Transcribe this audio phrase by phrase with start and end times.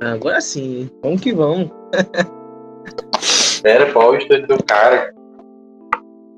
[0.00, 1.70] Agora sim, vamos que vamos.
[3.62, 5.12] Era pô, o estúdio do cara.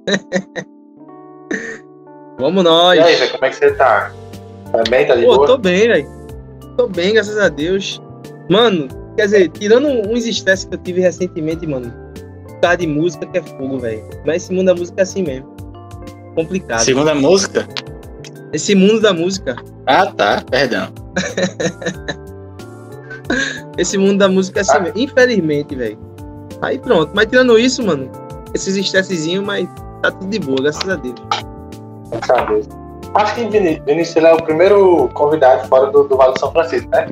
[2.38, 2.98] Vamos nós.
[2.98, 4.12] E aí, velho, como é que você tá?
[4.72, 5.06] Tá bem?
[5.06, 5.46] Tá de Pô, boa?
[5.46, 6.08] tô bem, velho.
[6.76, 8.02] Tô bem, graças a Deus.
[8.50, 11.92] Mano, quer dizer, tirando uns estresses que eu tive recentemente, mano,
[12.60, 14.02] tá de música que é fogo, velho.
[14.26, 15.54] Mas esse mundo da música é assim mesmo.
[16.34, 16.80] Complicado.
[16.80, 17.68] Segunda música?
[18.52, 19.54] Esse mundo da música.
[19.86, 20.42] Ah, tá.
[20.50, 20.92] Perdão.
[23.78, 24.80] Esse mundo da música é assim Ah.
[24.80, 24.98] mesmo.
[24.98, 25.98] Infelizmente, velho.
[26.60, 27.10] Aí pronto.
[27.14, 28.10] Mas tirando isso, mano,
[28.54, 29.68] esses estressezinhos, mas
[30.02, 31.14] tá tudo de boa, graças a Deus.
[32.10, 32.68] Graças a Deus.
[33.14, 33.44] Acho que
[33.84, 37.08] Vinícius, ele é o primeiro convidado fora do, do Vale do São Francisco, né?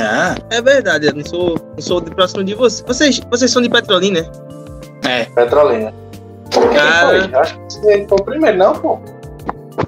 [0.00, 2.84] Ah, É verdade, eu não sou, não sou de próximo de vocês.
[2.86, 4.30] Vocês, vocês são de Petrolina, né?
[5.04, 5.24] é.
[5.24, 5.92] Petrolina.
[6.50, 7.08] Quem Cara.
[7.08, 7.34] foi?
[7.34, 8.98] Acho que você foi o primeiro, não, pô?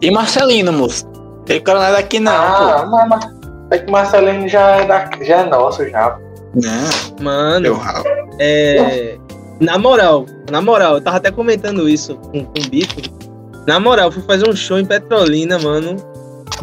[0.01, 1.07] E Marcelino, moço?
[1.47, 3.40] Tem é daqui não, ah, mas, mas
[3.71, 6.19] é que Marcelino já é, da, já é nosso, já.
[6.55, 8.05] Não, Mano, ralo.
[8.39, 9.17] É,
[9.61, 13.01] na moral, na moral, eu tava até comentando isso com, com o Bico.
[13.67, 15.97] Na moral, eu fui fazer um show em Petrolina, mano.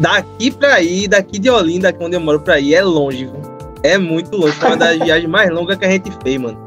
[0.00, 3.24] Daqui pra ir, daqui de Olinda, que é onde eu moro, pra ir, é longe,
[3.24, 3.40] viu?
[3.82, 4.52] É muito longe.
[4.54, 6.58] Foi uma das viagens mais longas que a gente fez, mano.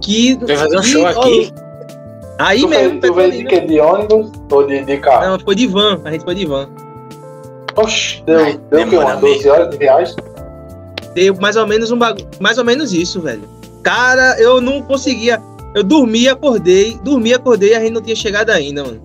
[0.00, 0.34] Que.
[0.46, 1.52] Vai fazer um que- show aqui?
[2.38, 3.60] Aí tu mesmo, fez, tu veio de Petrolina.
[3.60, 3.66] quê?
[3.66, 5.26] De ônibus ou de, de carro?
[5.26, 6.00] Não, foi de van.
[6.04, 6.68] A gente foi de van.
[7.76, 10.16] Oxi, deu, Ai, deu demora Umas 12 horas de viagem?
[11.14, 12.26] Deu mais ou menos um bagulho.
[12.40, 13.48] Mais ou menos isso, velho.
[13.82, 15.40] Cara, eu não conseguia.
[15.74, 19.02] Eu dormi, acordei, dormi, acordei e a gente não tinha chegado ainda, mano.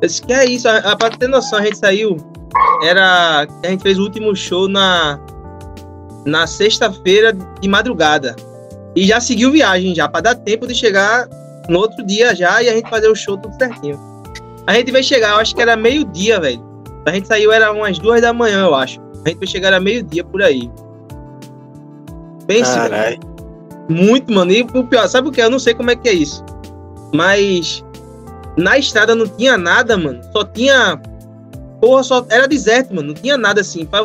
[0.00, 0.68] Eu disse, que é isso?
[0.68, 2.16] A, a, pra ter noção, a gente saiu.
[2.82, 3.46] Era.
[3.64, 5.18] A gente fez o último show na.
[6.24, 8.34] Na sexta-feira de madrugada.
[8.96, 11.28] E já seguiu viagem já, pra dar tempo de chegar
[11.68, 13.98] no outro dia já e a gente fazer o show tudo certinho.
[14.66, 16.73] A gente vai chegar, eu acho que era meio-dia, velho.
[17.06, 19.00] A gente saiu, era umas duas da manhã, eu acho.
[19.24, 20.70] A gente vai chegar, era meio-dia por aí.
[22.46, 22.74] Pense.
[22.74, 23.18] Caralho.
[23.88, 24.50] Muito, mano.
[24.52, 25.40] E o pior, sabe o que?
[25.40, 26.44] Eu não sei como é que é isso.
[27.12, 27.84] Mas
[28.56, 30.20] na estrada não tinha nada, mano.
[30.32, 31.00] Só tinha.
[31.80, 32.24] Porra, só.
[32.30, 33.08] Era deserto, mano.
[33.08, 33.84] Não tinha nada assim.
[33.84, 34.02] Pra...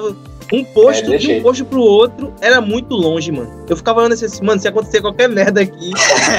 [0.52, 1.44] Um posto É, de um jeito.
[1.44, 3.66] posto pro outro era muito longe, mano.
[3.70, 5.92] Eu ficava olhando assim, mano, se acontecer qualquer merda aqui,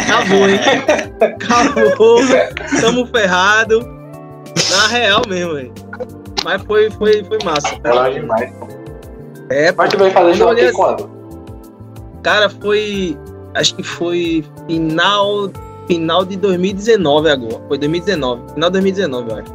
[0.03, 0.59] acabou, hein?
[1.21, 2.19] Acabou.
[2.81, 3.79] Tamo ferrado.
[4.71, 5.73] Na real mesmo, velho.
[6.45, 7.75] Mas foi, foi, foi massa.
[7.75, 8.09] É Cara.
[8.09, 8.53] longe demais.
[9.51, 11.11] É, Mas tu veio fazer show quando?
[12.23, 13.19] Cara, foi.
[13.55, 15.51] Acho que foi final.
[15.87, 17.61] Final de 2019 agora.
[17.67, 18.43] Foi 2019.
[18.55, 19.53] Final de 2019, eu acho.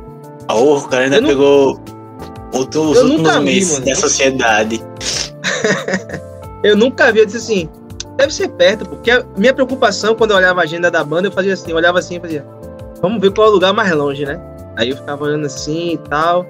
[0.50, 1.80] Ah, o cara ainda Eu não- pegou
[2.54, 3.86] outros Eu últimos nunca vi, meses mano.
[3.86, 4.84] da sociedade.
[6.64, 7.70] Eu nunca vi, eu disse assim.
[8.18, 11.32] Deve ser perto, porque a minha preocupação quando eu olhava a agenda da banda, eu
[11.32, 12.46] fazia assim, eu olhava assim e fazia.
[13.02, 14.40] Vamos ver qual é o lugar mais longe, né?
[14.78, 16.46] Aí eu ficava olhando assim e tal.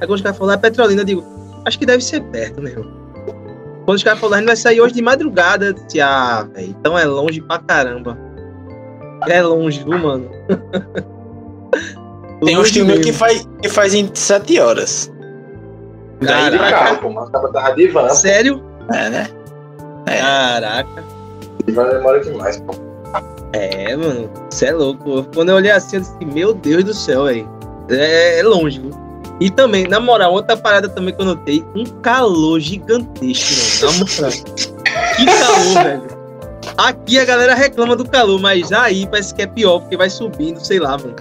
[0.00, 1.24] Aí quando os caras falaram, é Petrolina, eu digo,
[1.64, 2.98] acho que deve ser perto, meu irmão.
[3.84, 6.76] Quando os caras falaram, a gente vai sair hoje de madrugada, eu disse, ah, velho,
[6.78, 8.18] então é longe pra caramba.
[9.28, 10.30] É longe, viu, mano?
[12.44, 13.18] Tem uns filmes que mesmo.
[13.18, 15.12] faz, que faz em 7 horas.
[16.20, 17.10] Daí De carro, pô.
[17.10, 18.08] Mas tava, tava de van.
[18.10, 18.62] Sério?
[18.92, 19.28] É, né?
[20.06, 20.18] É.
[20.18, 21.04] Caraca.
[21.64, 22.74] De van demora demais, pô.
[23.52, 25.24] É, mano, você é louco.
[25.34, 27.48] Quando eu olhei assim, eu disse, meu Deus do céu, velho.
[27.90, 28.90] É, é longe, viu?
[29.40, 33.98] E também, na moral, outra parada também que eu notei, um calor gigantesco, mano.
[34.00, 34.32] Na moral.
[35.16, 36.18] Que calor, velho.
[36.76, 40.58] Aqui a galera reclama do calor, mas aí parece que é pior, porque vai subindo,
[40.60, 41.14] sei lá, mano.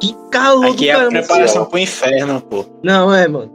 [0.00, 1.10] Que calor Aqui do é a caramba.
[1.18, 2.64] preparação pro inferno, pô.
[2.82, 3.50] Não, é, mano.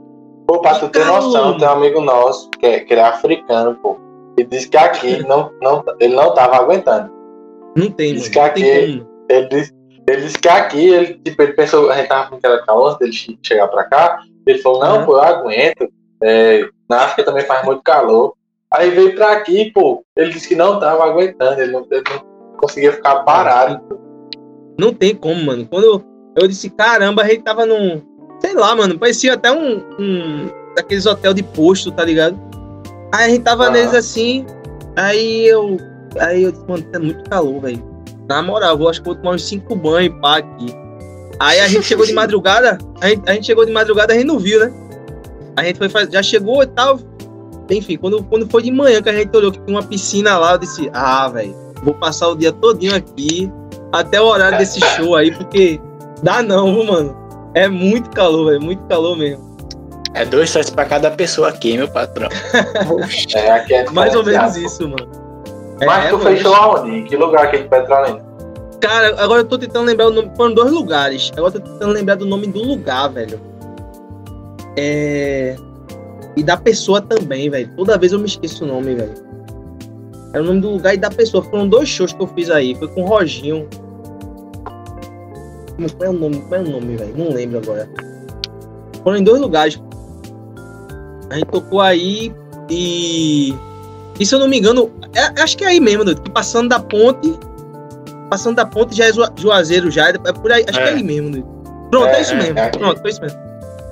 [0.48, 1.22] Pô, pra tu ter Calor.
[1.24, 3.98] noção, tem um amigo nosso que, é, que ele é africano, pô.
[4.38, 7.12] E disse que aqui não, não, ele não tava aguentando.
[7.76, 8.32] Não tem, Diz mano.
[8.34, 9.10] que Não tem aqui- como.
[9.30, 9.74] Ele disse,
[10.10, 13.00] ele disse que aqui, ele, tipo, ele pensou, a gente tava com aquela calor antes
[13.00, 14.20] dele che- chegar pra cá.
[14.48, 15.06] Ele falou, não, Uhum.
[15.06, 15.88] pô, eu aguento.
[16.22, 18.34] É, na África também faz muito calor.
[18.72, 20.04] Aí veio pra aqui, pô.
[20.16, 23.82] Ele disse que não tava aguentando, ele não, ele não conseguia ficar parado.
[24.80, 25.66] Não tem como, mano.
[25.68, 26.04] Quando eu,
[26.36, 28.02] eu disse, caramba, a gente tava num.
[28.40, 28.98] Sei lá, mano.
[28.98, 29.84] Parecia até um.
[30.00, 32.40] um daqueles hotel de posto, tá ligado?
[33.14, 33.70] Aí a gente tava Ah.
[33.72, 34.46] neles assim.
[34.96, 35.78] Aí eu.
[36.20, 37.84] Aí eu disse, mano, tá muito calor, velho.
[38.30, 40.68] Na moral, eu vou, acho que vou tomar uns cinco banhos pá aqui.
[41.40, 42.78] Aí a gente chegou de madrugada.
[43.02, 44.72] A gente, a gente chegou de madrugada, a gente não viu, né?
[45.56, 46.12] A gente foi fazer.
[46.12, 47.00] Já chegou e tal.
[47.72, 50.54] Enfim, quando, quando foi de manhã que a gente olhou que tinha uma piscina lá,
[50.54, 53.52] eu disse, ah, velho, vou passar o dia todinho aqui,
[53.92, 55.80] até o horário desse show aí, porque
[56.24, 57.16] dá não, viu, mano.
[57.54, 59.50] É muito calor, velho, muito calor mesmo.
[60.14, 62.30] É dois sócios pra cada pessoa aqui, meu patrão.
[63.36, 65.29] É, aqui é Mais ou menos isso, mano.
[65.86, 66.98] Mas É, tu fechou aonde?
[66.98, 68.22] Em que lugar aqui de Petrolina?
[68.82, 70.32] Cara, agora eu tô tentando lembrar o nome.
[70.36, 71.32] Foram dois lugares.
[71.36, 73.40] Agora eu tô tentando lembrar do nome do lugar, velho.
[74.78, 75.56] É.
[76.36, 77.70] E da pessoa também, velho.
[77.76, 79.14] Toda vez eu me esqueço o nome, velho.
[80.34, 81.44] É o nome do lugar e da pessoa.
[81.44, 82.76] Foram dois shows que eu fiz aí.
[82.76, 83.68] Foi com o Roginho.
[85.98, 86.42] Qual é o nome?
[86.42, 87.14] Qual é o nome, velho?
[87.18, 87.90] Não lembro agora.
[89.04, 89.82] Foram em dois lugares.
[91.30, 92.34] A gente tocou aí
[92.70, 93.54] e.
[94.20, 96.80] E se eu não me engano, é, acho que é aí mesmo, que passando da
[96.80, 97.40] ponte.
[98.30, 100.10] Passando da ponte já é Juazeiro, já.
[100.10, 100.84] É por aí, acho é.
[100.84, 101.48] que é aí mesmo, doido.
[101.90, 102.60] Pronto, é, é isso mesmo.
[102.60, 103.40] É, Pronto, foi isso mesmo.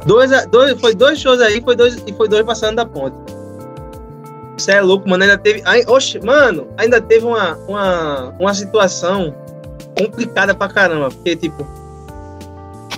[0.06, 3.16] Dois, dois, foi dois shows aí, foi dois, e foi dois passando da ponte.
[4.58, 5.24] Você é louco, mano.
[5.24, 5.62] Ainda teve.
[5.66, 9.34] Aí, oxe, mano, ainda teve uma, uma, uma situação
[9.98, 11.10] complicada pra caramba.
[11.10, 11.66] Porque, tipo,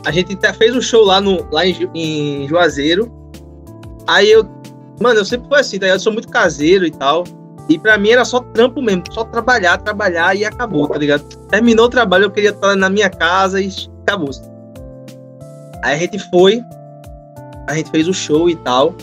[0.06, 3.12] a gente fez um show lá, no, lá em, em Juazeiro.
[4.08, 4.48] Aí eu.
[5.00, 5.88] Mano, eu sempre fui assim, tá?
[5.88, 7.24] Eu sou muito caseiro e tal.
[7.70, 11.24] E pra mim era só trampo mesmo, só trabalhar, trabalhar e acabou, tá ligado?
[11.50, 14.32] Terminou o trabalho, eu queria estar na minha casa e acabou.
[15.84, 16.64] Aí a gente foi,
[17.68, 18.96] a gente fez o show e tal.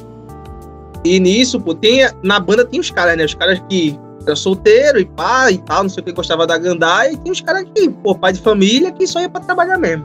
[1.04, 3.24] E nisso, pô, tem, na banda tem os caras, né?
[3.24, 3.96] Os caras que
[4.26, 7.12] era solteiro e pá e tal, não sei o que, gostava da gandaia.
[7.12, 10.04] E tem os caras que, pô, pai de família, que só ia pra trabalhar mesmo.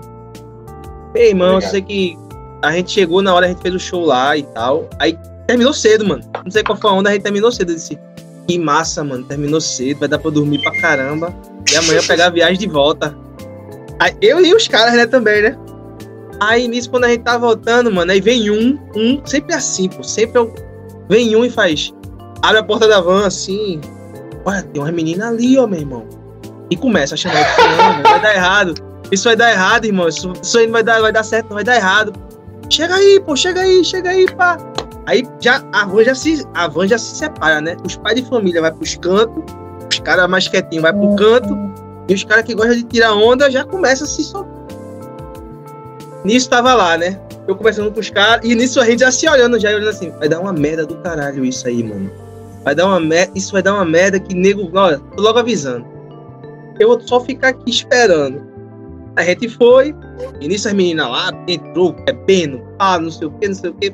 [1.16, 2.16] Ei, irmão, eu sei que
[2.62, 4.88] a gente chegou na hora, a gente fez o show lá e tal.
[5.00, 5.18] Aí
[5.48, 6.24] terminou cedo, mano.
[6.44, 7.72] Não sei qual foi a onda, a gente terminou cedo.
[7.72, 8.00] Eu disse,
[8.48, 11.34] que massa, mano, terminou cedo, vai dar pra dormir pra caramba.
[11.72, 13.16] E amanhã pegar a viagem de volta.
[14.00, 15.58] Aí, eu e os caras, né, também, né?
[16.42, 20.02] Aí nisso, quando a gente tá voltando, mano, aí vem um, um, sempre assim, pô,
[20.02, 20.52] sempre eu,
[21.08, 21.94] vem um e faz,
[22.42, 23.80] abre a porta da van assim,
[24.44, 26.08] olha, tem uma menina ali, ó, meu irmão.
[26.72, 27.46] E começa a chamar,
[28.02, 28.74] vai dar errado,
[29.12, 31.56] isso vai dar errado, irmão, isso, isso aí não vai dar, vai dar certo, não
[31.58, 32.12] vai dar errado.
[32.72, 34.58] Chega aí, pô, chega aí, chega aí, pá.
[35.06, 37.76] Aí já, a van já se, a van já se separa, né?
[37.84, 39.44] Os pais de família vai pros cantos,
[39.90, 41.58] os caras mais quietinhos vai pro canto,
[42.08, 44.62] e os caras que gostam de tirar onda já começam a se soltar
[46.24, 47.20] Nisso tava lá, né?
[47.48, 50.12] Eu conversando com os caras, e nisso a gente já se olhando, já olhando assim,
[50.12, 52.12] vai dar uma merda do caralho isso aí, mano.
[52.64, 55.86] Vai dar uma merda, isso vai dar uma merda que nego, olha, tô logo avisando.
[56.80, 58.50] Eu vou só ficar aqui esperando.
[59.16, 59.96] A gente foi,
[60.40, 63.74] e nisso as meninas lá entrou, bebendo, pá, não sei o que, não sei o
[63.74, 63.92] que.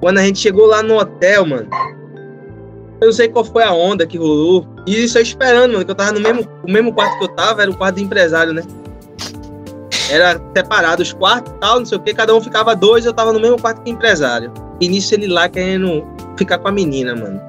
[0.00, 1.68] Quando a gente chegou lá no hotel, mano,
[3.00, 4.66] eu não sei qual foi a onda que rolou.
[4.86, 7.28] E isso eu esperando, mano, que eu tava no mesmo, o mesmo quarto que eu
[7.28, 8.62] tava, era o quarto de empresário, né?
[10.10, 13.12] era separado os quartos e tal, não sei o que, cada um ficava dois, eu
[13.12, 14.52] tava no mesmo quarto que empresário.
[14.80, 16.04] E nisso ele lá querendo
[16.36, 17.40] ficar com a menina, mano.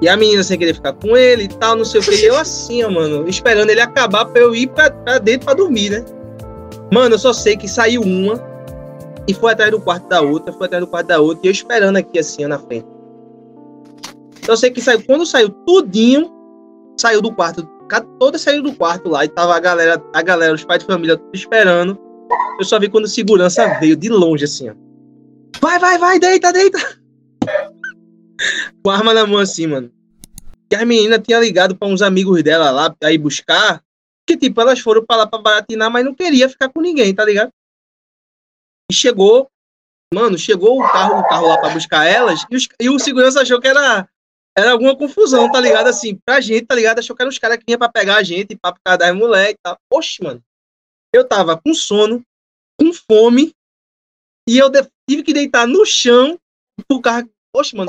[0.00, 2.14] E a menina sem querer ficar com ele e tal, não sei o que.
[2.14, 5.54] E eu assim, ó, mano, esperando ele acabar pra eu ir pra, pra dentro pra
[5.54, 6.04] dormir, né?
[6.92, 8.36] Mano, eu só sei que saiu uma
[9.28, 11.52] e foi atrás do quarto da outra, foi atrás do quarto da outra, e eu
[11.52, 12.86] esperando aqui assim, na frente.
[14.40, 16.32] Então eu sei que saiu, quando saiu tudinho,
[16.98, 17.62] saiu do quarto
[18.18, 21.20] toda saiu do quarto lá e tava a galera, a galera, os pais de família
[21.32, 21.98] esperando.
[22.58, 24.74] Eu só vi quando a segurança veio de longe, assim, ó.
[25.60, 26.78] Vai, vai, vai, deita, deita.
[28.84, 29.90] Com a arma na mão, assim, mano.
[30.70, 33.82] E a menina tinha ligado para uns amigos dela lá, aí buscar.
[34.26, 37.24] Que, tipo, elas foram pra lá pra baratinar, mas não queria ficar com ninguém, tá
[37.24, 37.50] ligado?
[38.90, 39.50] E chegou,
[40.12, 43.42] mano, chegou o carro, o carro lá pra buscar elas, e, os, e o segurança
[43.42, 44.08] achou que era
[44.56, 45.86] era alguma confusão, tá ligado?
[45.86, 46.98] Assim, pra gente, tá ligado?
[46.98, 49.52] Achou que eram os caras que vinham pra pegar a gente, pra ficar das mulheres
[49.52, 49.78] e tal.
[49.92, 50.42] Oxe, mano.
[51.14, 52.22] Eu tava com sono,
[52.76, 53.52] com fome,
[54.48, 54.68] e eu
[55.08, 56.36] tive que deitar no chão
[56.88, 57.28] por causa.
[57.54, 57.88] Oxe, mano.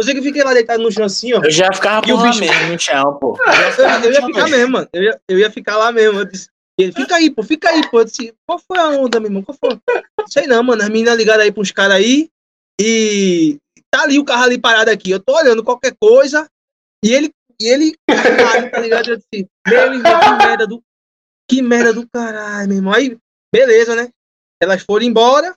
[0.00, 1.42] Eu sei que fiquei lá deitado no chão assim, ó.
[1.44, 2.40] Eu já ficava o bicho...
[2.40, 3.36] mesmo no chão, pô.
[3.46, 4.88] Eu, eu, eu ia ficar mesmo, mano.
[4.92, 6.20] Eu ia, eu ia ficar lá mesmo.
[6.20, 6.48] Eu disse,
[6.82, 8.00] ele, fica aí, pô, fica aí, pô.
[8.00, 9.42] Eu disse, qual foi a onda, meu irmão?
[9.42, 9.78] Qual foi?
[10.28, 10.82] Sei não, mano.
[10.82, 12.30] As meninas ligaram aí pros caras aí.
[12.80, 13.58] E
[13.90, 16.48] tá ali o carro ali parado aqui, eu tô olhando qualquer coisa,
[17.04, 19.10] e ele, e ele, tá ligado?
[19.10, 20.82] Eu disse, meu irmão, que merda do,
[21.46, 22.94] que merda do caralho, meu irmão.
[22.94, 23.18] Aí,
[23.52, 24.10] beleza, né?
[24.62, 25.54] Elas foram embora,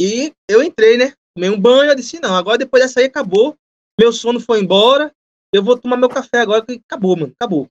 [0.00, 1.12] e eu entrei, né?
[1.36, 3.56] Tomei um banho, eu disse, não, agora depois dessa aí acabou,
[4.00, 5.12] meu sono foi embora,
[5.52, 7.68] eu vou tomar meu café agora, que acabou, mano, acabou.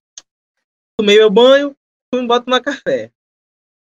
[0.97, 1.75] Tomei meu banho,
[2.15, 3.11] fui embora tomar café.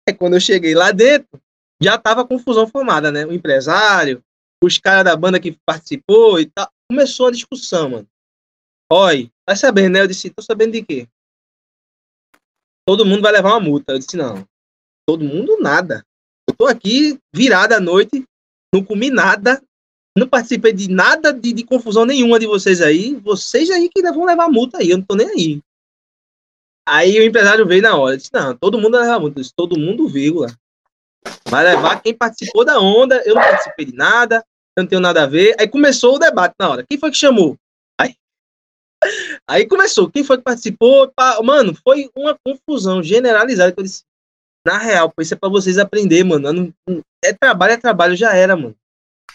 [0.07, 1.41] É quando eu cheguei lá dentro,
[1.81, 3.25] já tava confusão formada, né?
[3.25, 4.23] O empresário,
[4.63, 6.69] os caras da banda que participou e tal.
[6.89, 8.07] Começou a discussão, mano.
[8.91, 10.01] Oi, tá sabendo, né?
[10.01, 11.07] Eu disse, tô sabendo de quê?
[12.85, 13.93] Todo mundo vai levar uma multa.
[13.93, 14.45] Eu disse, não.
[15.07, 16.03] Todo mundo nada.
[16.47, 18.25] Eu tô aqui virada à noite,
[18.73, 19.61] não comi nada,
[20.17, 23.15] não participei de nada de, de confusão nenhuma de vocês aí.
[23.15, 25.61] Vocês aí que vão levar multa aí, eu não tô nem aí.
[26.89, 29.39] Aí o empresário veio na hora, disse, não, todo mundo vai levar multa.
[29.39, 30.47] Disse, todo mundo, vírgula.
[31.47, 34.43] Vai levar quem participou da onda, eu não participei de nada,
[34.75, 35.55] eu não tenho nada a ver.
[35.59, 36.85] Aí começou o debate na hora.
[36.89, 37.55] Quem foi que chamou?
[37.99, 38.15] Aí,
[39.47, 40.09] aí começou.
[40.09, 41.11] Quem foi que participou?
[41.43, 44.03] Mano, foi uma confusão generalizada que eu disse.
[44.65, 46.51] Na real, isso é pra vocês aprender, mano.
[46.51, 48.75] Não, é trabalho, é trabalho, já era, mano.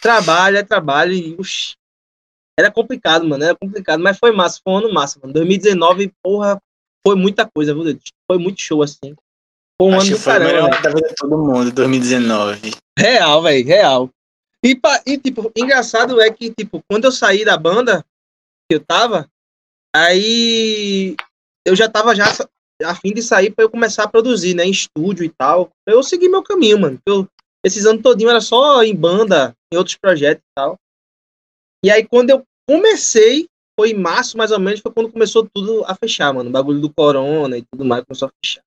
[0.00, 1.74] trabalho, é trabalho e, uxi,
[2.58, 5.32] era complicado, mano, era complicado, mas foi massa, foi um ano massa, mano.
[5.32, 6.60] 2019, porra,
[7.06, 7.98] foi muita coisa, viu?
[8.30, 9.14] Foi muito show, assim.
[9.80, 10.82] Foi um Acho ano que foi o caramba, melhor velho.
[10.82, 12.70] da vida de todo mundo, 2019.
[12.98, 14.10] Real, velho, real.
[14.64, 18.04] E, pa- e, tipo, engraçado é que, tipo, quando eu saí da banda
[18.70, 19.28] que eu tava,
[19.94, 21.16] aí
[21.66, 22.26] eu já tava já
[22.84, 25.70] a fim de sair pra eu começar a produzir, né, em estúdio e tal.
[25.86, 26.98] Eu segui meu caminho, mano.
[27.06, 27.28] Eu,
[27.64, 30.76] esses anos todinho era só em banda, em outros projetos e tal.
[31.84, 33.46] E aí, quando eu comecei,
[33.78, 36.48] foi em março, mais ou menos, foi quando começou tudo a fechar, mano.
[36.48, 38.62] O bagulho do corona e tudo mais começou a fechar.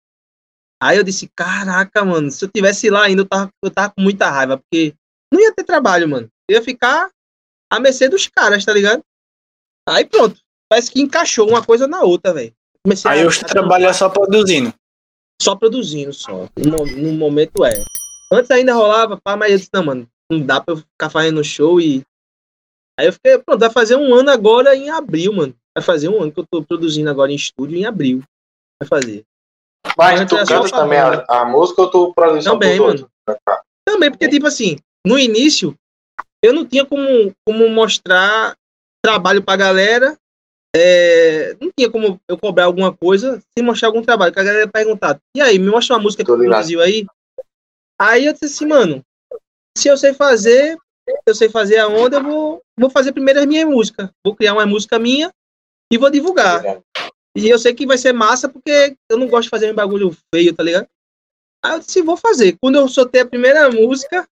[0.81, 4.01] Aí eu disse, caraca, mano, se eu tivesse lá ainda, eu tava, eu tava com
[4.01, 4.93] muita raiva, porque
[5.33, 6.29] não ia ter trabalho, mano.
[6.49, 7.09] Eu ia ficar
[7.71, 9.01] à mercê dos caras, tá ligado?
[9.89, 10.39] Aí pronto.
[10.69, 12.53] Parece que encaixou uma coisa na outra, velho.
[13.09, 14.73] Aí a- hoje tu trabalha só produzindo.
[15.41, 16.47] só produzindo, só.
[16.57, 17.83] No, no momento é.
[18.31, 21.43] Antes ainda rolava, pá, mas eu disse, não, mano, não dá pra eu ficar fazendo
[21.43, 22.03] show e.
[22.99, 25.55] Aí eu fiquei, pronto, vai fazer um ano agora em abril, mano.
[25.75, 28.23] Vai fazer um ano que eu tô produzindo agora em estúdio em abril.
[28.81, 29.23] Vai fazer.
[29.97, 33.09] Mas tu canta também a, a música ou tu produz Também, pros outros?
[33.85, 35.75] Também, porque, tipo assim, no início,
[36.43, 38.55] eu não tinha como, como mostrar
[39.03, 40.17] trabalho pra galera.
[40.75, 44.33] é, não tinha como eu cobrar alguma coisa sem mostrar algum trabalho.
[44.33, 47.05] Que a galera ia perguntar, e aí, me mostra uma música que tu produziu aí?
[47.99, 49.03] Aí eu disse assim, mano,
[49.77, 50.77] se eu sei fazer,
[51.25, 54.09] eu sei fazer aonde, eu vou, vou fazer primeiro as minhas músicas.
[54.23, 55.31] Vou criar uma música minha
[55.91, 56.61] e vou divulgar.
[57.35, 60.15] E eu sei que vai ser massa porque eu não gosto de fazer um bagulho
[60.33, 60.87] feio, tá ligado?
[61.63, 62.57] Aí eu disse, vou fazer.
[62.61, 64.27] Quando eu soltei a primeira música,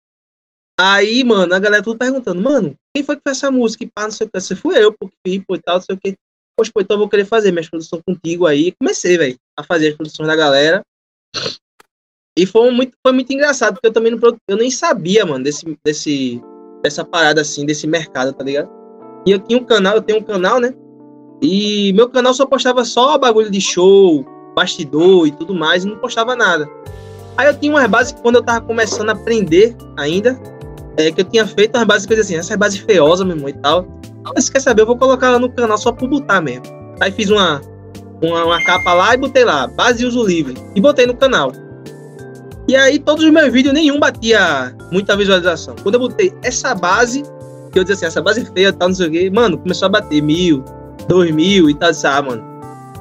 [0.80, 3.84] aí, mano, a galera tudo perguntando, mano, quem foi que fez essa música?
[3.84, 4.40] E pá, não sei o que.
[4.40, 6.16] Você fui eu, pô, que fiz, pô, e tal, não sei o que.
[6.58, 8.74] Poxa, pô, então eu vou querer fazer minhas produções contigo aí.
[8.80, 10.82] Comecei, velho, a fazer as produções da galera.
[12.38, 15.66] E foi muito, foi muito engraçado, porque eu também não, eu nem sabia, mano, desse,
[15.86, 16.42] desse,
[16.86, 18.70] dessa parada assim, desse mercado, tá ligado?
[19.25, 20.72] E eu tinha um canal, eu tenho um canal, né?
[21.42, 24.24] E meu canal só postava só bagulho de show,
[24.56, 26.70] bastidor e tudo mais, e não postava nada.
[27.36, 30.39] Aí eu tinha umas bases que quando eu tava começando a aprender ainda,
[30.96, 33.50] é, que eu tinha feito umas bases coisas assim, essa é base feiosa, meu irmão,
[33.50, 33.88] e tal.
[34.34, 36.63] Mas quer saber, eu vou colocar ela no canal só por botar mesmo.
[37.01, 37.62] Aí fiz uma,
[38.22, 40.56] uma, uma capa lá e botei lá, base uso livre.
[40.75, 41.51] E botei no canal.
[42.67, 45.75] E aí todos os meus vídeos, nenhum batia muita visualização.
[45.84, 47.24] Quando eu botei essa base,
[47.72, 49.89] que eu disse assim, essa base feia, tal, não sei o quê, mano, começou a
[49.89, 50.63] bater mil,
[51.07, 52.43] dois mil e tal, disse, ah, mano.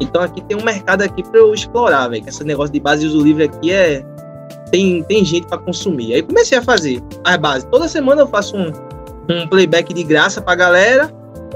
[0.00, 2.23] Então aqui tem um mercado aqui pra eu explorar, velho.
[2.23, 4.04] que Esse negócio de base de uso livre aqui é.
[4.71, 6.14] Tem, tem gente pra consumir.
[6.14, 7.68] Aí comecei a fazer as bases.
[7.71, 8.73] Toda semana eu faço um,
[9.30, 11.09] um playback de graça pra galera.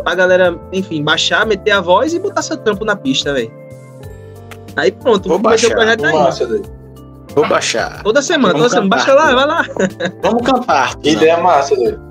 [0.05, 3.51] Pra galera, enfim, baixar, meter a voz e botar seu trampo na pista, velho.
[4.77, 6.13] Aí pronto, Vou comecei o baixar, projeto aí.
[6.13, 6.78] Massa.
[7.35, 8.03] Vou baixar.
[8.03, 8.91] Toda semana, Vamos toda semana.
[8.97, 9.65] Baixa lá, vai lá.
[10.23, 10.97] Vamos cantar.
[10.97, 12.09] Que ideia massa, doido.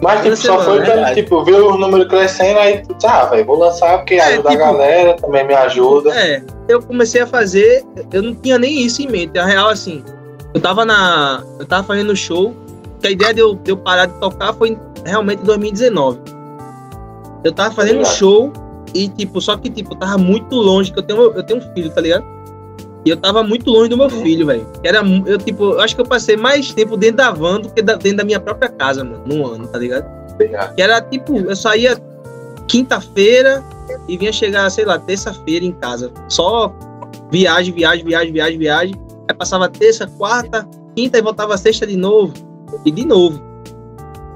[0.00, 1.22] Mas tipo, só semana, foi né, pelo, verdade.
[1.22, 4.66] tipo, ver os números crescendo, aí ah, velho, vou lançar porque É, ajuda tipo- a
[4.66, 6.10] galera, também me ajuda.
[6.14, 9.36] É, eu comecei a fazer, eu não tinha nem isso em mente.
[9.38, 10.04] A real, assim,
[10.54, 11.42] eu tava na.
[11.58, 12.54] Eu tava fazendo show,
[13.00, 16.20] que a ideia de eu, de eu parar de tocar foi realmente em 2019.
[17.42, 18.52] Eu tava fazendo um show
[18.94, 21.74] e, tipo, só que, tipo, eu tava muito longe, que eu tenho, eu tenho um
[21.74, 22.24] filho, tá ligado?
[23.04, 24.66] E eu tava muito longe do meu filho, velho.
[24.82, 27.80] Era, eu, tipo, eu acho que eu passei mais tempo dentro da van do que
[27.80, 30.04] da- dentro da minha própria casa, mano, num ano, tá ligado?
[30.74, 31.96] Que era tipo, eu saía
[32.66, 33.62] quinta-feira
[34.08, 36.10] e vinha chegar, sei lá, terça-feira em casa.
[36.28, 36.72] Só
[37.30, 38.94] viagem, viagem, viagem, viagem, viagem.
[39.28, 42.34] Aí passava terça, quarta, quinta e voltava sexta de novo.
[42.84, 43.40] E de novo.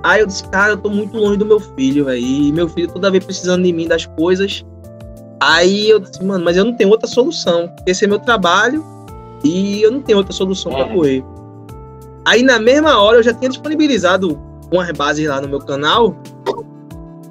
[0.03, 2.19] Aí eu disse, cara, eu tô muito longe do meu filho, velho.
[2.21, 4.65] E meu filho toda vez precisando de mim das coisas.
[5.45, 7.69] Aí eu disse, mano, mas eu não tenho outra solução.
[7.85, 8.85] Esse é meu trabalho
[9.43, 10.95] e eu não tenho outra solução pra Uhum.
[10.95, 11.25] correr.
[12.25, 14.39] Aí na mesma hora eu já tinha disponibilizado
[14.71, 16.15] umas bases lá no meu canal.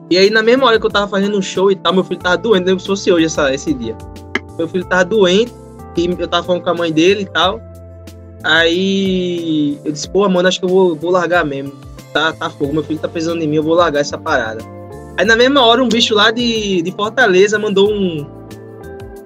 [0.10, 2.20] E aí na mesma hora que eu tava fazendo um show e tal, meu filho
[2.20, 3.96] tava doente, lembro se fosse hoje essa, esse dia.
[4.58, 5.53] Meu filho tava doente
[5.96, 7.62] e eu tava falando com a mãe dele e tal.
[8.44, 11.72] Aí eu disse, pô, mano, acho que eu vou, vou largar mesmo.
[12.12, 14.62] Tá, tá fogo, meu filho tá precisando de mim, eu vou largar essa parada.
[15.18, 18.25] Aí na mesma hora um bicho lá de, de Fortaleza mandou um,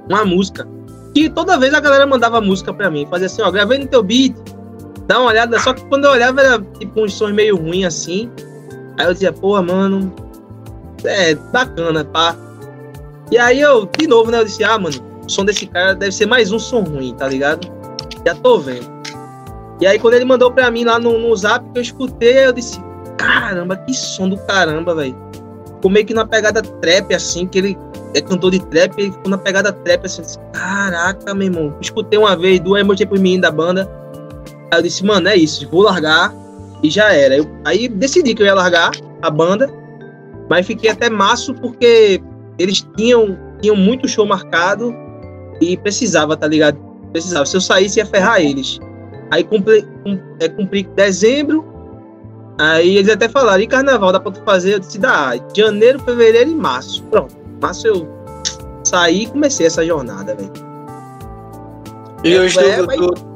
[0.09, 0.67] uma música.
[1.13, 3.07] Que toda vez a galera mandava música pra mim.
[3.09, 4.35] Fazia assim, ó, gravei no teu beat,
[5.07, 5.59] dá uma olhada.
[5.59, 8.29] Só que quando eu olhava era tipo uns sons meio ruins assim.
[8.97, 10.13] Aí eu dizia, porra, mano,
[11.03, 12.35] é bacana, pá.
[13.31, 16.11] E aí eu, de novo, né, eu disse, ah, mano, o som desse cara deve
[16.11, 17.67] ser mais um som ruim, tá ligado?
[18.25, 18.95] Já tô vendo.
[19.81, 22.53] E aí quando ele mandou pra mim lá no, no zap que eu escutei, eu
[22.53, 22.79] disse,
[23.17, 25.24] caramba, que som do caramba, velho.
[25.85, 27.77] Ficou meio que na pegada trap, assim, que ele
[28.15, 31.77] é cantor de trap, ele ficou na pegada trap, assim, disse, caraca, meu irmão.
[31.79, 33.87] Escutei uma vez, duas mostrei pro menino da banda.
[34.71, 36.33] Aí eu disse, mano, é isso, vou largar
[36.81, 37.37] E já era.
[37.37, 38.89] Eu, aí decidi que eu ia largar
[39.21, 39.71] a banda,
[40.49, 42.19] mas fiquei até maço porque
[42.57, 44.91] eles tinham, tinham muito show marcado
[45.61, 46.79] e precisava, tá ligado?
[47.11, 47.45] Precisava.
[47.45, 48.79] Se eu saísse, ia ferrar eles.
[49.29, 51.63] Aí cumpri, cum, é, cumpri dezembro.
[52.57, 54.75] Aí eles até falaram, e carnaval dá pra tu fazer?
[54.75, 55.33] Eu disse, dá.
[55.55, 57.03] Janeiro, fevereiro e março.
[57.03, 57.35] Pronto.
[57.61, 58.07] Março eu
[58.83, 60.51] saí e comecei essa jornada, velho.
[62.23, 63.35] E hoje É, tu, mas- tu-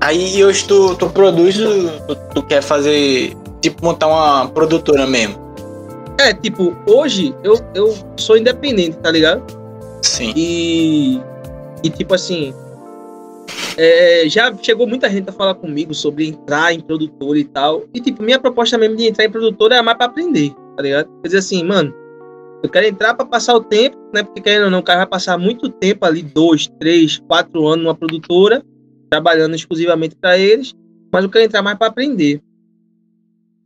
[0.00, 3.34] Aí hoje tu, tu produz, tu, tu quer fazer.
[3.62, 5.36] Tipo, montar uma produtora mesmo.
[6.18, 9.42] É, tipo, hoje eu, eu sou independente, tá ligado?
[10.02, 10.32] Sim.
[10.36, 11.18] E,
[11.82, 12.52] e tipo assim,
[13.76, 17.84] é, já chegou muita gente a falar comigo sobre entrar em produtora e tal.
[17.92, 21.08] E tipo, minha proposta mesmo de entrar em produtora é mais pra aprender, tá ligado?
[21.22, 21.94] Quer dizer assim, mano,
[22.62, 24.22] eu quero entrar pra passar o tempo, né?
[24.22, 27.84] Porque querendo ou não, o cara vai passar muito tempo ali, dois, três, quatro anos
[27.84, 28.62] numa produtora,
[29.10, 30.72] trabalhando exclusivamente pra eles,
[31.12, 32.40] mas eu quero entrar mais pra aprender.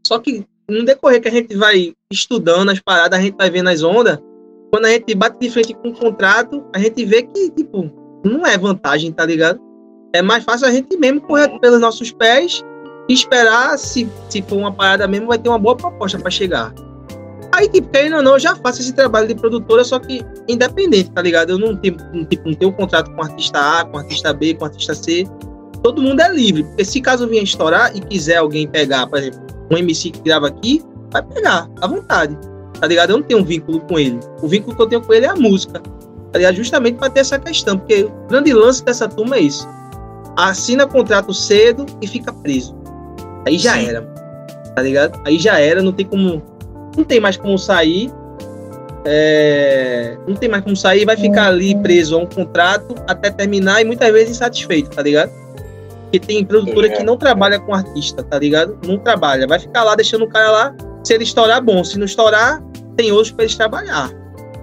[0.06, 3.68] Só que no decorrer que a gente vai estudando as paradas, a gente vai vendo
[3.68, 4.18] as ondas,
[4.72, 7.90] quando a gente bate de frente com um contrato, a gente vê que, tipo,
[8.24, 9.67] não é vantagem, tá ligado?
[10.12, 12.64] É mais fácil a gente mesmo correr pelos nossos pés
[13.08, 16.72] e esperar, se, se for uma parada mesmo, vai ter uma boa proposta pra chegar.
[17.52, 21.10] Aí, tipo, querendo ou não, eu já faço esse trabalho de produtora, só que independente,
[21.10, 21.50] tá ligado?
[21.50, 21.96] Eu não tenho,
[22.28, 25.26] tipo, não tenho um contrato com artista A, com artista B, com artista C.
[25.82, 26.64] Todo mundo é livre.
[26.64, 30.48] Porque se caso venha estourar e quiser alguém pegar, por exemplo, um MC que grava
[30.48, 32.38] aqui, vai pegar, à vontade.
[32.80, 33.10] Tá ligado?
[33.10, 34.20] Eu não tenho um vínculo com ele.
[34.40, 35.80] O vínculo que eu tenho com ele é a música.
[36.32, 36.54] Tá ligado?
[36.54, 37.78] Justamente para ter essa questão.
[37.78, 39.66] Porque o grande lance dessa turma é isso.
[40.38, 42.76] Assina contrato cedo e fica preso.
[43.44, 43.88] Aí já Sim.
[43.88, 44.02] era.
[44.74, 45.20] Tá ligado?
[45.24, 46.40] Aí já era, não tem como.
[46.96, 48.08] Não tem mais como sair.
[49.04, 53.80] É, não tem mais como sair, vai ficar ali preso a um contrato até terminar
[53.80, 55.32] e muitas vezes insatisfeito, tá ligado?
[56.02, 58.78] Porque tem produtora que não trabalha com artista, tá ligado?
[58.86, 59.46] Não trabalha.
[59.46, 60.74] Vai ficar lá deixando o cara lá.
[61.02, 61.82] Se ele estourar, bom.
[61.82, 62.62] Se não estourar,
[62.96, 64.10] tem outros pra eles trabalhar.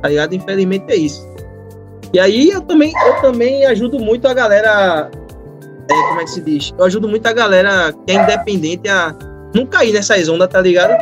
[0.02, 0.34] Tá ligado?
[0.34, 1.28] Infelizmente é isso.
[2.14, 5.12] E aí eu também, eu também ajudo muito a galera.
[5.90, 6.74] É, como é que se diz?
[6.78, 9.16] Eu ajudo muito a galera que é independente a
[9.54, 10.94] não cair nessas ondas, tá ligado?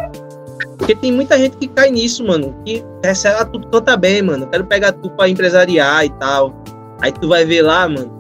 [0.78, 2.54] Porque tem muita gente que cai nisso, mano.
[2.66, 4.48] Que recebe, ah, tu canta bem, mano.
[4.48, 6.54] Quero pegar tu pra empresariar e tal.
[7.02, 8.12] Aí tu vai ver lá, mano.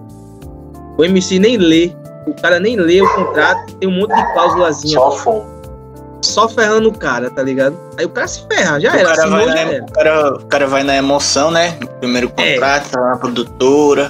[0.97, 1.91] O MC nem lê.
[2.27, 3.73] O cara nem lê o contrato.
[3.75, 4.93] Tem um monte de cláusulazinha.
[4.93, 5.45] Só fumo.
[6.21, 7.77] Só ferrando o cara, tá ligado?
[7.97, 9.09] Aí o cara se ferra, já o, era.
[9.09, 9.83] cara assinou, vai na, era.
[9.83, 11.77] o, cara, o cara vai na emoção, né?
[11.81, 12.53] No primeiro É.
[12.53, 14.09] contrato, tá na produtora.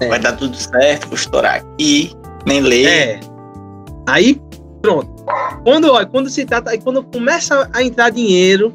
[0.00, 0.08] É.
[0.08, 2.12] Vai dar tudo certo, vou estourar aqui.
[2.46, 2.84] Nem lê.
[2.84, 3.20] É.
[4.06, 4.40] Aí,
[4.80, 5.10] pronto.
[5.64, 8.72] Quando, ó, quando se trata, aí quando começa a entrar dinheiro,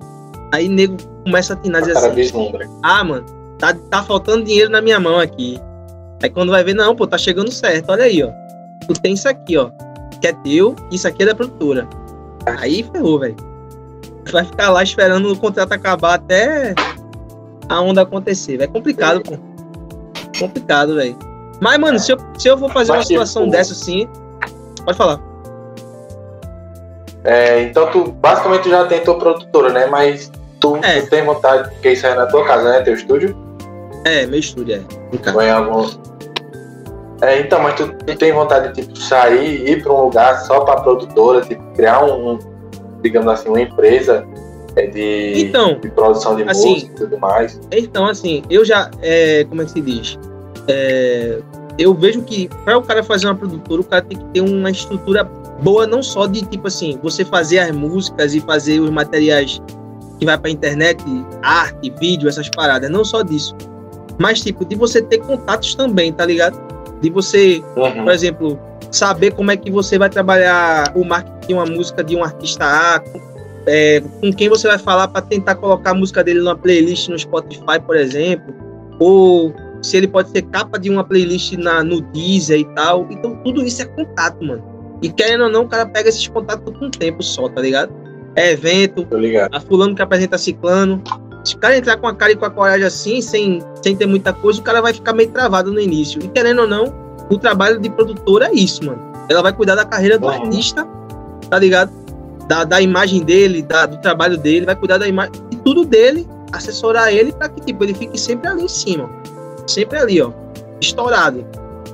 [0.54, 2.70] aí nego começa a atinar dizer cara assim, vislumbra.
[2.82, 3.26] ah, mano,
[3.60, 5.60] tá, tá faltando dinheiro na minha mão aqui.
[6.24, 8.32] Aí quando vai ver, não, pô, tá chegando certo, olha aí, ó.
[8.88, 9.70] Tu tem isso aqui, ó.
[10.22, 11.88] Que é teu, isso aqui é da produtora.
[12.46, 13.36] Aí ferrou, velho.
[14.32, 16.74] Vai ficar lá esperando o contrato acabar até
[17.70, 18.62] a onda acontecer.
[18.62, 19.38] É complicado, pô.
[20.40, 21.18] Complicado, velho.
[21.60, 24.08] Mas, mano, se eu, se eu for fazer uma Mas, tipo, situação dessa assim.
[24.86, 25.20] Pode falar.
[27.24, 29.86] É, então tu basicamente já tentou produtora, né?
[29.88, 31.02] Mas tu, É.
[31.02, 32.82] tu tem vontade, porque isso aí é na tua casa, né?
[32.82, 33.36] Teu estúdio?
[34.06, 34.82] É, meu estúdio, é.
[35.12, 35.38] No caso.
[35.38, 35.88] Ou em algum.
[37.22, 40.62] É, então, mas tu, tu tem vontade de tipo, sair, ir para um lugar só
[40.62, 42.40] para produtora, tipo, criar um, um,
[43.02, 44.24] digamos assim, uma empresa
[44.76, 47.60] é, de, Então, de produção de assim, música e tudo mais.
[47.72, 48.92] Então, assim, eu já.
[49.02, 50.20] É, como é que se diz?
[50.68, 51.40] É,
[51.78, 54.70] eu vejo que para o cara fazer uma produtora, o cara tem que ter uma
[54.70, 55.24] estrutura
[55.62, 59.62] boa, não só de tipo assim, você fazer as músicas e fazer os materiais
[60.20, 61.04] que vai pra internet,
[61.44, 63.56] arte, vídeo, essas paradas, não só disso.
[64.18, 66.60] Mas, tipo, de você ter contatos também, tá ligado?
[67.02, 68.04] De você Uhum.
[68.04, 68.60] por exemplo,
[68.92, 72.66] saber como é que você vai trabalhar o marketing de uma música de um artista
[72.66, 73.04] A,
[73.68, 77.20] é, com quem você vai falar para tentar colocar a música dele numa playlist no
[77.20, 78.56] Spotify, por exemplo,
[78.98, 83.08] ou se ele pode ser capa de uma playlist na, no Deezer e tal.
[83.10, 84.64] Então, tudo isso é contato, mano.
[85.02, 87.94] E querendo ou não, o cara pega esses contatos com um tempo só, tá ligado?
[88.36, 89.08] É evento,
[89.52, 91.02] a fulano que apresenta ciclano.
[91.44, 94.06] Se o cara entrar com a cara e com a coragem assim, sem, sem ter
[94.06, 96.22] muita coisa, o cara vai ficar meio travado no início.
[96.24, 96.94] E querendo ou não,
[97.30, 99.00] o trabalho de produtora é isso, mano.
[99.30, 100.88] Ela vai cuidar da carreira do artista,
[101.50, 101.92] tá ligado?
[102.48, 106.28] Da, da imagem dele, da, do trabalho dele, vai cuidar da imagem de tudo dele,
[106.52, 109.10] assessorar ele pra que, tipo, ele fique sempre ali em cima.
[109.68, 110.32] Sempre ali, ó.
[110.82, 111.46] Estourado.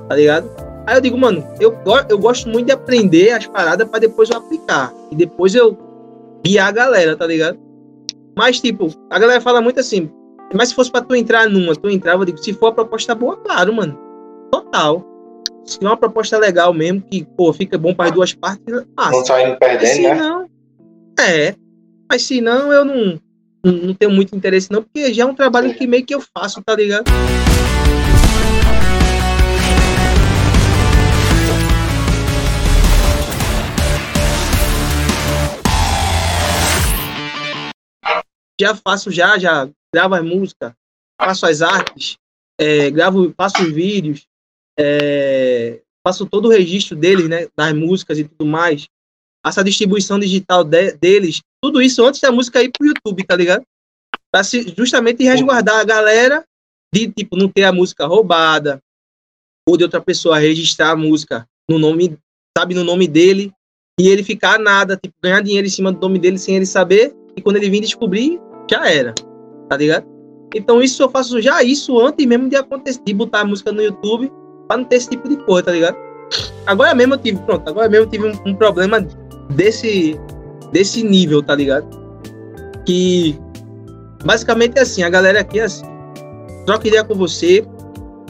[0.08, 0.48] Tá ligado?
[0.86, 1.76] Aí eu digo, mano, eu,
[2.08, 4.92] eu gosto muito de aprender as paradas pra depois eu aplicar.
[5.10, 5.76] E depois eu
[6.44, 7.58] guiar a galera, tá ligado?
[8.36, 10.10] Mas, tipo, a galera fala muito assim,
[10.52, 13.14] mas se fosse pra tu entrar numa, tu entrava, eu digo, se for a proposta
[13.14, 13.98] boa, claro, mano.
[14.50, 15.02] Total.
[15.64, 19.10] se é uma proposta legal mesmo, que, pô, fica bom para as duas partes, ah,
[19.10, 20.14] não saindo perdendo, né?
[20.14, 20.46] Não,
[21.18, 21.54] é.
[22.10, 23.20] Mas se não, eu não,
[23.64, 26.62] não tenho muito interesse, não, porque já é um trabalho que meio que eu faço,
[26.62, 27.04] tá ligado?
[38.60, 40.72] Já faço já, já gravo as músicas,
[41.20, 42.16] faço as artes,
[42.58, 44.26] é, gravo, faço os vídeos,
[44.78, 48.88] é, faço todo o registro deles, né, das músicas e tudo mais,
[49.44, 53.64] essa distribuição digital de, deles, tudo isso antes da música ir pro YouTube, tá ligado?
[54.30, 56.44] Pra se, justamente resguardar a galera
[56.92, 58.80] de, tipo, não ter a música roubada,
[59.68, 62.18] ou de outra pessoa registrar a música no nome,
[62.56, 63.52] sabe, no nome dele,
[63.98, 67.14] e ele ficar nada, tipo, ganhar dinheiro em cima do nome dele sem ele saber,
[67.36, 69.14] e quando ele vir descobrir, já era,
[69.68, 70.06] tá ligado?
[70.54, 73.82] Então isso eu faço já isso antes mesmo de acontecer, de botar a música no
[73.82, 74.30] YouTube,
[74.68, 75.96] pra não ter esse tipo de coisa, tá ligado?
[76.66, 79.06] Agora mesmo eu tive, pronto, agora mesmo eu tive um, um problema
[79.50, 80.18] desse,
[80.72, 81.86] desse nível, tá ligado?
[82.86, 83.38] Que
[84.24, 85.84] basicamente é assim, a galera aqui é assim,
[86.64, 87.64] troca ideia com você,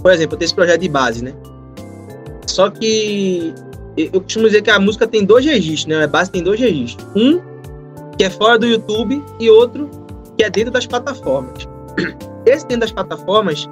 [0.02, 1.32] por exemplo, eu tenho esse projeto de base, né?
[2.46, 3.54] Só que
[3.96, 6.04] eu costumo dizer que a música tem dois registros, né?
[6.04, 7.06] A base tem dois registros.
[7.14, 7.40] Um
[8.16, 9.90] que é fora do YouTube e outro
[10.36, 11.68] que é dentro das plataformas.
[12.46, 13.68] Esse dentro das plataformas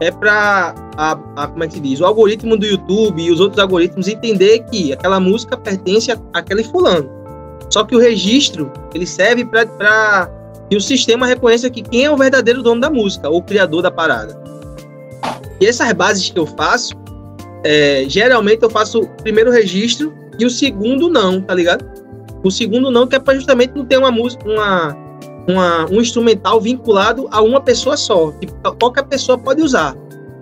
[0.00, 3.40] é para a, a, como é que se diz, o algoritmo do YouTube e os
[3.40, 7.10] outros algoritmos entender que aquela música pertence àquele fulano.
[7.70, 10.30] Só que o registro ele serve para
[10.68, 13.82] que o sistema reconheça que quem é o verdadeiro dono da música, ou o criador
[13.82, 14.38] da parada.
[15.60, 16.94] E essas bases que eu faço,
[17.64, 21.84] é, geralmente eu faço o primeiro registro e o segundo não, tá ligado?
[22.42, 24.96] O segundo não, que é para justamente não ter uma música, uma,
[25.48, 28.46] uma, um instrumental vinculado a uma pessoa só, que
[28.78, 29.96] qualquer pessoa pode usar.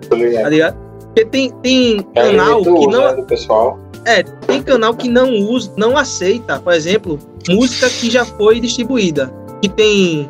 [0.09, 0.77] Tá ligado?
[1.05, 3.15] Porque tem, tem é canal que não.
[3.15, 3.79] Né, pessoal.
[4.05, 7.17] É, tem canal que não usa, não aceita, por exemplo,
[7.49, 9.33] música que já foi distribuída.
[9.61, 10.27] Que tem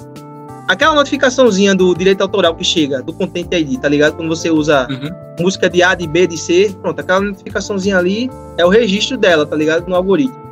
[0.68, 4.16] aquela notificaçãozinha do direito autoral que chega, do Content ID, tá ligado?
[4.16, 5.10] Quando você usa uhum.
[5.40, 9.46] música de A, de B, de C, pronto, aquela notificaçãozinha ali é o registro dela,
[9.46, 9.88] tá ligado?
[9.88, 10.45] No algoritmo.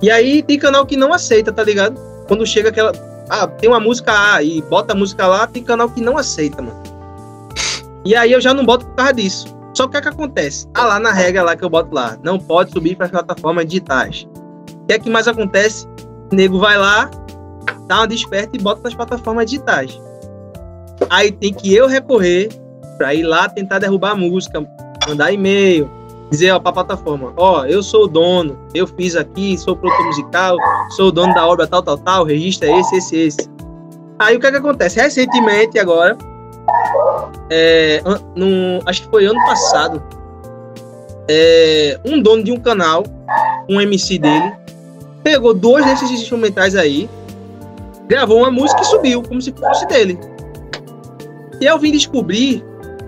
[0.00, 2.00] E aí tem canal que não aceita, tá ligado?
[2.26, 2.92] Quando chega aquela.
[3.28, 6.62] Ah, tem uma música A e bota a música lá, tem canal que não aceita,
[6.62, 6.80] mano.
[8.04, 9.58] E aí eu já não boto por causa disso.
[9.74, 10.66] Só que o é que acontece?
[10.74, 13.66] Ah, lá na regra lá que eu boto lá, não pode subir para as plataformas
[13.66, 14.26] digitais.
[14.72, 15.86] O que é que mais acontece?
[16.32, 17.10] O nego vai lá,
[17.86, 20.00] dá uma desperta e bota nas plataformas digitais.
[21.10, 22.48] Aí tem que eu recorrer
[22.96, 24.66] para ir lá tentar derrubar a música,
[25.06, 25.90] mandar e-mail,
[26.30, 30.56] dizer para a plataforma, ó, eu sou o dono, eu fiz aqui, sou produtor musical,
[30.90, 33.50] sou o dono da obra tal, tal, tal, o registro é esse, esse, esse.
[34.18, 35.00] Aí o que é que acontece?
[35.00, 36.16] Recentemente agora,
[37.50, 38.02] é,
[38.34, 40.02] no, acho que foi ano passado,
[41.28, 43.04] é, um dono de um canal,
[43.68, 44.52] um MC dele,
[45.22, 47.08] pegou dois desses instrumentais aí,
[48.06, 50.18] gravou uma música e subiu, como se fosse dele.
[51.60, 52.64] E eu vim descobrir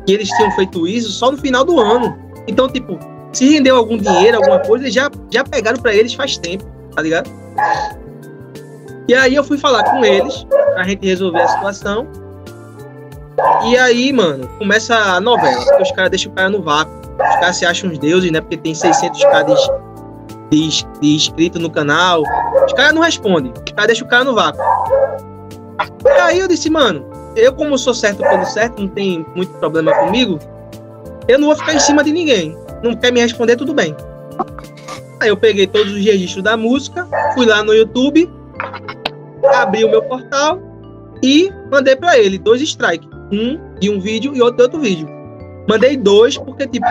[0.06, 2.29] que eles tinham feito isso só no final do ano.
[2.50, 2.98] Então, tipo,
[3.32, 7.30] se rendeu algum dinheiro, alguma coisa, já, já pegaram para eles faz tempo, tá ligado?
[9.06, 12.08] E aí eu fui falar com eles pra gente resolver a situação.
[13.64, 16.92] E aí, mano, começa a novela, porque os caras deixam o cara no vácuo.
[17.12, 18.40] Os caras se acham uns deuses, né?
[18.40, 19.60] Porque tem 600 caras
[20.50, 22.22] de, de, de inscrito no canal.
[22.66, 23.52] Os caras não respondem.
[23.52, 24.60] Os caras deixam o cara no vácuo.
[26.04, 29.94] E aí eu disse, mano, eu como sou certo pelo certo, não tem muito problema
[29.94, 30.38] comigo,
[31.28, 33.94] eu não vou ficar em cima de ninguém não quer me responder, tudo bem.
[35.20, 38.30] Aí eu peguei todos os registros da música, fui lá no YouTube,
[39.54, 40.58] abri o meu portal
[41.22, 43.08] e mandei para ele dois strikes.
[43.32, 45.08] Um de um vídeo e outro de outro vídeo.
[45.68, 46.86] Mandei dois porque, tipo,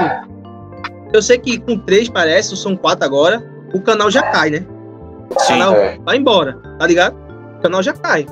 [1.12, 4.66] eu sei que com três parece, são quatro agora, o canal já cai, né?
[5.36, 5.98] O Sim, canal é.
[6.06, 7.18] vai embora, tá ligado?
[7.58, 8.26] O canal já cai.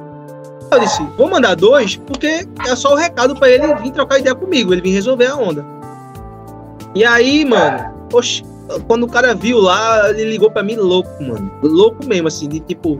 [0.72, 4.36] Eu disse, vou mandar dois porque é só o recado para ele vir trocar ideia
[4.36, 5.77] comigo, ele vir resolver a onda.
[6.98, 8.42] E aí, mano, oxe,
[8.88, 11.52] quando o cara viu lá, ele ligou pra mim louco, mano.
[11.62, 13.00] Louco mesmo, assim, de tipo.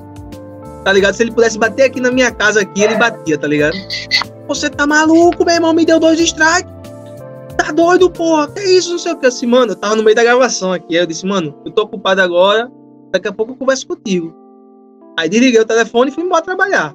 [0.84, 1.16] Tá ligado?
[1.16, 3.76] Se ele pudesse bater aqui na minha casa aqui, ele batia, tá ligado?
[4.48, 5.74] Você tá maluco, meu irmão?
[5.74, 6.72] Me deu dois strikes.
[7.58, 8.48] Tá doido, porra?
[8.50, 8.92] Que isso?
[8.92, 9.26] Não sei o que.
[9.26, 10.96] Assim, mano, eu tava no meio da gravação aqui.
[10.96, 12.72] Aí eu disse, mano, eu tô ocupado agora.
[13.12, 14.32] Daqui a pouco eu converso contigo.
[15.18, 16.94] Aí desliguei o telefone e fui embora trabalhar.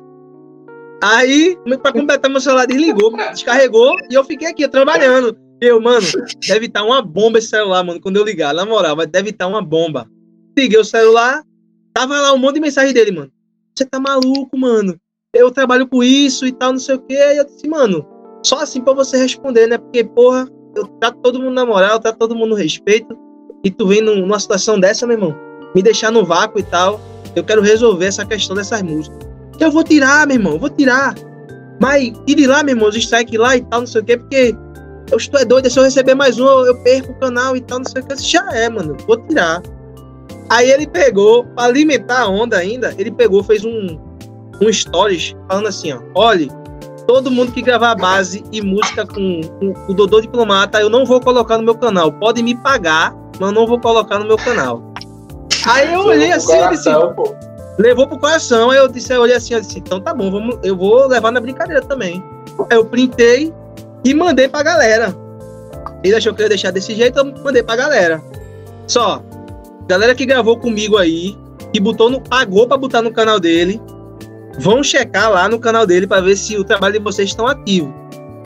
[1.03, 5.37] Aí, pra completar meu celular, desligou, descarregou e eu fiquei aqui trabalhando.
[5.63, 6.05] Eu, mano,
[6.49, 8.01] deve estar tá uma bomba esse celular, mano.
[8.01, 10.11] Quando eu ligar, na moral, mas deve estar tá uma bomba.
[10.59, 11.41] Liguei o celular,
[11.95, 13.31] tava lá um monte de mensagem dele, mano.
[13.73, 14.97] Você tá maluco, mano?
[15.33, 17.15] Eu trabalho com isso e tal, não sei o quê.
[17.15, 18.05] E eu disse, mano,
[18.45, 19.79] só assim pra você responder, né?
[19.79, 23.17] Porque, porra, eu trato todo mundo na moral, trato todo mundo no respeito.
[23.63, 25.37] E tu vem num- numa situação dessa, meu irmão,
[25.77, 27.01] me deixar no vácuo e tal.
[27.37, 29.17] Eu quero resolver essa questão dessas músicas.
[29.61, 31.15] Eu vou tirar, meu irmão, vou tirar.
[31.81, 34.57] Mas tire lá, meu irmão, os strike lá e tal, não sei o quê, porque
[35.13, 37.81] eu estou é doido, se eu receber mais um, eu perco o canal e tal,
[37.81, 38.17] não sei o que.
[38.17, 39.63] Já é, mano, vou tirar.
[40.49, 43.99] Aí ele pegou, pra alimentar a onda ainda, ele pegou, fez um,
[44.61, 46.51] um stories falando assim, ó, olhe,
[47.07, 51.21] todo mundo que gravar base e música com, com o Dodô Diplomata, eu não vou
[51.21, 52.11] colocar no meu canal.
[52.13, 54.83] Pode me pagar, mas eu não vou colocar no meu canal.
[55.67, 56.89] Aí eu olhei assim, eu disse,
[57.79, 58.71] levou pro coração.
[58.71, 61.31] Aí eu disse, eu olhei assim, eu disse, então tá bom, vamos, eu vou levar
[61.31, 62.25] na brincadeira também.
[62.71, 63.53] Aí eu printei
[64.05, 65.15] e mandei pra galera.
[66.05, 68.23] Ele achou que eu ia deixar desse jeito, eu mandei pra galera.
[68.89, 69.23] Só,
[69.87, 71.37] galera que gravou comigo aí,
[71.73, 73.81] que botou no, pagou pra botar no canal dele,
[74.59, 77.95] vão checar lá no canal dele pra ver se o trabalho de vocês estão ativo.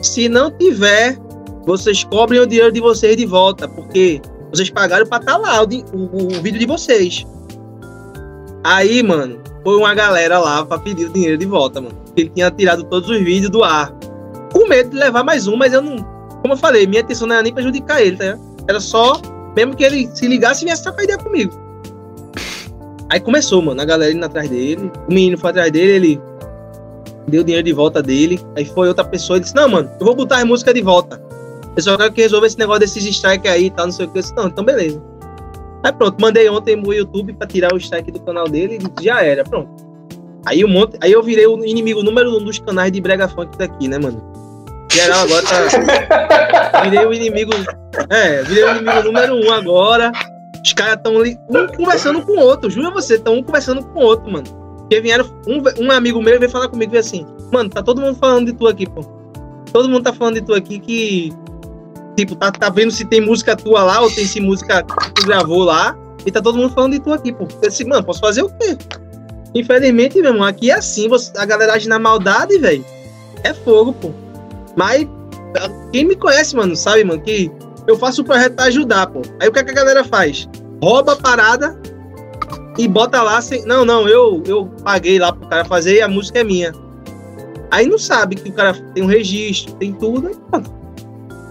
[0.01, 1.17] Se não tiver,
[1.65, 5.65] vocês cobrem o dinheiro de vocês de volta, porque vocês pagaram pra estar lá o,
[5.65, 7.25] o- o vídeo de vocês.
[8.63, 11.95] Aí, mano, foi uma galera lá pra pedir o dinheiro de volta, mano.
[12.15, 13.91] Ele tinha tirado todos os vídeos do ar.
[14.57, 15.97] Com medo de levar mais um, mas eu não.
[16.41, 18.39] Como eu falei, minha intenção não era nem prejudicar ele, tá?
[18.67, 19.21] Era só,
[19.55, 21.53] mesmo que ele se ligasse e viesse trocar ideia comigo.
[23.07, 24.91] Aí começou, mano, a galera indo atrás dele.
[25.07, 26.21] O menino foi atrás dele, ele
[27.27, 28.39] deu dinheiro de volta dele.
[28.55, 31.21] Aí foi outra pessoa e disse: Não, mano, eu vou botar as músicas de volta.
[31.75, 34.09] Eu só quero que resolva esse negócio desses strike aí e tal, não sei o
[34.09, 34.17] que.
[34.17, 34.99] Eu disse: Não, então beleza.
[35.83, 39.21] Aí pronto, mandei ontem no YouTube pra tirar o strike do canal dele e já
[39.21, 39.69] era, pronto.
[40.47, 43.55] Aí, um monte, aí eu virei o inimigo número um dos canais de brega funk
[43.55, 44.46] daqui, né, mano?
[44.97, 46.81] Geral agora tá.
[46.83, 47.51] Virei o inimigo.
[48.09, 50.11] É, virei o inimigo número um agora.
[50.63, 53.99] Os caras estão ali, um conversando com o outro, juro você, estão um conversando com
[53.99, 54.45] o outro, mano.
[54.79, 58.17] Porque vieram, um, um amigo meu veio falar comigo, veio assim, mano, tá todo mundo
[58.17, 59.01] falando de tu aqui, pô.
[59.71, 61.31] Todo mundo tá falando de tu aqui que,
[62.17, 65.27] tipo, tá, tá vendo se tem música tua lá ou tem se música que tu
[65.27, 65.95] gravou lá.
[66.25, 67.47] E tá todo mundo falando de tu aqui, pô.
[67.61, 68.77] Eu disse, mano, posso fazer o quê?
[69.53, 72.83] Infelizmente, meu irmão, aqui é assim, você, a galera age na maldade, velho.
[73.43, 74.11] É fogo, pô.
[74.77, 75.07] Mas
[75.91, 77.51] quem me conhece, mano, sabe, mano, que
[77.87, 79.21] eu faço o projeto pra ajudar, pô.
[79.41, 80.47] Aí o que, é que a galera faz?
[80.81, 81.77] Rouba a parada
[82.77, 83.65] e bota lá sem.
[83.65, 86.71] Não, não, eu, eu paguei lá pro cara fazer e a música é minha.
[87.71, 90.31] Aí não sabe que o cara tem um registro, tem tudo.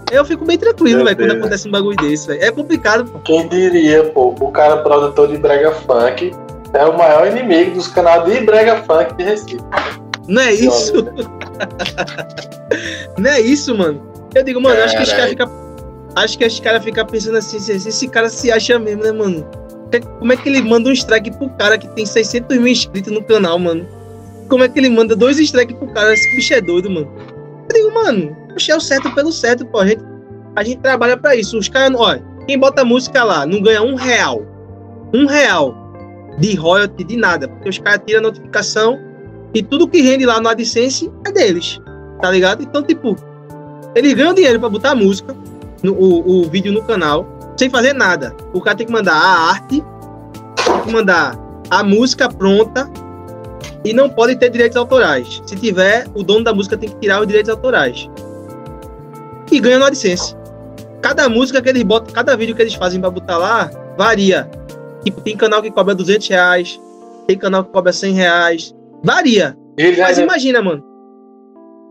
[0.09, 2.41] Aí, eu fico bem tranquilo, velho, quando acontece um bagulho desse, velho.
[2.41, 3.19] É complicado, pô.
[3.19, 6.31] Quem diria, pô, o cara produtor de brega funk
[6.73, 9.57] é o maior inimigo dos canais de brega funk de Recife.
[10.27, 10.93] Não é isso?
[13.17, 14.05] não é isso, mano.
[14.35, 15.67] Eu digo, mano, acho que os caras ficam.
[16.15, 19.11] Acho que os caras ficam pensando assim, se se esse cara se acha mesmo, né,
[19.11, 19.45] mano?
[20.19, 23.23] Como é que ele manda um strike pro cara que tem 600 mil inscritos no
[23.23, 23.87] canal, mano?
[24.49, 26.13] Como é que ele manda dois strikes pro cara?
[26.13, 27.11] Esse bicho é doido, mano.
[27.69, 29.79] Eu digo, mano, puxa, é o certo pelo certo, pô.
[29.79, 30.03] A gente,
[30.55, 31.57] a gente trabalha pra isso.
[31.57, 34.41] Os caras, olha, quem bota música lá não ganha um real.
[35.13, 35.75] Um real
[36.39, 37.47] de royalty, de nada.
[37.47, 38.99] Porque os caras tiram a notificação
[39.53, 41.79] e tudo que rende lá no AdSense é deles.
[42.21, 42.63] Tá ligado?
[42.63, 43.15] Então, tipo,
[43.95, 45.35] eles ganham dinheiro pra botar música,
[45.83, 47.25] no, o, o vídeo no canal,
[47.57, 48.35] sem fazer nada.
[48.53, 49.83] O cara tem que mandar a arte,
[50.63, 51.37] tem que mandar
[51.69, 52.89] a música pronta
[53.83, 55.41] e não pode ter direitos autorais.
[55.45, 58.09] Se tiver, o dono da música tem que tirar os direitos autorais.
[59.51, 60.35] E ganha no AdSense.
[61.01, 64.49] Cada música que eles botam, cada vídeo que eles fazem pra botar lá, varia.
[65.03, 66.81] Tipo, tem canal que cobra 200 reais,
[67.27, 68.75] tem canal que cobra 100 reais.
[69.03, 69.57] Varia.
[69.77, 70.83] Ele Mas ainda- imagina, mano.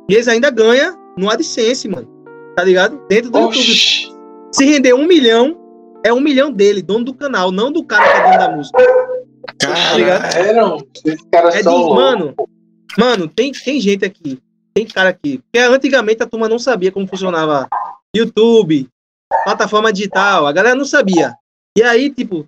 [0.09, 2.09] E eles ainda ganham no AdSense, mano.
[2.57, 3.01] Tá ligado?
[3.09, 3.59] Dentro do YouTube.
[3.59, 4.09] Oxi,
[4.53, 5.57] Se render um milhão,
[6.05, 8.79] é um milhão dele, dono do canal, não do cara que é dono da música.
[9.59, 10.37] Tá ligado?
[10.37, 12.35] Eram, esses caras É de, mano,
[12.99, 14.39] mano, tem, tem gente aqui,
[14.75, 15.39] tem cara aqui.
[15.39, 17.69] Porque antigamente a turma não sabia como funcionava
[18.15, 18.89] YouTube,
[19.45, 21.35] plataforma digital, a galera não sabia.
[21.77, 22.47] E aí, tipo,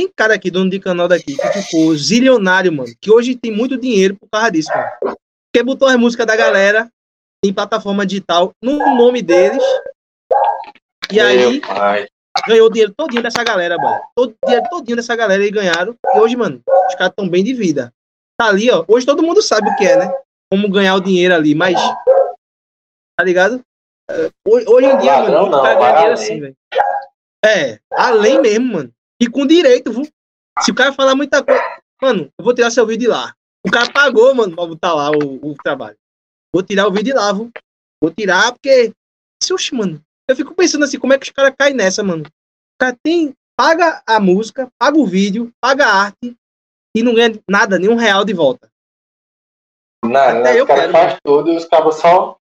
[0.00, 3.76] tem, cara aqui, dono de canal daqui, que ficou zilionário, mano, que hoje tem muito
[3.76, 5.16] dinheiro por causa disso, mano.
[5.52, 6.88] Porque botou as músicas da galera
[7.44, 9.62] em plataforma digital, no nome deles,
[11.10, 12.06] e Meu aí pai.
[12.46, 14.00] ganhou o dinheiro todinho dessa galera, mano.
[14.14, 15.94] Todo dinheiro todinho dessa galera e ganharam.
[16.14, 17.92] E hoje, mano, os caras tão bem de vida.
[18.38, 18.84] Tá ali, ó.
[18.86, 20.14] Hoje todo mundo sabe o que é, né?
[20.50, 21.76] Como ganhar o dinheiro ali, mas.
[23.18, 23.60] Tá ligado?
[24.10, 26.56] É, Hoje, hoje em dia, mano, o cara ganha dinheiro assim, velho.
[27.44, 28.92] É, além mesmo, mano.
[29.20, 30.08] E com direito, viu?
[30.62, 31.62] Se o cara falar muita coisa.
[32.00, 33.34] Mano, eu vou tirar seu vídeo de lá.
[33.66, 35.96] O cara pagou, mano, pra botar lá o, o trabalho.
[36.52, 37.50] Vou tirar o vídeo de lá, viu?
[38.02, 38.92] Vou tirar porque.
[39.52, 40.02] Oxe, mano.
[40.28, 42.24] Eu fico pensando assim, como é que os caras caem nessa, mano?
[42.24, 43.34] O cara tem.
[43.58, 46.34] Paga a música, paga o vídeo, paga a arte
[46.96, 48.70] e não ganha nada, nenhum real de volta.
[50.02, 52.38] Não, Até eu os caras fazem tudo e os cabos só,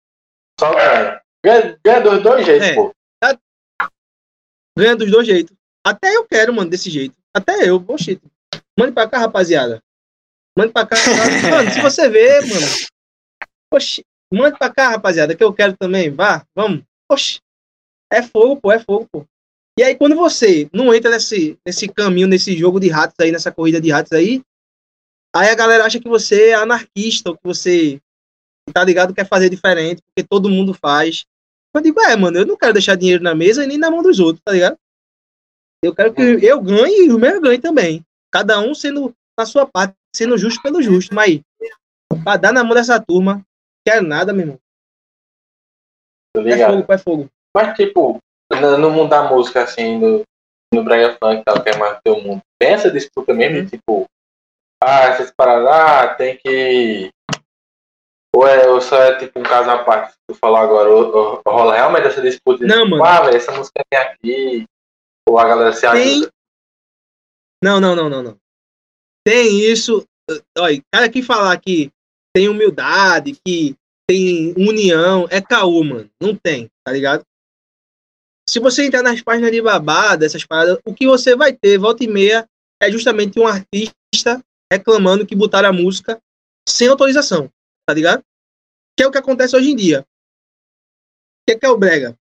[0.58, 1.20] só ganham.
[1.44, 2.74] Ganha, ganha dos dois jeitos, É.
[2.74, 2.94] pô.
[4.78, 5.54] Ganha dos dois jeitos.
[5.84, 7.16] Até eu quero, mano, desse jeito.
[7.34, 8.18] Até eu, poxa.
[8.78, 9.82] Mande pra cá, rapaziada.
[10.56, 10.96] Mande pra cá.
[11.50, 12.66] mano, se você vê, mano.
[13.70, 16.10] Poxa, mande pra cá, rapaziada, que eu quero também.
[16.10, 16.82] Vá, vamos.
[17.08, 17.40] Poxa.
[18.12, 19.26] É fogo, pô, é fogo, pô.
[19.78, 23.50] E aí, quando você não entra nesse, nesse caminho, nesse jogo de ratos aí, nessa
[23.50, 24.42] corrida de ratos aí,
[25.34, 27.98] aí a galera acha que você é anarquista, ou que você,
[28.72, 31.24] tá ligado, quer fazer diferente, porque todo mundo faz.
[31.74, 34.02] Eu digo, é, mano, eu não quero deixar dinheiro na mesa e nem na mão
[34.02, 34.76] dos outros, tá ligado?
[35.82, 38.04] Eu quero que eu ganhe e o meu ganhe também.
[38.30, 41.14] Cada um sendo na sua parte, sendo justo pelo justo.
[41.14, 41.40] Mas
[42.24, 43.44] pra dar na mão dessa turma,
[43.86, 44.58] quero nada, meu irmão.
[46.34, 46.72] Tá É ligado?
[46.80, 47.28] fogo, é fogo.
[47.54, 48.18] Mas, tipo,
[48.78, 50.22] no, mundo da música, assim, no,
[50.72, 53.66] no Brega Funk tal, que é mais do mundo, tem essa disputa mesmo, Uhum.
[53.66, 54.06] tipo,
[54.82, 57.10] ah, essas paradas, ah, tem que.
[58.34, 61.14] Ou, é, ou só é tipo um caso à parte, que tu falou agora, ou,
[61.14, 63.04] ou- rola realmente essa disputa Não, tipo, mano.
[63.04, 64.64] ah, velho, essa música tem aqui,
[65.28, 65.90] ou a galera se Tem.
[65.90, 66.32] ajuda.
[67.62, 68.38] Não, não, não, não, não.
[69.24, 70.04] Tem isso.
[70.58, 71.90] Olha, cara que falar que
[72.34, 73.76] tem humildade, que
[74.08, 76.10] tem união, é caô, mano.
[76.20, 77.24] Não tem, tá ligado?
[78.48, 82.02] Se você entrar nas páginas de babada, essas paradas, o que você vai ter, volta
[82.02, 82.48] e meia,
[82.82, 86.20] é justamente um artista reclamando que botaram a música
[86.68, 87.48] sem autorização,
[87.86, 88.24] tá ligado?
[88.96, 90.00] Que é o que acontece hoje em dia.
[90.00, 92.18] O que é, que é o brega?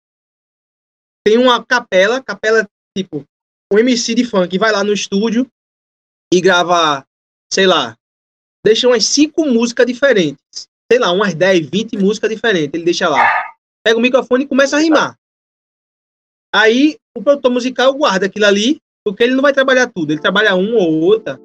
[1.24, 2.68] Tem uma capela, capela
[3.02, 3.24] tipo,
[3.72, 5.46] um MC de funk vai lá no estúdio
[6.32, 7.04] e grava,
[7.52, 7.96] sei lá,
[8.64, 10.68] deixa umas cinco músicas diferentes.
[10.90, 12.70] Sei lá, umas 10, 20 músicas diferentes.
[12.72, 13.28] Ele deixa lá.
[13.84, 15.16] Pega o microfone e começa a rimar.
[16.54, 20.12] Aí o produtor musical guarda aquilo ali, porque ele não vai trabalhar tudo.
[20.12, 21.38] Ele trabalha um ou outra.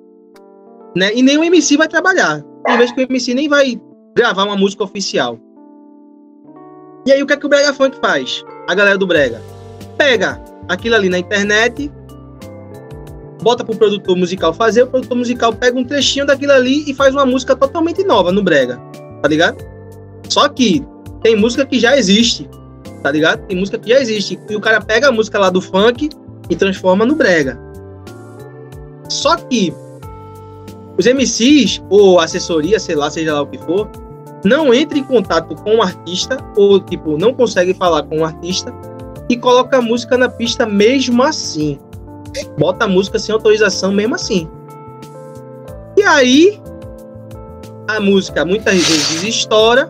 [0.96, 1.14] Né?
[1.14, 2.42] E nem o MC vai trabalhar.
[2.66, 3.80] Tem vezes que o MC nem vai
[4.16, 5.38] gravar uma música oficial.
[7.06, 8.44] E aí o que é que o Brega Funk faz?
[8.70, 9.42] A galera do Brega
[9.98, 11.92] pega aquilo ali na internet,
[13.42, 17.14] bota pro produtor musical fazer, o produtor musical pega um trechinho daquilo ali e faz
[17.14, 18.80] uma música totalmente nova no Brega,
[19.22, 19.58] tá ligado?
[20.30, 20.84] Só que
[21.22, 22.50] tem música que já existe,
[23.02, 23.46] tá ligado?
[23.48, 24.40] Tem música que já existe.
[24.50, 26.10] E o cara pega a música lá do funk
[26.50, 27.60] e transforma no Brega.
[29.10, 29.74] Só que
[30.98, 33.90] os MCs, ou assessoria, sei lá, seja lá o que for,
[34.44, 38.74] não entra em contato com o artista, ou tipo, não consegue falar com o artista
[39.34, 41.80] e coloca a música na pista mesmo assim.
[42.58, 44.48] Bota a música sem autorização mesmo assim.
[45.98, 46.62] E aí,
[47.88, 49.90] a música muitas vezes estoura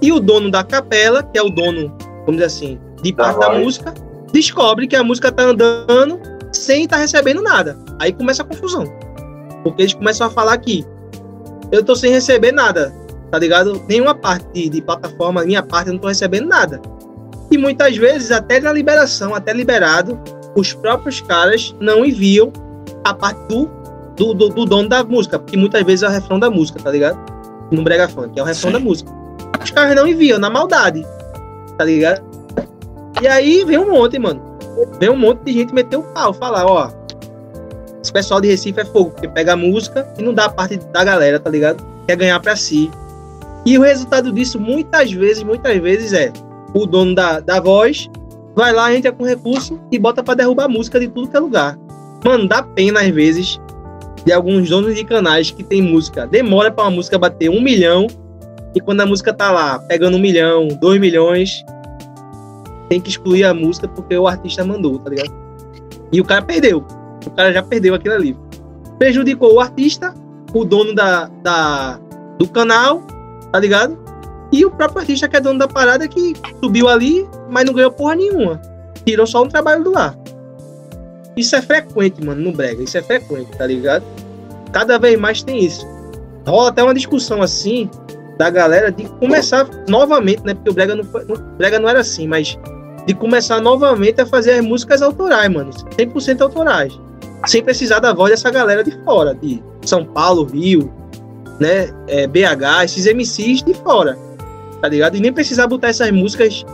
[0.00, 3.52] e o dono da capela, que é o dono, vamos dizer assim, de parte da
[3.52, 3.92] música,
[4.32, 6.20] descobre que a música tá andando
[6.52, 7.76] sem estar recebendo nada.
[7.98, 8.84] Aí começa a confusão.
[9.62, 10.86] Porque eles começam a falar que
[11.70, 12.94] eu tô sem receber nada,
[13.30, 13.82] tá ligado?
[13.88, 16.80] Nenhuma parte de, de plataforma, minha parte, eu não tô recebendo nada.
[17.50, 20.18] E muitas vezes, até na liberação, até liberado,
[20.54, 22.52] os próprios caras não enviam
[23.04, 23.68] a parte do,
[24.16, 26.90] do, do, do dono da música, porque muitas vezes é o refrão da música, tá
[26.90, 27.18] ligado?
[27.70, 28.78] No Brega Funk, é o refrão Sim.
[28.78, 29.10] da música.
[29.62, 31.06] Os caras não enviam, na maldade,
[31.76, 32.22] tá ligado?
[33.20, 34.40] E aí vem um monte, mano.
[35.00, 36.90] Vem um monte de gente meter o pau, falar, ó.
[38.02, 40.76] Esse pessoal de Recife é fogo, porque pega a música e não dá a parte
[40.76, 41.84] da galera, tá ligado?
[42.06, 42.90] Quer ganhar pra si.
[43.66, 46.32] E o resultado disso, muitas vezes, muitas vezes, é
[46.74, 48.08] o dono da, da voz
[48.54, 51.40] vai lá, entra com recurso e bota pra derrubar a música de tudo que é
[51.40, 51.78] lugar.
[52.24, 53.60] Mano, dá pena às vezes
[54.24, 56.26] de alguns donos de canais que tem música.
[56.26, 58.06] Demora pra uma música bater um milhão
[58.74, 61.64] e quando a música tá lá pegando um milhão, dois milhões,
[62.88, 65.32] tem que excluir a música porque o artista mandou, tá ligado?
[66.12, 66.84] E o cara perdeu.
[67.26, 68.36] O cara já perdeu aquilo ali.
[68.98, 70.14] Prejudicou o artista,
[70.52, 72.00] o dono da, da,
[72.38, 73.02] do canal,
[73.52, 73.98] tá ligado?
[74.50, 77.90] E o próprio artista que é dono da parada que subiu ali, mas não ganhou
[77.90, 78.60] porra nenhuma.
[79.04, 80.16] Tirou só um trabalho do ar.
[81.36, 82.82] Isso é frequente, mano, no Brega.
[82.82, 84.04] Isso é frequente, tá ligado?
[84.72, 85.86] Cada vez mais tem isso.
[86.46, 87.90] Rola até uma discussão assim
[88.38, 90.54] da galera de começar novamente, né?
[90.54, 92.58] Porque o Brega não, o Brega não era assim, mas
[93.06, 95.70] de começar novamente a fazer as músicas autorais, mano.
[95.70, 96.98] 100% autorais.
[97.46, 100.92] Sem precisar da voz dessa galera de fora, de São Paulo, Rio,
[101.60, 101.90] né?
[102.06, 104.27] É, BH, esses MCs de fora
[104.80, 105.16] tá ligado?
[105.16, 106.64] E nem precisar botar essas músicas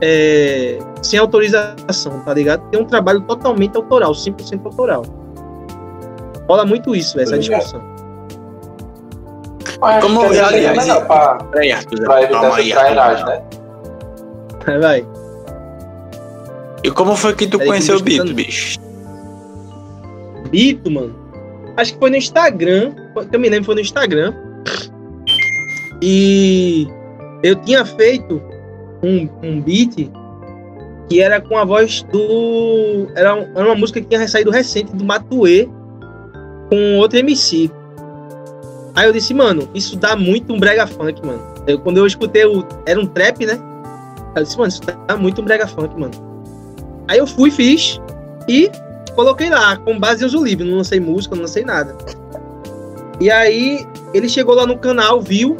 [0.00, 2.68] é, sem autorização, tá ligado?
[2.70, 5.02] Tem um trabalho totalmente autoral, 100% autoral.
[6.48, 7.60] Rola muito isso, velho, essa Obrigado.
[7.60, 7.90] discussão.
[9.80, 12.00] Mas Como- que aliás, é pra, Peraí, Arthur.
[12.04, 13.26] pra evitar Calma essa aí, Arthur.
[13.26, 13.42] né?
[14.66, 15.06] Vai, vai.
[16.82, 18.78] E como foi que tu Peraí conheceu eu o Bito, bicho?
[20.50, 21.14] Bito, mano.
[21.76, 22.92] Acho que foi no Instagram.
[23.32, 24.34] Eu me lembro, foi no Instagram.
[26.02, 26.88] E
[27.42, 28.42] eu tinha feito
[29.02, 30.10] um, um beat
[31.08, 33.08] que era com a voz do.
[33.16, 35.68] Era, era uma música que tinha saído recente do Matue
[36.68, 37.70] com outro MC.
[38.94, 41.42] Aí eu disse, mano, isso dá muito um brega funk, mano.
[41.66, 42.64] Eu, quando eu escutei o.
[42.86, 43.58] Era um trap, né?
[44.36, 46.14] Eu disse, mano, isso dá muito um brega funk, mano.
[47.08, 48.00] Aí eu fui, fiz
[48.46, 48.70] e
[49.16, 50.68] coloquei lá, com base em uso livre.
[50.68, 51.96] Não lancei música, não lancei nada.
[53.20, 53.84] E aí
[54.14, 55.56] ele chegou lá no canal, viu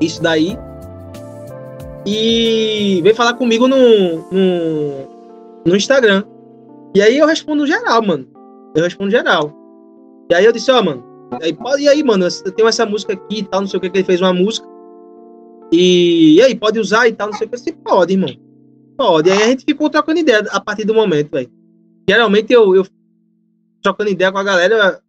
[0.00, 0.58] isso daí.
[2.06, 5.08] E veio falar comigo no, no,
[5.66, 6.24] no Instagram.
[6.94, 8.26] E aí eu respondo geral, mano.
[8.74, 9.52] Eu respondo geral.
[10.30, 11.04] E aí eu disse, ó, oh, mano,
[11.42, 13.90] aí, e aí, mano, eu tenho essa música aqui e tal, não sei o que,
[13.90, 14.66] que ele fez uma música.
[15.72, 17.56] E, e aí, pode usar e tal, não sei o que.
[17.58, 18.30] Você pode, irmão.
[18.96, 19.28] Pode.
[19.28, 21.50] E aí a gente ficou trocando ideia a partir do momento, velho.
[22.08, 22.86] Geralmente eu, eu
[23.82, 25.00] trocando ideia com a galera,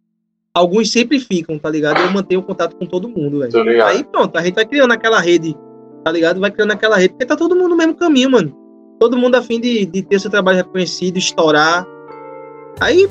[0.54, 2.00] alguns sempre ficam, tá ligado?
[2.00, 3.84] Eu mantenho contato com todo mundo, velho.
[3.84, 5.56] Aí pronto, a gente vai criando aquela rede,
[6.04, 6.40] tá ligado?
[6.40, 8.56] Vai criando aquela rede, porque tá todo mundo no mesmo caminho, mano.
[8.98, 11.86] Todo mundo a fim de, de ter seu trabalho reconhecido, estourar.
[12.80, 13.08] Aí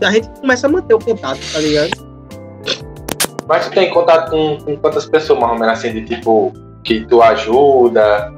[0.00, 1.90] a gente começa a manter o contato, tá ligado?
[3.46, 6.52] Mas tu tem contato com, com quantas pessoas, mais ou menos assim, de tipo,
[6.84, 8.32] que tu ajuda,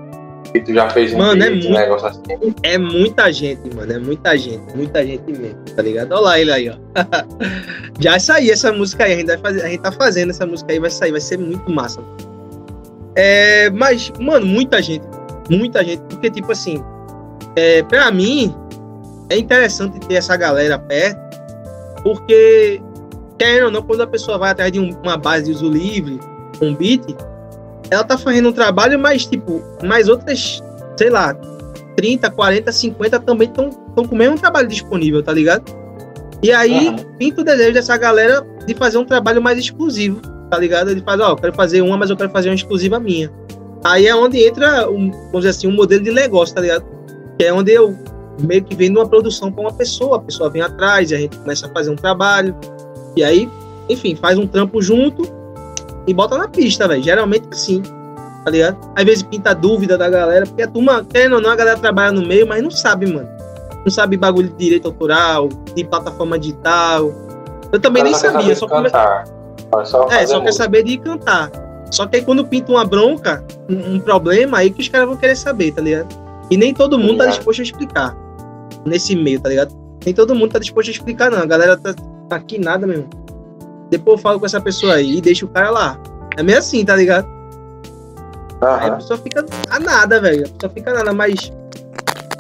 [0.52, 2.54] que tu já fez um mano, vídeo, é muito, negócio assim?
[2.62, 6.12] É muita gente, mano, é muita gente, muita gente mesmo, tá ligado?
[6.12, 6.74] Olha lá ele aí, ó.
[8.00, 10.72] já saiu essa música aí, a gente, vai fazer, a gente tá fazendo essa música
[10.72, 12.00] aí, vai sair, vai ser muito massa.
[13.14, 15.04] É, mas, mano, muita gente,
[15.48, 16.82] muita gente, porque, tipo assim,
[17.56, 18.54] é, pra mim,
[19.28, 21.20] é interessante ter essa galera perto,
[22.02, 22.80] porque,
[23.38, 26.18] querendo ou não, quando a pessoa vai atrás de um, uma base de uso livre,
[26.60, 27.04] um beat,
[27.90, 30.62] ela tá fazendo um trabalho, mas, tipo, mais outras,
[30.96, 31.34] sei lá,
[31.96, 35.64] 30, 40, 50 também estão com o mesmo trabalho disponível, tá ligado?
[36.42, 36.96] E aí, uhum.
[37.18, 40.90] pinta o desejo dessa galera de fazer um trabalho mais exclusivo, tá ligado?
[40.90, 43.30] Ele faz, ó, oh, quero fazer uma, mas eu quero fazer uma exclusiva minha.
[43.84, 46.84] Aí é onde entra, um, vamos dizer assim, um modelo de negócio, tá ligado?
[47.38, 47.96] Que é onde eu
[48.40, 51.66] meio que vendo uma produção para uma pessoa, a pessoa vem atrás, a gente começa
[51.66, 52.54] a fazer um trabalho,
[53.16, 53.48] e aí,
[53.88, 55.39] enfim, faz um trampo junto
[56.06, 57.02] e bota na pista, velho.
[57.02, 57.82] Geralmente assim,
[58.44, 58.78] tá ligado?
[58.94, 62.12] Às vezes pinta dúvida da galera, porque a turma, querendo ou não, a galera trabalha
[62.12, 63.28] no meio, mas não sabe, mano.
[63.84, 67.10] Não sabe bagulho de direito autoral, de plataforma digital.
[67.72, 69.24] Eu também nem sabia, só cantar.
[69.84, 71.50] Só é, só quer saber de cantar.
[71.90, 75.16] Só que aí quando pinta uma bronca, um, um problema, aí que os caras vão
[75.16, 76.08] querer saber, tá ligado?
[76.50, 78.16] E nem todo mundo tá disposto a explicar
[78.84, 79.74] nesse meio, tá ligado?
[80.04, 81.38] Nem todo mundo tá disposto a explicar, não.
[81.38, 81.94] A galera tá
[82.30, 83.08] aqui nada mesmo.
[83.90, 85.98] Depois eu falo com essa pessoa aí e deixo o cara lá.
[86.36, 87.26] É meio assim, tá ligado?
[87.26, 88.68] Uhum.
[88.68, 90.46] Aí a pessoa fica a nada, velho.
[90.46, 91.52] A pessoa fica a nada, mas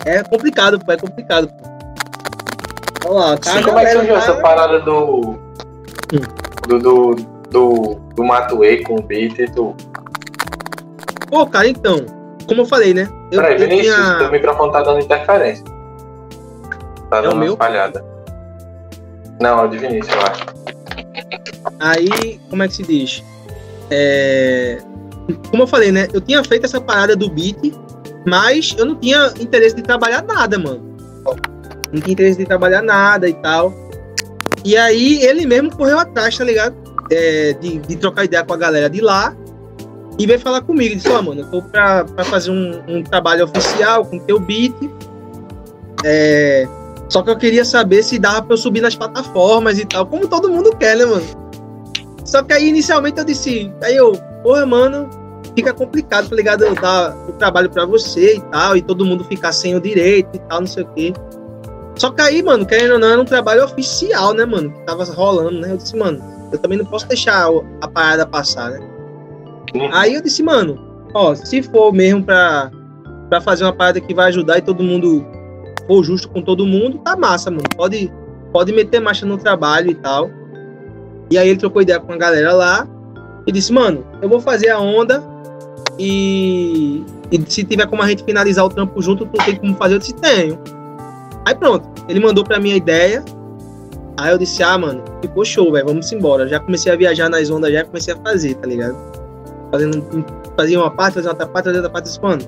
[0.04, 1.48] é complicado, pô, é complicado.
[1.48, 3.10] Pô.
[3.10, 3.52] Olha lá, tá?
[3.52, 4.20] Sim, como é que surgiu tá...
[4.20, 5.38] essa parada do.
[6.12, 6.20] Hum.
[6.68, 6.78] do.
[6.78, 7.14] do.
[7.50, 9.74] do, do Matuei com o beat e tu?
[11.28, 12.04] Pô, cara, então,
[12.46, 13.08] como eu falei, né?
[13.30, 14.18] Eu, Peraí, Vinícius, tinha...
[14.18, 15.64] teu microfone tá dando interferência.
[17.08, 18.04] Tá é dando uma falhada.
[19.40, 20.46] Não, é o de Vinícius, eu acho.
[21.78, 23.22] Aí, como é que se diz?
[23.90, 24.78] É...
[25.50, 26.08] Como eu falei, né?
[26.12, 27.72] Eu tinha feito essa parada do beat,
[28.26, 30.80] mas eu não tinha interesse de trabalhar nada, mano.
[31.92, 33.72] Não tinha interesse de trabalhar nada e tal.
[34.64, 36.74] E aí ele mesmo correu atrás, tá ligado?
[37.10, 39.34] É, de, de, trocar ideia com a galera de lá.
[40.18, 40.94] E veio falar comigo.
[40.94, 44.38] Disse, ó, oh, mano, eu tô pra, pra fazer um, um, trabalho oficial com teu
[44.38, 44.74] beat.
[46.04, 46.68] É,
[47.08, 50.28] só que eu queria saber se dava pra eu subir nas plataformas e tal, como
[50.28, 51.39] todo mundo quer, né, mano?
[52.30, 54.12] Só que aí inicialmente eu disse, aí eu,
[54.44, 55.10] porra, mano,
[55.52, 56.62] fica complicado, tá ligado?
[56.62, 60.28] Eu dar o trabalho pra você e tal, e todo mundo ficar sem o direito
[60.36, 61.12] e tal, não sei o quê.
[61.96, 64.70] Só que aí, mano, querendo ou não, era um trabalho oficial, né, mano?
[64.70, 65.72] Que tava rolando, né?
[65.72, 66.22] Eu disse, mano,
[66.52, 67.48] eu também não posso deixar
[67.80, 68.78] a parada passar, né?
[69.74, 69.90] Uhum.
[69.92, 70.78] Aí eu disse, mano,
[71.12, 72.70] ó, se for mesmo pra,
[73.28, 75.26] pra fazer uma parada que vai ajudar e todo mundo
[75.88, 77.64] for justo com todo mundo, tá massa, mano.
[77.76, 78.08] Pode,
[78.52, 80.30] pode meter marcha no trabalho e tal.
[81.30, 82.88] E aí ele trocou ideia com a galera lá
[83.46, 85.22] e disse, mano, eu vou fazer a onda
[85.98, 89.94] e, e se tiver como a gente finalizar o trampo junto, tu tem como fazer?
[89.94, 90.58] Eu disse, tenho.
[91.46, 93.24] Aí pronto, ele mandou pra mim a ideia.
[94.16, 96.48] Aí eu disse, ah, mano, ficou show, velho, vamos embora.
[96.48, 98.96] Já comecei a viajar nas ondas, já comecei a fazer, tá ligado?
[99.70, 100.24] Fazendo,
[100.56, 102.42] fazia uma parte, fazia outra parte, fazia outra parte, disse, mano,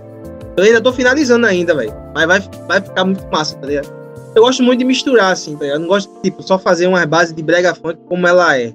[0.56, 1.94] eu ainda tô finalizando ainda, velho.
[2.14, 4.01] Mas vai, vai ficar muito massa, tá ligado?
[4.34, 5.76] Eu gosto muito de misturar, assim, tá ligado?
[5.76, 8.72] Eu não gosto, tipo, só fazer uma base de brega funk como ela é.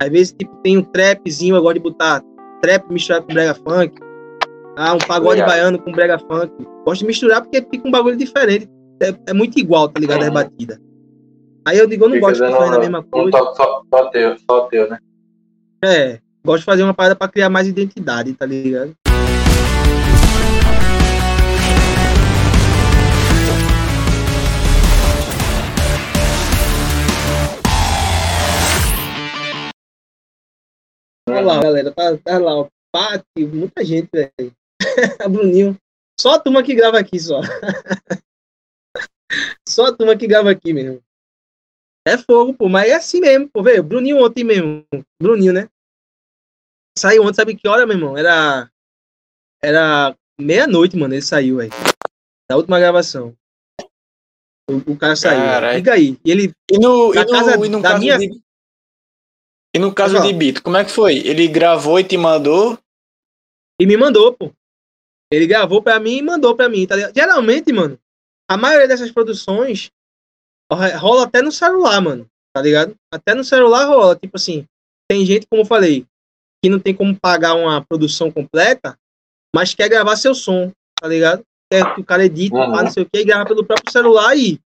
[0.00, 2.22] Às vezes, tipo, tem um trapzinho, eu gosto de botar
[2.60, 4.00] trap misturado com brega funk.
[4.76, 5.48] Ah, um pagode Legal.
[5.48, 6.52] baiano com brega funk.
[6.84, 8.68] Gosto de misturar porque fica um bagulho diferente.
[9.02, 10.22] É, é muito igual, tá ligado?
[10.22, 10.78] As batidas.
[11.64, 13.28] Aí eu digo, eu não fica gosto de fazer a mesma coisa.
[13.28, 14.98] Um toque só, só teu, só teu, né?
[15.84, 18.94] É, gosto de fazer uma parada pra criar mais identidade, tá ligado?
[31.42, 31.92] Lá, galera.
[31.92, 32.68] Tá, tá lá, ó.
[32.92, 34.52] Pátio, muita gente, velho.
[35.30, 35.76] Bruninho.
[36.20, 37.40] Só a turma que grava aqui, só.
[39.68, 41.02] só a turma que grava aqui mesmo.
[42.06, 43.82] É fogo, pô, mas é assim mesmo, pô, velho.
[43.82, 44.84] Bruninho ontem mesmo.
[45.20, 45.68] Bruninho, né?
[46.98, 48.16] Saiu ontem, sabe que hora, meu irmão?
[48.16, 48.70] Era.
[49.62, 51.14] Era meia-noite, mano.
[51.14, 51.70] Ele saiu, velho.
[52.50, 53.34] Da última gravação.
[54.68, 55.40] O, o cara saiu.
[55.40, 55.76] Carai.
[55.76, 56.18] Liga aí.
[56.24, 56.52] E ele.
[56.70, 58.42] E no, e no, casa e no da minha- de.
[59.74, 60.34] E no caso Pode de.
[60.34, 61.16] Bito, como é que foi?
[61.18, 62.78] Ele gravou e te mandou?
[63.80, 64.52] E me mandou, pô.
[65.32, 67.14] Ele gravou pra mim e mandou pra mim, tá ligado?
[67.14, 67.98] Geralmente, mano,
[68.50, 69.90] a maioria dessas produções
[70.70, 72.26] ro- rola até no celular, mano.
[72.54, 72.94] Tá ligado?
[73.12, 74.14] Até no celular rola.
[74.14, 74.66] Tipo assim,
[75.10, 76.04] tem gente, como eu falei,
[76.62, 78.96] que não tem como pagar uma produção completa,
[79.56, 80.70] mas quer gravar seu som,
[81.00, 81.42] tá ligado?
[81.72, 82.70] Quer que o cara edita, Uhum.
[82.70, 84.60] não sei o que, e grava pelo próprio celular e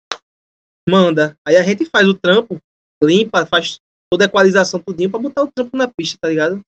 [0.88, 1.36] manda.
[1.46, 2.58] Aí a gente faz o trampo,
[3.02, 3.78] limpa, faz
[4.10, 6.60] toda a equalização, tudinho, pra botar o trampo na pista, tá ligado?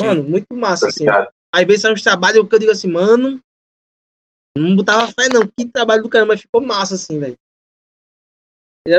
[0.00, 1.04] Mano, muito massa, assim.
[1.52, 3.40] Às vezes são uns trabalhos que eu digo assim, mano,
[4.56, 7.36] não botava fé não, que trabalho do caramba, mas ficou massa assim, velho.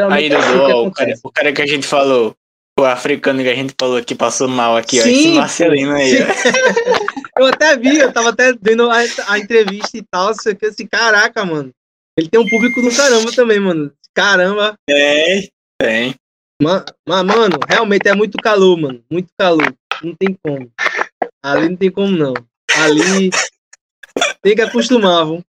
[0.10, 2.36] Aí, é assim ó, o, cara, o cara que a gente falou,
[2.80, 5.04] o africano que a gente falou que passou mal aqui, ó.
[5.04, 6.28] Sim, Esse Marcelino aí, ó.
[7.42, 10.86] Eu até vi, eu tava até vendo a, a entrevista e tal, sei que assim,
[10.86, 11.72] caraca, mano.
[12.16, 13.92] Ele tem um público do caramba também, mano.
[14.14, 14.76] Caramba.
[14.86, 15.50] Tem,
[15.82, 16.16] tem.
[16.62, 19.04] Ma- Mas, mano, realmente é muito calor, mano.
[19.12, 19.74] Muito calor.
[20.04, 20.72] Não tem como.
[21.44, 22.34] Ali não tem como, não.
[22.76, 23.32] Ali
[24.42, 25.44] tem que acostumar, viu?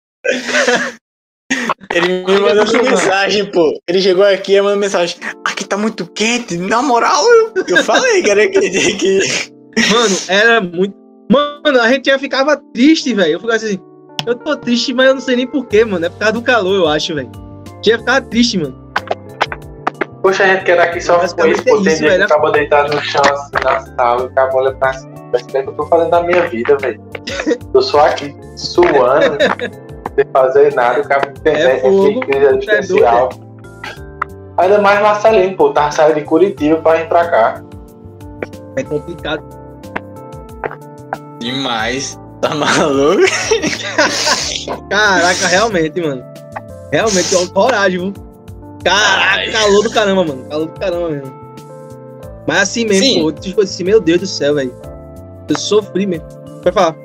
[1.94, 2.90] Ele me que mandou acostumar.
[2.90, 3.80] mensagem, pô.
[3.88, 5.16] Ele chegou aqui e mandou mensagem.
[5.44, 7.24] Aqui tá muito quente, na moral,
[7.66, 9.20] eu, falei, cara, que, que,
[9.90, 10.94] Mano, era muito.
[11.30, 13.32] Mano, a gente já ficava triste, velho.
[13.32, 13.78] Eu ficava assim,
[14.26, 16.04] eu tô triste, mas eu não sei nem porquê, mano.
[16.04, 17.30] É por causa do calor, eu acho, velho.
[17.84, 18.88] Já ficava triste, mano.
[20.23, 21.43] Poxa, a gente quer aqui só com isso, pô.
[21.43, 22.25] é Tem isso, dia que velho.
[22.25, 25.14] acaba deitado no chão assim na sala, o cara olha pra cima.
[25.49, 27.01] Que é que eu tô fazendo da minha vida, velho.
[27.75, 29.37] Eu sou aqui suando,
[30.16, 33.29] sem fazer nada, o cara tem É fogo, crise existencial.
[34.57, 37.62] Ainda mais Marcelinho, pô, tava saindo de Curitiba pra vir pra cá.
[38.77, 39.45] É complicado.
[41.39, 42.19] Demais.
[42.41, 43.23] Tá maluco?
[44.89, 46.25] Caraca, realmente, mano.
[46.93, 48.28] Realmente, coragem, viu?
[48.85, 50.45] Caraca, calor do caramba, mano.
[50.49, 51.39] Calor do caramba mesmo.
[52.47, 53.20] Mas assim mesmo, Sim.
[53.22, 53.33] pô.
[53.33, 54.72] Tipo assim, meu Deus do céu, velho.
[55.49, 56.26] Eu sofri mesmo.
[56.62, 56.97] Vai falar.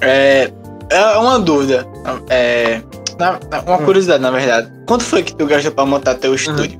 [0.00, 0.50] É,
[0.90, 1.86] é uma dúvida.
[2.28, 2.80] É,
[3.18, 3.84] na- uma Hum.
[3.84, 4.70] curiosidade, na verdade.
[4.86, 6.78] Quanto foi que tu gastou pra montar teu estúdio?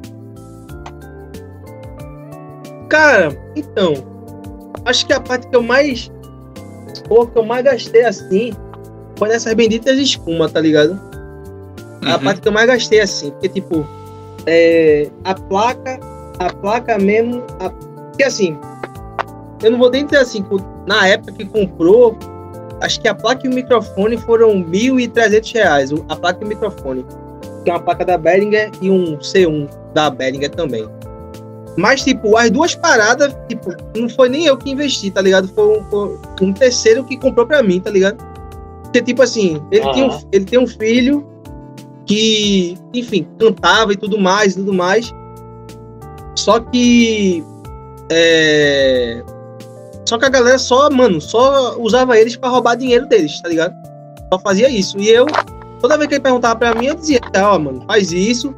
[2.89, 3.95] Cara, então.
[4.85, 6.11] Acho que a parte que eu mais.
[7.09, 8.53] Pô, que eu mais gastei assim.
[9.16, 10.99] Foi nessas benditas espumas, tá ligado?
[12.05, 12.25] A Uhum.
[12.25, 13.31] parte que eu mais gastei assim.
[13.33, 13.87] Porque, tipo.
[14.47, 16.01] É, a placa.
[16.38, 17.43] A placa mesmo.
[17.59, 18.59] A, porque assim.
[19.62, 20.45] Eu não vou nem dizer assim.
[20.86, 22.16] Na época que comprou.
[22.80, 25.91] Acho que a placa e o microfone foram 1.300 reais.
[26.09, 27.05] A placa e o microfone.
[27.64, 30.88] Que é uma placa da Behringer e um C1 da Behringer também.
[31.76, 35.49] Mas, tipo, as duas paradas, tipo, não foi nem eu que investi, tá ligado?
[35.49, 38.16] Foi um, foi um terceiro que comprou pra mim, tá ligado?
[38.82, 39.93] Porque, tipo assim, ele, Aham.
[39.93, 41.30] tem um, ele tem um filho
[42.11, 45.15] que, enfim, cantava e tudo mais, tudo mais.
[46.35, 47.45] Só que.
[48.11, 49.23] É...
[50.05, 53.73] Só que a galera só, mano, só usava eles pra roubar dinheiro deles, tá ligado?
[54.33, 54.99] Só fazia isso.
[54.99, 55.25] E eu,
[55.81, 58.53] toda vez que ele perguntava pra mim, eu dizia, ó, mano, faz isso,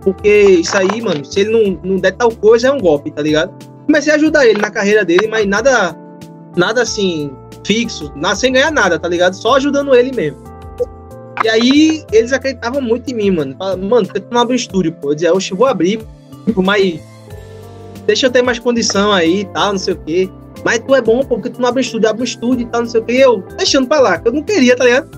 [0.00, 3.22] porque isso aí, mano, se ele não, não der tal coisa, é um golpe, tá
[3.22, 3.54] ligado?
[3.86, 5.96] Comecei a ajudar ele na carreira dele, mas nada,
[6.56, 7.30] nada assim,
[7.64, 9.34] fixo, sem ganhar nada, tá ligado?
[9.34, 10.45] Só ajudando ele mesmo.
[11.44, 13.56] E aí, eles acreditavam muito em mim, mano.
[13.58, 15.10] Mano, tu não abre um estúdio, pô?
[15.10, 16.00] Eu dizia, oxe, eu vou abrir,
[16.56, 16.98] mas
[18.06, 20.30] deixa eu ter mais condição aí e tal, não sei o quê.
[20.64, 22.66] Mas tu é bom, pô, porque tu não abre um estúdio, abre um estúdio e
[22.70, 23.12] tal, não sei o quê.
[23.12, 25.08] E eu, deixando pra lá, que eu não queria, tá ligado?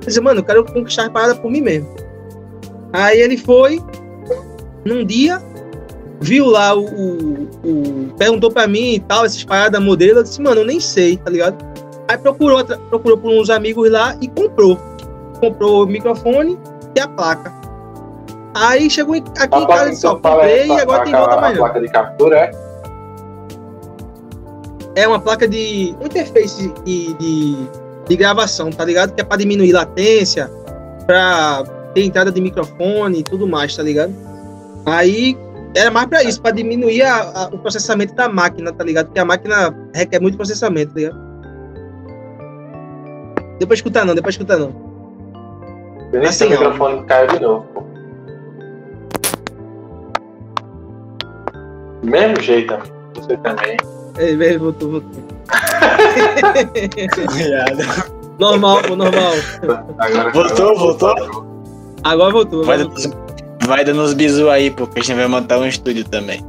[0.00, 1.88] Eu dizia, mano, eu quero conquistar as paradas por mim mesmo.
[2.92, 3.78] Aí ele foi,
[4.84, 5.40] num dia,
[6.20, 10.40] viu lá o, o- o- perguntou pra mim e tal, essas paradas modelo, eu disse,
[10.40, 11.56] mano, eu nem sei, tá ligado?
[12.08, 14.76] Aí procurou, procurou por uns amigos lá e comprou.
[15.40, 16.58] Comprou o microfone
[16.94, 17.52] e a placa.
[18.54, 21.04] Aí chegou aqui A em casa e que disse, ó, tu fala comprei e agora
[21.04, 21.56] tem volta amanhã.
[21.56, 22.50] placa de captura, é?
[24.96, 25.90] É uma placa de.
[26.00, 27.56] interface de, de,
[28.08, 29.14] de gravação, tá ligado?
[29.14, 30.50] Que é pra diminuir latência,
[31.06, 31.62] pra
[31.94, 34.12] ter entrada de microfone e tudo mais, tá ligado?
[34.84, 35.38] Aí
[35.76, 39.06] era mais pra isso, pra diminuir a- a- o processamento da máquina, tá ligado?
[39.06, 41.30] Porque a máquina requer muito processamento, tá ligado?
[43.60, 44.89] Depois escutar não, depois escutar não.
[46.12, 47.66] Eu nem Assim, sei o microfone caiu de novo,
[52.02, 52.74] mesmo jeito.
[53.14, 53.76] Você também.
[54.18, 55.20] É, é, voltou, voltou.
[58.38, 59.32] normal, pô, normal.
[59.98, 61.14] Agora, Voltou, voltou?
[62.02, 62.64] Agora voltou.
[62.64, 63.10] Vai uns-
[63.66, 66.44] vai dando uns bisu aí, pô, que a gente vai montar um estúdio também.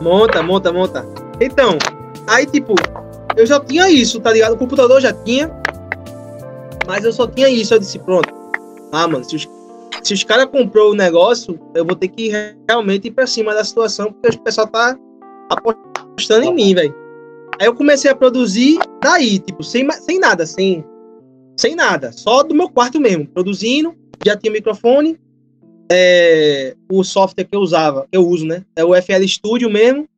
[0.00, 1.06] Monta, monta, monta.
[1.40, 1.78] Então,
[2.28, 2.74] aí tipo,
[3.36, 4.52] eu já tinha isso, tá ligado?
[4.52, 5.50] O computador já tinha,
[6.86, 7.74] mas eu só tinha isso.
[7.74, 8.39] Eu disse, pronto.
[8.92, 9.48] Ah, mano, se os,
[10.02, 13.54] se os caras comprou o negócio, eu vou ter que re- realmente ir pra cima
[13.54, 14.96] da situação, porque o pessoal tá
[15.48, 16.94] apostando em mim, velho.
[17.60, 20.84] Aí eu comecei a produzir daí, tipo, sem, sem nada, sem,
[21.56, 22.10] sem nada.
[22.12, 25.18] Só do meu quarto mesmo, produzindo, já tinha microfone,
[25.92, 28.64] é, o software que eu usava, que eu uso, né?
[28.76, 30.08] É o FL Studio mesmo.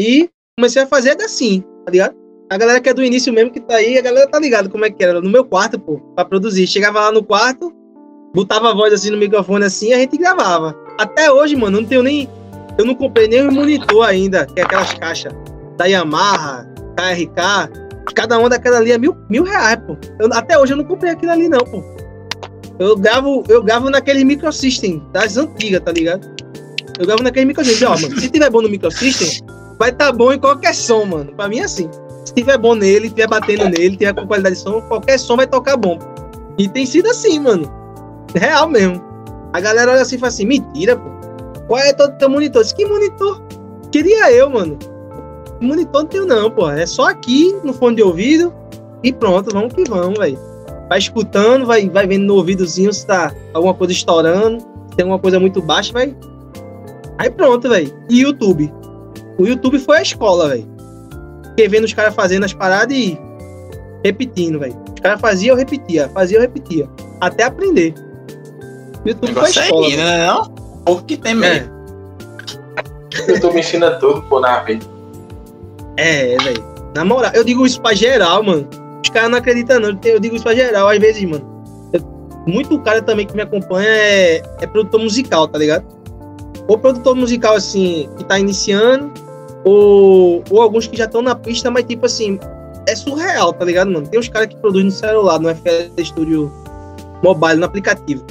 [0.00, 2.14] E comecei a fazer assim, tá ligado?
[2.50, 4.84] A galera que é do início mesmo que tá aí, a galera tá ligado como
[4.84, 5.20] é que era.
[5.20, 6.66] No meu quarto, pô, pra produzir.
[6.66, 7.72] Chegava lá no quarto,
[8.34, 10.74] botava a voz assim no microfone assim a gente gravava.
[10.98, 12.28] Até hoje, mano, não tenho nem.
[12.78, 15.32] Eu não comprei nem um monitor ainda, que é aquelas caixas
[15.76, 17.88] da Yamaha, KRK.
[18.14, 19.96] Cada uma daquela ali é mil, mil reais, pô.
[20.18, 21.82] Eu- até hoje eu não comprei aquilo ali, não, pô.
[22.78, 26.26] Eu gravo, eu gravo naquele microsystem das antigas, tá ligado?
[26.98, 27.86] Eu gravo naquele microsystem.
[27.88, 29.44] Ó, mano, se tiver bom no microsystem,
[29.78, 31.32] vai tá bom em qualquer som, mano.
[31.34, 31.90] Pra mim é assim.
[32.28, 35.46] Se tiver bom nele, tiver batendo nele, tiver com qualidade de som, qualquer som vai
[35.46, 35.98] tocar bom.
[36.58, 37.72] E tem sido assim, mano.
[38.34, 39.02] Real mesmo.
[39.54, 41.08] A galera olha assim e fala assim, mentira, pô.
[41.66, 42.62] Qual é teu, teu monitor?
[42.62, 43.42] Disse, que monitor?
[43.90, 44.78] Queria eu, mano.
[45.58, 46.68] Monitor não tenho não, pô.
[46.68, 48.52] É só aqui, no fone de ouvido,
[49.02, 50.38] e pronto, vamos que vamos, velho.
[50.90, 55.18] Vai escutando, vai, vai vendo no ouvidozinho se tá alguma coisa estourando, se tem alguma
[55.18, 56.14] coisa muito baixa, vai.
[57.16, 57.90] Aí pronto, velho.
[58.10, 58.70] E YouTube.
[59.38, 60.77] O YouTube foi a escola, velho.
[61.58, 63.18] Fiquei vendo os caras fazendo as paradas e
[64.04, 64.76] repetindo, velho.
[64.94, 66.88] Os caras faziam, eu repetia, fazia, eu repetia.
[67.20, 67.94] Até aprender.
[69.04, 69.88] O O YouTube negócio é escola.
[69.88, 70.26] ir, né?
[70.28, 70.44] Não?
[70.84, 71.68] Pouco que tem mesmo.
[73.16, 74.64] É, O YouTube ensina tudo, pô, na
[75.96, 76.64] é, velho.
[76.94, 78.68] Na moral, eu digo isso pra geral, mano.
[79.02, 79.98] Os caras não acreditam, não.
[80.04, 81.44] Eu digo isso pra geral, às vezes, mano.
[81.92, 82.00] Eu-
[82.46, 85.84] muito cara também que me acompanha é, é produtor musical, tá ligado?
[86.68, 89.12] Ou produtor musical, assim, que tá iniciando,
[89.64, 92.38] ou, ou alguns que já estão na pista, mas, tipo assim,
[92.86, 94.06] é surreal, tá ligado, mano?
[94.06, 96.52] Tem uns caras que produzem no celular, no FL Studio
[97.22, 98.24] Mobile, no aplicativo.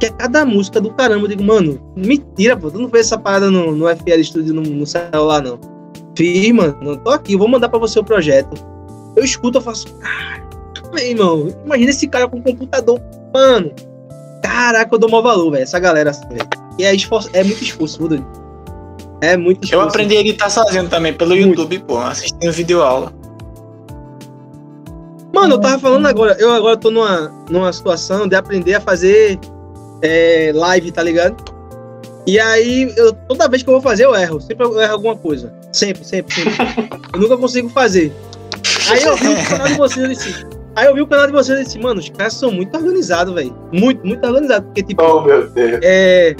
[0.00, 1.24] Que é cada música do caramba.
[1.24, 2.70] Eu digo, mano, mentira, pô.
[2.70, 5.58] Tu não fez essa parada no, no FL Studio no, no celular, não.
[6.16, 6.96] Fiz, mano.
[6.96, 8.54] Tô aqui, vou mandar pra você o projeto.
[9.14, 10.42] Eu escuto, eu faço, cara,
[11.00, 13.00] irmão, imagina esse cara com computador,
[13.32, 13.70] mano.
[14.42, 15.62] Caraca, eu dou maior valor, velho.
[15.62, 16.48] Essa galera velho.
[16.78, 18.26] E é, esforço, é muito esforço, velho.
[19.22, 19.88] É muito Eu esforço.
[19.88, 21.48] aprendi a editar sozinho também pelo Muito.
[21.50, 23.12] YouTube, pô, assistindo vídeo aula.
[25.32, 29.38] Mano, eu tava falando agora, eu agora tô numa, numa situação de aprender a fazer
[30.02, 31.36] é, live, tá ligado?
[32.26, 34.40] E aí, eu, toda vez que eu vou fazer, eu erro.
[34.40, 35.52] Sempre eu erro alguma coisa.
[35.72, 36.54] Sempre, sempre, sempre.
[37.14, 38.12] eu nunca consigo fazer.
[38.90, 40.46] Aí eu vi o canal de vocês e disse.
[40.76, 43.34] Aí eu vi o canal de vocês e disse, mano, os caras são muito organizados,
[43.34, 43.54] velho.
[43.72, 44.66] Muito, muito organizados.
[44.66, 45.80] Porque, tipo, Oh, meu Deus.
[45.82, 46.34] é.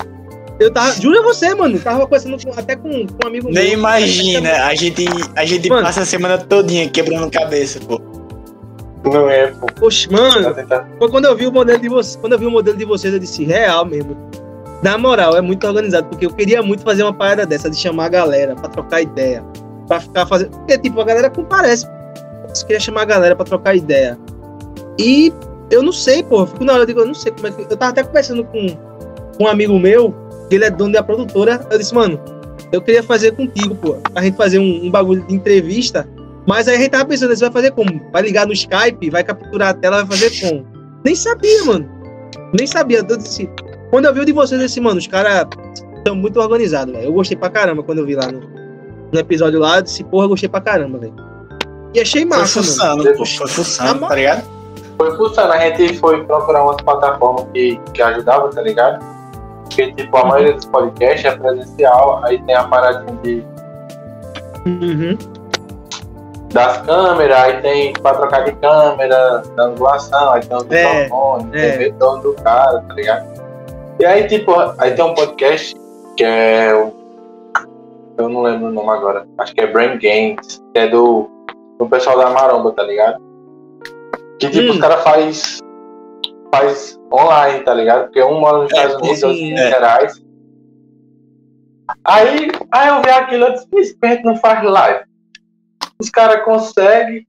[0.63, 0.93] Eu tava.
[1.01, 1.79] Juro a você, mano.
[1.81, 3.55] Tava conversando com- até com, com um amigo meu.
[3.63, 5.05] Nem imagina, a gente,
[5.35, 5.83] a gente Mano.
[5.83, 8.01] passa a semana todinha quebrando cabeça, pô.
[9.05, 9.67] Não é, pô.
[9.67, 10.55] Poxa, mano.
[10.99, 13.13] Foi quando eu vi o modelo de vocês, quando eu vi o modelo de vocês,
[13.13, 14.17] eu disse, real mesmo.
[14.83, 18.07] Na moral, é muito organizado, porque eu queria muito fazer uma parada dessa, de chamar
[18.07, 19.43] a galera pra trocar ideia.
[19.89, 20.51] Pra ficar fazendo.
[20.51, 21.87] Porque, tipo, a galera comparece.
[21.87, 24.19] Eu queria chamar a galera pra trocar ideia.
[24.99, 25.33] E
[25.71, 26.47] eu não sei, pô.
[26.47, 27.63] Fico na hora, eu digo, eu não sei como é que.
[27.63, 28.67] Eu tava até conversando com,
[29.37, 30.15] com um amigo meu,
[30.51, 31.67] ele é dono da produtora.
[31.71, 32.21] Eu disse, mano,
[32.73, 33.97] eu queria fazer contigo, pô.
[34.15, 36.09] A gente fazer um, um bagulho de entrevista.
[36.47, 38.01] Mas aí a gente tava pensando, você vai fazer como?
[38.13, 40.67] Vai ligar no Skype, vai capturar a tela, vai fazer como?
[41.05, 41.89] Nem sabia, mano.
[42.53, 42.99] Nem sabia.
[43.09, 43.49] Eu disse,
[43.91, 45.47] quando eu vi o de vocês, eu disse, mano, os caras
[46.07, 47.07] são muito organizados, velho.
[47.07, 48.41] Eu gostei pra caramba quando eu vi lá no,
[49.13, 49.77] no episódio lá.
[49.79, 51.15] Eu disse, porra, eu gostei pra caramba, velho.
[51.95, 52.73] E achei Foi massa, mano.
[52.73, 54.45] fuçando, pô, foi fuçando, tá ligado?
[54.97, 59.05] Foi fuçando, a gente foi procurar umas plataformas que, que ajudavam, tá ligado?
[59.75, 63.45] Porque, tipo, a maioria dos podcasts é presencial, aí tem a paradinha de,
[64.67, 65.19] Uhum.
[66.53, 71.51] das câmeras, aí tem pra trocar de câmera, da angulação, aí tem o É, microfone,
[71.53, 71.61] é.
[71.71, 73.33] tem o retorno do cara, tá ligado?
[73.99, 75.75] E aí, tipo, aí tem um podcast
[76.17, 76.93] que é o.
[78.19, 79.27] Eu não lembro o nome agora.
[79.39, 81.29] Acho que é Brain Games, que é do,
[81.79, 83.17] do pessoal da Maromba, tá ligado?
[84.39, 84.75] Que tipo, Hum.
[84.75, 85.59] os caras faz,
[86.55, 88.05] faz online, tá ligado?
[88.05, 89.71] Porque um mora nos É, Estados Unidos, outro em Minas é.
[89.71, 90.23] Gerais.
[92.05, 95.05] Aí, aí eu vi aquilo e disse, que não faz live.
[96.01, 97.27] Os caras conseguem,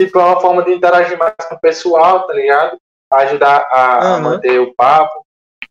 [0.00, 2.78] tipo, é uma forma de interagir mais com o pessoal, tá ligado?
[3.12, 4.20] Ajudar a, a Aham.
[4.20, 5.24] manter o papo,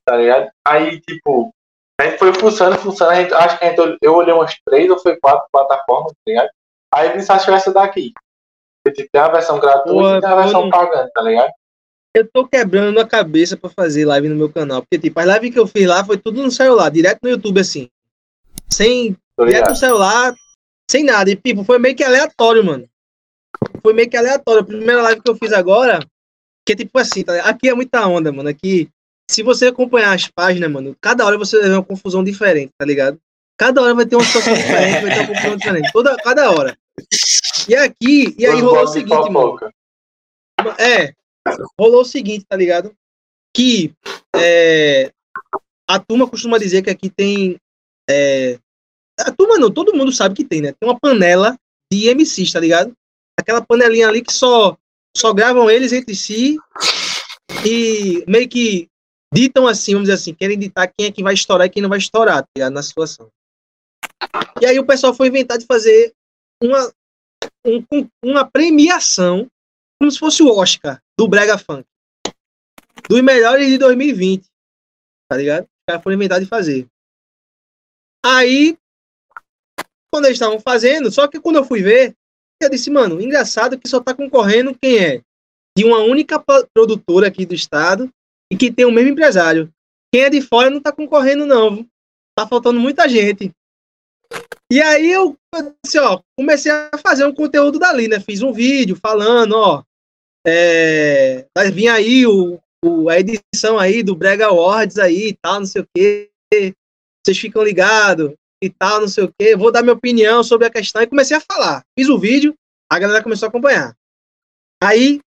[0.06, 0.50] tá ligado?
[0.66, 1.54] Aí, tipo,
[2.00, 5.00] a gente foi funcionando, funcionando, gente, acho que a gente, eu olhei umas três ou
[5.00, 6.50] foi quatro plataformas, tá ligado?
[6.93, 8.14] Aí Vinícius achou essa daqui.
[8.88, 11.52] Tipo, tem a versão gratuita Porra, e tem a versão pagando, tá ligado?
[12.16, 14.82] Eu tô quebrando a cabeça pra fazer live no meu canal.
[14.82, 17.60] Porque, tipo, a live que eu fiz lá foi tudo no celular, direto no YouTube,
[17.60, 17.88] assim.
[18.70, 19.16] Sem.
[19.39, 20.36] Direto no celular,
[20.89, 21.30] sem nada.
[21.30, 22.89] E, tipo, foi meio que aleatório, mano.
[23.82, 24.62] Foi meio que aleatório.
[24.62, 25.99] A primeira live que eu fiz agora,
[26.66, 27.49] que é tipo assim, tá ligado?
[27.49, 28.49] Aqui é muita onda, mano.
[28.49, 28.89] Aqui,
[29.30, 32.86] se você acompanhar as páginas, mano, cada hora você vai ver uma confusão diferente, tá
[32.86, 33.20] ligado?
[33.57, 35.91] Cada hora vai ter uma situação diferente, vai ter uma confusão diferente.
[35.91, 36.78] Toda, cada hora.
[37.68, 39.57] E aqui, e aí Os rolou o seguinte, mano.
[40.78, 41.14] É,
[41.80, 42.94] rolou o seguinte, tá ligado?
[43.56, 43.94] Que
[44.36, 45.12] é,
[45.88, 47.58] a turma costuma dizer que aqui tem.
[48.10, 48.60] é,
[49.20, 50.74] a turma não, todo mundo sabe que tem, né?
[50.80, 51.58] Tem uma panela
[51.92, 52.94] de MCs, tá ligado?
[53.40, 54.78] Aquela panelinha ali que só,
[55.16, 56.58] só gravam eles entre si
[57.66, 58.88] e meio que
[59.34, 61.90] ditam assim, vamos dizer assim, querem ditar quem é que vai estourar e quem não
[61.90, 62.74] vai estourar, tá ligado?
[62.74, 63.30] Na situação.
[64.62, 66.14] E aí o pessoal foi inventar de fazer
[66.62, 66.92] uma,
[67.66, 69.48] um- uma premiação
[70.00, 71.86] como se fosse o Oscar do Brega Funk.
[73.10, 74.48] Dos melhores de 2020.
[75.30, 75.64] Tá ligado?
[75.66, 76.88] Os caras foram inventar de fazer.
[78.26, 78.78] Aí,
[80.10, 82.16] quando eles estavam fazendo, só que quando eu fui ver,
[82.64, 85.22] eu disse, mano, engraçado que só tá concorrendo quem é
[85.78, 88.10] de uma única pro- produtora aqui do estado
[88.50, 89.70] e que tem o mesmo empresário.
[90.14, 91.86] Quem é de fora não tá concorrendo, não.
[92.34, 93.52] Tá faltando muita gente.
[94.72, 95.38] E aí eu,
[95.84, 98.22] disse, ó, comecei a fazer um conteúdo dali, né?
[98.22, 99.84] Fiz um vídeo falando, ó,
[100.46, 105.60] é, vai vir aí o, o- a edição aí do Brega Awards aí e tal,
[105.60, 106.30] não sei o quê.
[107.26, 108.34] Vocês ficam ligados
[108.64, 109.56] e tal, não sei o quê.
[109.56, 111.84] Vou dar minha opinião sobre a questão e comecei a falar.
[111.98, 112.54] Fiz o vídeo,
[112.92, 113.94] a galera começou a acompanhar.
[114.82, 115.20] Aí,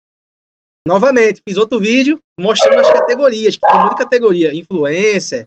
[0.89, 5.47] novamente, fiz outro vídeo mostrando as categorias, que tem muita categoria, influencer.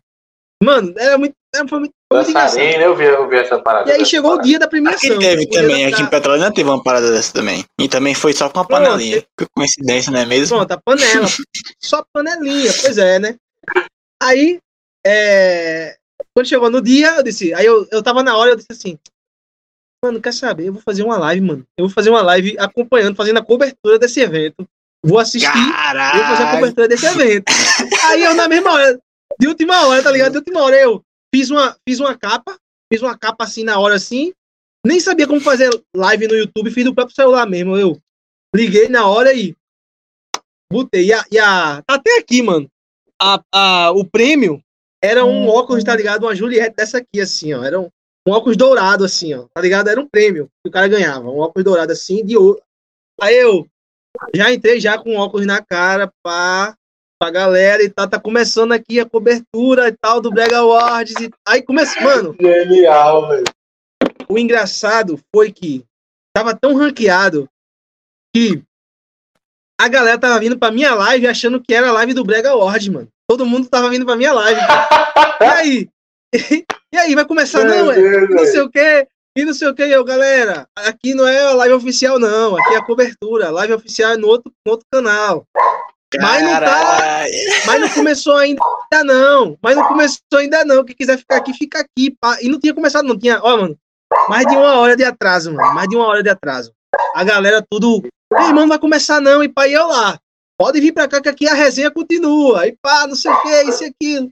[0.63, 1.93] Mano, era muito, era, foi muito.
[2.11, 3.89] Dançarina, eu vi, eu vi essa parada.
[3.89, 5.19] E aí chegou o dia da Aqui premiação.
[5.19, 7.65] teve O dia também, aqui em Petrolina teve uma parada dessa também.
[7.79, 9.23] E também foi só com a Pronto, panelinha.
[9.37, 10.57] Que coincidência, não é mesmo?
[10.57, 11.27] Pronto, a panela.
[11.81, 13.35] Só panelinha, pois é, né?
[14.21, 14.59] Aí,
[15.05, 15.97] é,
[16.33, 17.53] quando chegou no dia, eu disse.
[17.53, 18.99] Aí eu, eu tava na hora, eu disse assim.
[20.03, 20.67] Mano, quer saber?
[20.67, 21.63] Eu vou fazer uma live, mano.
[21.77, 24.67] Eu vou fazer uma live acompanhando, fazendo a cobertura desse evento.
[25.03, 26.57] Vou assistir, eu vou fazer a Caralho!
[26.57, 27.45] cobertura desse evento.
[28.05, 28.99] Aí eu, na mesma hora,
[29.39, 30.31] de última hora, tá ligado?
[30.31, 31.03] De última hora, eu
[31.35, 32.57] fiz uma, fiz uma capa,
[32.91, 34.31] fiz uma capa assim na hora assim.
[34.87, 37.75] Nem sabia como fazer live no YouTube, fiz do próprio celular mesmo.
[37.75, 37.99] Eu
[38.55, 39.53] liguei na hora e
[40.71, 41.07] botei.
[41.07, 42.69] E a, e a- tá até aqui, mano.
[43.21, 44.63] A, a, o prêmio
[45.03, 46.23] era um óculos, tá ligado?
[46.23, 47.63] Uma Juliette dessa aqui, assim, ó.
[47.63, 47.89] Era um,
[48.25, 49.47] um óculos dourado, assim, ó.
[49.53, 49.89] Tá ligado?
[49.89, 51.29] Era um prêmio que o cara ganhava.
[51.29, 52.61] Um óculos dourado, assim, de ouro.
[53.19, 53.67] Aí eu
[54.33, 56.77] já entrei já com óculos na cara, pá,
[57.25, 58.07] pra galera e tal.
[58.07, 61.15] Tá começando aqui a cobertura e tal do Brega Awards.
[61.19, 61.29] E...
[61.47, 63.43] Aí começou, mano Genial, velho.
[64.29, 65.83] o engraçado foi que
[66.33, 67.49] tava tão ranqueado
[68.33, 68.61] que
[69.79, 72.91] a galera tava vindo pra minha live achando que era a live do Brega Award,
[72.91, 73.07] mano.
[73.27, 74.61] Todo mundo tava vindo pra minha live.
[75.41, 75.89] E aí?
[76.93, 77.97] E aí, vai começar, não, é?
[77.97, 79.07] Meu Deus, E não sei o quê,
[79.37, 79.83] e não sei o quê.
[79.87, 82.55] E eu, galera, aqui não é a live oficial, não.
[82.55, 83.47] Aqui é a cobertura.
[83.47, 85.45] A live oficial é no outro, no outro canal.
[86.21, 87.25] Mas não tá.
[87.65, 88.61] Mas não começou ainda,
[89.03, 89.57] não.
[89.61, 90.83] Mas não começou ainda, não.
[90.85, 92.11] Quem quiser ficar aqui, fica aqui.
[92.19, 92.37] pá.
[92.41, 93.17] E não tinha começado, não.
[93.17, 93.77] Tinha, ó, mano,
[94.29, 95.73] mais de uma hora de atraso, mano.
[95.73, 96.71] Mais de uma hora de atraso.
[97.13, 98.01] A galera tudo.
[98.31, 99.43] Meu irmão, não vai começar, não.
[99.43, 100.17] E pá, e eu lá.
[100.57, 102.65] Pode vir pra cá que aqui a resenha continua.
[102.65, 104.29] E pá, não sei o que, isso e aquilo.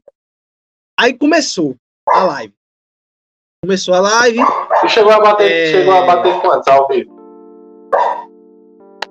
[0.97, 1.75] Aí começou
[2.07, 2.53] a live.
[3.61, 4.39] Começou a live.
[4.85, 5.71] E chegou a bater, É.
[5.71, 7.11] chegou a bater quantos ao vivo?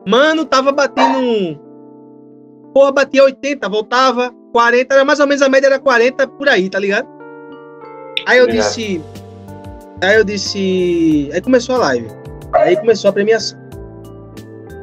[0.07, 1.61] Mano, tava batendo.
[2.73, 6.69] Porra, batia 80, voltava 40, era mais ou menos a média era 40 por aí,
[6.69, 7.07] tá ligado?
[8.27, 8.69] Aí eu Obrigado.
[8.69, 9.03] disse.
[10.03, 11.31] Aí eu disse.
[11.33, 12.09] Aí começou a live.
[12.53, 13.59] Aí começou a premiação.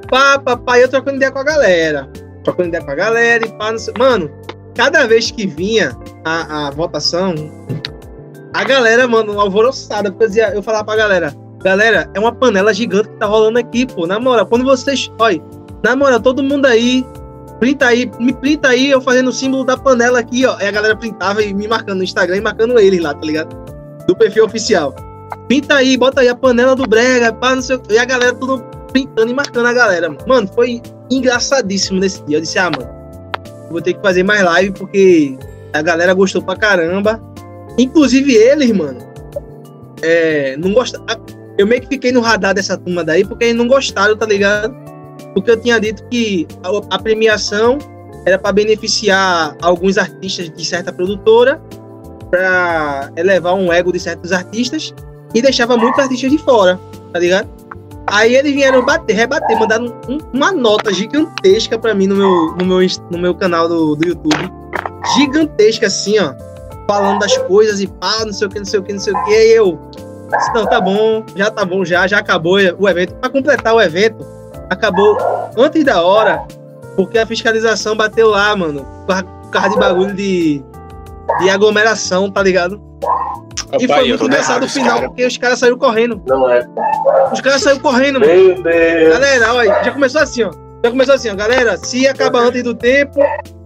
[0.10, 2.10] Pá, pá, pá, eu trocando ideia com a galera.
[2.44, 3.94] Trocando ideia com a galera e pá, não sei.
[3.98, 4.32] Mano,
[4.76, 7.36] cada vez que vinha a, a votação,
[8.54, 10.10] a galera, mano, alvoroçada.
[10.10, 13.60] Porque eu, dizia, eu falava pra galera, galera, é uma panela gigante que tá rolando
[13.60, 14.08] aqui, pô.
[14.08, 15.12] Na moral, quando vocês.
[15.20, 15.42] Olha,
[15.84, 17.06] na moral, todo mundo aí.
[17.60, 20.56] Printa aí, me printa aí, eu fazendo o símbolo da panela aqui, ó.
[20.58, 23.56] Aí a galera printava e me marcando no Instagram e marcando eles lá, tá ligado?
[24.08, 24.96] Do perfil oficial.
[25.48, 27.96] Pinta aí, bota aí a panela do Brega, pá, não sei o quê.
[27.96, 30.16] E a galera tudo printando e marcando a galera.
[30.26, 30.82] Mano, foi
[31.12, 32.38] engraçadíssimo nesse dia.
[32.38, 32.90] Eu disse, ah, mano,
[33.70, 35.38] vou ter que fazer mais live porque
[35.74, 37.22] a galera gostou pra caramba.
[37.78, 39.00] Inclusive eles, mano,
[40.02, 41.02] é, não gosta.
[41.58, 44.74] Eu meio que fiquei no radar dessa turma daí porque eles não gostaram, tá ligado?
[45.34, 46.48] Porque eu tinha dito que
[46.90, 47.78] a, premiação
[48.26, 51.62] era para beneficiar alguns artistas de certa produtora,
[52.30, 54.94] para elevar um ego de certos artistas
[55.34, 56.80] e deixava muitos artistas de fora,
[57.12, 57.48] tá ligado?
[58.08, 62.66] Aí eles vieram bater, rebater, mandaram um- uma nota gigantesca pra mim no meu, no
[62.66, 64.52] meu, no meu canal do, do YouTube.
[65.16, 66.34] Gigantesca, assim, ó.
[66.88, 69.14] Falando das coisas e pá, não sei o que, não sei o que, não sei
[69.14, 69.32] o que.
[69.32, 69.80] Aí eu.
[70.56, 73.14] Não, tá bom, já tá bom, já, já acabou o evento.
[73.16, 74.26] Pra completar o evento,
[74.70, 75.18] acabou
[75.58, 76.46] antes da hora,
[76.96, 78.86] porque a fiscalização bateu lá, mano.
[79.06, 80.64] Por causa de bagulho de,
[81.40, 82.82] de aglomeração, tá ligado?
[83.80, 85.08] E Opa, foi muito engraçado no final, cara.
[85.10, 86.22] porque os caras saíram correndo.
[86.26, 86.68] Não é.
[87.32, 88.34] Os caras saíram correndo, mano.
[88.34, 89.14] Meu Deus.
[89.14, 90.52] Galera, olha, já começou assim, ó.
[90.84, 91.36] Já começou assim, ó.
[91.36, 93.20] Galera, se acabar antes do tempo,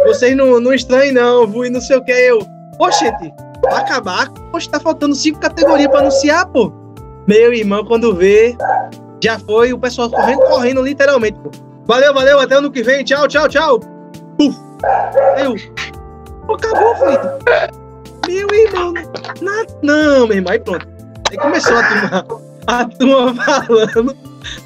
[0.06, 1.48] vocês não, não estranhem, não.
[1.48, 2.12] Vou e não sei o que.
[2.12, 2.40] Eu,
[2.78, 3.32] poxa, gente,
[3.64, 4.30] vai acabar.
[4.52, 6.72] Poxa, tá faltando cinco categorias pra anunciar, pô.
[7.26, 8.58] Meu irmão, quando vê,
[9.24, 11.50] já foi o pessoal correndo, correndo, literalmente, pô.
[11.86, 13.04] Valeu, valeu, até ano que vem.
[13.04, 13.80] Tchau, tchau, tchau.
[14.38, 14.58] Puf.
[15.38, 15.56] Eu,
[16.54, 16.94] acabou.
[18.28, 18.94] Meu irmão,
[19.42, 20.52] na- não, meu irmão.
[20.54, 20.88] Aí pronto.
[21.30, 22.26] Aí começou a turma,
[22.68, 24.16] a turma falando,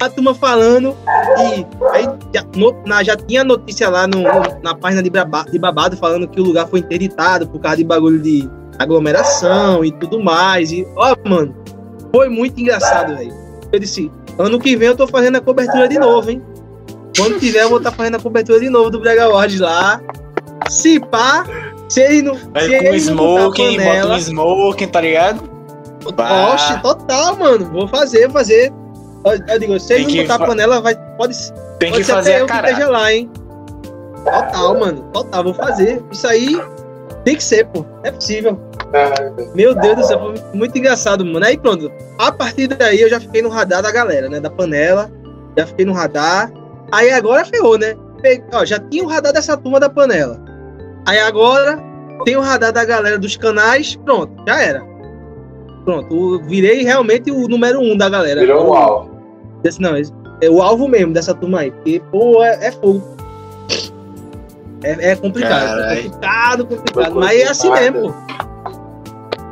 [0.00, 0.96] a turma falando,
[1.38, 4.22] e aí já, no- na- já tinha notícia lá no-
[4.62, 8.20] na página de, de Babado falando que o lugar foi interditado por causa de bagulho
[8.20, 8.48] de
[8.78, 10.70] aglomeração e tudo mais.
[10.72, 11.54] E, ó, mano,
[12.14, 13.32] foi muito engraçado, velho.
[13.72, 16.42] Eu disse, ano que vem eu tô fazendo a cobertura de novo, hein?
[17.16, 20.00] Quando tiver, eu vou estar fazendo a cobertura de novo do Brega Awards lá.
[20.68, 21.44] Se pá,
[21.88, 22.34] se ele não.
[22.52, 25.50] Vai se com ele não smoking, bota panela- um smoking, tá ligado?
[26.14, 26.52] Bah.
[26.54, 27.66] Oxe, total, mano.
[27.72, 28.72] Vou fazer, vou fazer.
[29.24, 31.36] Eu, eu digo, se ele não botar a panela, vai, pode,
[31.78, 33.30] Tem pode que ser fazer até eu que esteja lá, hein?
[34.24, 35.02] Total, mano.
[35.12, 36.02] Total, vou fazer.
[36.10, 36.60] Isso aí
[37.24, 37.84] tem que ser, pô.
[38.04, 38.58] É possível.
[39.54, 41.44] Meu Deus do céu, foi muito engraçado, mano.
[41.44, 41.90] Aí pronto.
[42.18, 44.40] A partir daí eu já fiquei no radar da galera, né?
[44.40, 45.10] Da panela.
[45.56, 46.50] Já fiquei no radar.
[46.92, 47.94] Aí agora ferrou, né?
[48.52, 50.38] Ó, já tinha o radar dessa turma da panela.
[51.06, 51.78] Aí agora
[52.24, 53.96] tem o radar da galera dos canais.
[53.96, 54.82] Pronto, já era.
[55.84, 58.40] Pronto, eu virei realmente o número um da galera.
[58.40, 59.18] Virou um alvo.
[59.62, 61.70] Desse, não, é o alvo mesmo dessa turma aí.
[61.70, 63.02] Porque, pô, é, é fogo.
[64.82, 65.62] É, é complicado.
[65.62, 66.02] É Carai.
[66.02, 67.12] complicado, complicado.
[67.12, 67.94] Foi Mas é assim complicado.
[67.94, 68.14] mesmo.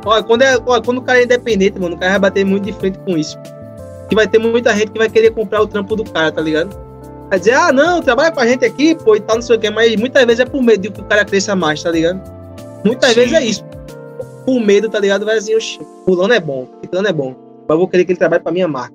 [0.05, 2.65] Olha, quando, é, olha, quando o cara é independente, mano, o cara vai bater muito
[2.65, 3.37] de frente com isso.
[4.09, 6.79] Que vai ter muita gente que vai querer comprar o trampo do cara, tá ligado?
[7.29, 9.59] Vai dizer, ah, não, trabalha com a gente aqui, pô, e tal, não sei o
[9.59, 9.69] quê.
[9.69, 12.21] Mas muitas vezes é por medo de que o cara cresça mais, tá ligado?
[12.85, 13.15] Muitas Sim.
[13.17, 13.65] vezes é isso.
[14.45, 15.25] Por medo, tá ligado?
[15.25, 17.35] Vai assim, oxi, fulano é bom, fulano é bom.
[17.69, 18.95] Mas eu vou querer que ele trabalhe pra minha marca.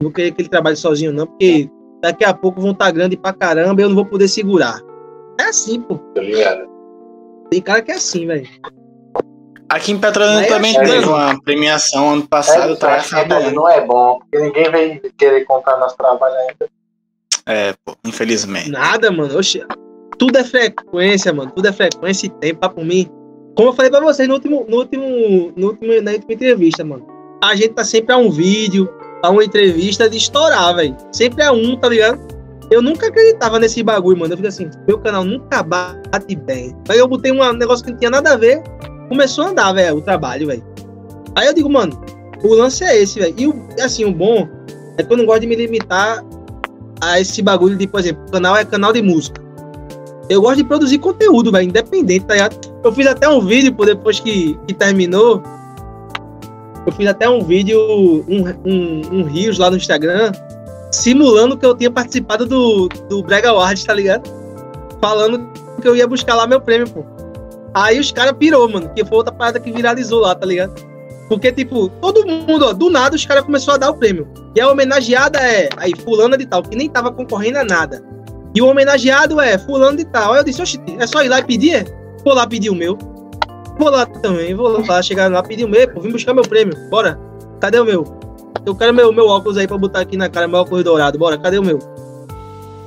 [0.00, 1.68] Não vou querer que ele trabalhe sozinho, não, porque
[2.00, 4.80] daqui a pouco vão estar grande pra caramba e eu não vou poder segurar.
[5.40, 5.96] É assim, pô.
[6.14, 6.66] Tá ligado?
[7.50, 8.48] Tem cara que é assim, velho.
[9.68, 11.08] Aqui em Petrolina Mas também é teve assim.
[11.08, 13.34] uma premiação ano passado, É, tá acabando.
[13.34, 16.68] ainda não é bom, porque ninguém vem querer comprar nosso trabalho ainda.
[17.46, 18.70] É, pô, infelizmente.
[18.70, 19.36] Nada, mano.
[19.38, 19.62] Oxi,
[20.18, 21.50] tudo é frequência, mano.
[21.54, 23.08] Tudo é frequência e tempo pra mim.
[23.56, 27.06] Como eu falei pra vocês no último, no último, no último, na última entrevista, mano.
[27.42, 28.88] A gente tá sempre a um vídeo,
[29.22, 30.96] a uma entrevista de estourar, velho.
[31.12, 32.20] Sempre a um, tá ligado?
[32.70, 34.32] Eu nunca acreditava nesse bagulho, mano.
[34.32, 36.76] Eu fico assim, meu canal nunca bate bem.
[36.88, 38.62] Aí eu botei um negócio que não tinha nada a ver,
[39.08, 40.64] começou a andar, velho, o trabalho, velho.
[41.34, 42.00] Aí eu digo, mano,
[42.42, 43.34] o lance é esse, velho.
[43.76, 44.48] E assim, o bom
[44.98, 46.24] é que eu não gosto de me limitar
[47.00, 49.40] a esse bagulho de, por exemplo, canal é canal de música.
[50.28, 52.56] Eu gosto de produzir conteúdo, velho, independente, tá ligado?
[52.82, 55.42] Eu fiz até um vídeo, pô, depois que, que terminou.
[56.84, 57.78] Eu fiz até um vídeo,
[58.28, 60.32] um, um, um Rios lá no Instagram,
[60.90, 64.28] simulando que eu tinha participado do, do Brega Awards, tá ligado?
[65.00, 65.46] Falando
[65.80, 67.04] que eu ia buscar lá meu prêmio, pô.
[67.74, 70.74] Aí os caras pirou, mano, que foi outra parada que viralizou lá, tá ligado?
[71.28, 74.28] Porque, tipo, todo mundo, ó, do nada os caras começaram a dar o prêmio.
[74.54, 78.02] E a homenageada é, aí, fulana de tal, que nem tava concorrendo a nada.
[78.54, 80.32] E o homenageado é fulano de tal.
[80.32, 81.74] Aí eu disse, oxe, é só ir lá e pedir?
[81.74, 81.84] é?
[82.24, 82.96] Vou lá pedir o meu.
[83.78, 86.74] Vou lá também, vou lá, chegar lá, pedir o meu, pô, vim buscar meu prêmio,
[86.88, 87.20] bora.
[87.60, 88.04] Cadê o meu?
[88.64, 91.36] Eu quero meu, meu óculos aí pra botar aqui na cara, meu óculos dourado, bora,
[91.38, 91.78] cadê o meu?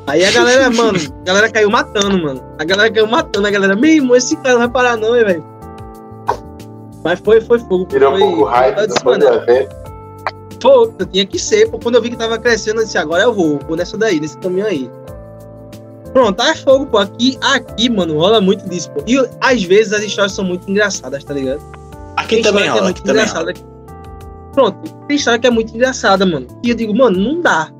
[0.07, 2.43] Aí a galera, mano, a galera caiu matando, mano.
[2.57, 5.25] A galera caiu matando, a galera, meu irmão, esse cara não vai parar não, hein,
[5.25, 5.43] velho.
[7.03, 7.87] Mas foi, foi fogo.
[7.89, 9.75] Virou um foi, pouco hype eu do disse, mano, evento.
[10.59, 11.79] Pô, eu tinha que ser, pô.
[11.79, 14.37] Quando eu vi que tava crescendo, eu disse, agora eu vou, vou nessa daí, nesse
[14.39, 14.89] caminho aí.
[16.11, 16.97] Pronto, tá fogo, pô.
[16.97, 19.01] Aqui, aqui, mano, rola muito disso, pô.
[19.07, 21.61] E às vezes as histórias são muito engraçadas, tá ligado?
[22.17, 23.53] Aqui Tem também é rola, muito aqui também rola.
[24.59, 26.45] Pronto, tem história que é muito engraçada, mano.
[26.61, 27.71] E eu digo, mano, não dá.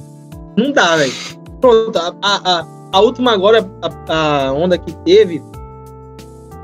[0.55, 1.11] Não dá, velho.
[1.59, 3.69] Pronto, a, a, a, última agora,
[4.07, 5.43] a, a onda que teve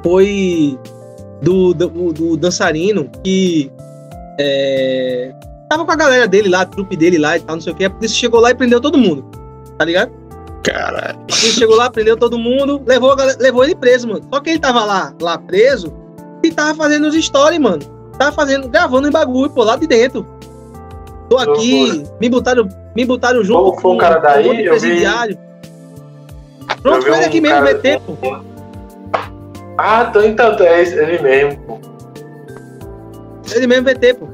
[0.02, 0.80] foi
[1.42, 3.70] do, do, do dançarino que
[4.40, 5.34] é,
[5.68, 7.76] tava com a galera dele lá, a trupe dele lá e tal, não sei o
[7.76, 7.84] que.
[7.84, 9.26] A polícia chegou lá e prendeu todo mundo.
[9.78, 10.14] Tá ligado?
[10.64, 11.20] Caralho.
[11.20, 14.22] A polícia chegou lá, prendeu todo mundo, levou, galera- levou ele preso, mano.
[14.34, 15.94] Só que ele tava lá, lá preso
[16.42, 17.95] e tava fazendo os stories, mano.
[18.18, 20.26] Tava fazendo, gravando os bagulho, pô, lá de dentro.
[21.30, 25.38] Tô aqui, me botaram, Me botaram junto foi um cara daí, vi- presidiário.
[26.70, 28.38] Eu Pronto, vi foi ele um aqui mesmo, cara- VT, pô.
[29.78, 31.80] Ah, tô, então, é ele mesmo, pô.
[33.54, 34.28] Ele mesmo VT, pô.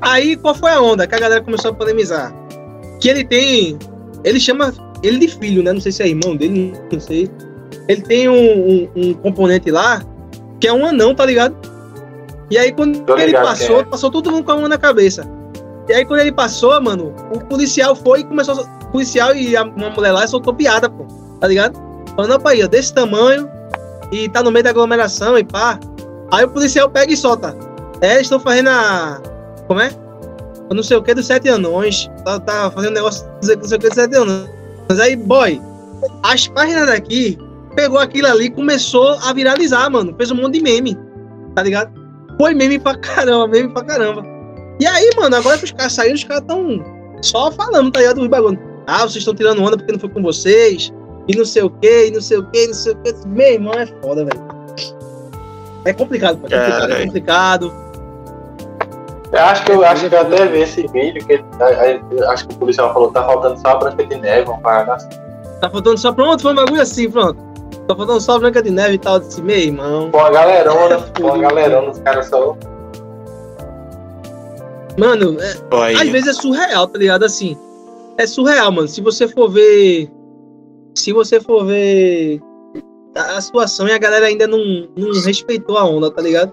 [0.00, 2.32] Aí, qual foi a onda que a galera começou a polemizar?
[3.00, 3.78] Que ele tem.
[4.24, 4.72] Ele chama
[5.02, 5.72] ele de filho, né?
[5.72, 7.30] Não sei se é irmão dele, não sei.
[7.88, 10.02] Ele tem um, um- um componente lá
[10.60, 11.54] que é um anão, tá ligado?
[12.50, 13.84] E aí, quando Tô ele ligado passou, é.
[13.84, 15.28] passou todo mundo com a mão na cabeça.
[15.88, 18.54] E aí, quando ele passou, mano, o policial foi e começou.
[18.54, 21.04] a- O policial e a, uma mulher lá soltou piada, pô.
[21.40, 21.78] Tá ligado?
[22.16, 23.48] Falando, opa aí, ó, desse tamanho
[24.10, 25.78] e tá no meio da aglomeração e pá.
[26.32, 27.54] Aí o policial pega e solta.
[28.00, 29.20] É, eles estão fazendo a.
[29.66, 29.90] Como é?
[30.70, 32.10] Eu não sei o que dos sete anões.
[32.24, 34.48] Tá, tá fazendo negócio não sei, o que dos sete anões.
[34.88, 35.60] Mas aí, boy,
[36.22, 37.38] as páginas daqui
[37.74, 40.14] pegou aquilo ali e começou a viralizar, mano.
[40.16, 40.98] Fez um monte de meme.
[41.54, 41.90] Tá ligado?
[42.38, 44.24] Foi meme pra caramba, meme pra caramba.
[44.80, 46.84] E aí, mano, agora que os caras saíram, os caras tão
[47.20, 48.20] só falando, tá ligado?
[48.20, 48.58] Os bagulho.
[48.86, 50.92] Ah, vocês estão tirando onda porque não foi com vocês.
[51.26, 53.14] E não sei o que, e não sei o que, não sei o que.
[53.26, 54.48] Meu irmão é foda, velho.
[55.84, 56.46] É complicado, pô.
[56.46, 57.88] É complicado, é complicado.
[59.30, 62.54] Eu acho que eu, acho que eu até vi esse vídeo que eu acho que
[62.54, 65.08] o policial falou que tá faltando só a branca de neve, parada assim.
[65.60, 67.38] Tá faltando só pronto, foi um bagulho assim, pronto.
[67.88, 69.14] Tá faltando só a Branca de Neve e tal.
[69.14, 70.10] Eu disse, meu irmão.
[70.10, 72.56] Com a galerona, com a galerona, os caras só.
[74.98, 77.24] Mano, é- Pô, às vezes é surreal, tá ligado?
[77.24, 77.56] Assim,
[78.18, 78.88] é surreal, mano.
[78.88, 80.08] Se você for ver.
[80.96, 82.40] Se você for ver
[83.16, 84.58] a a situação e a galera ainda não,
[84.96, 86.52] não respeitou a onda, tá ligado?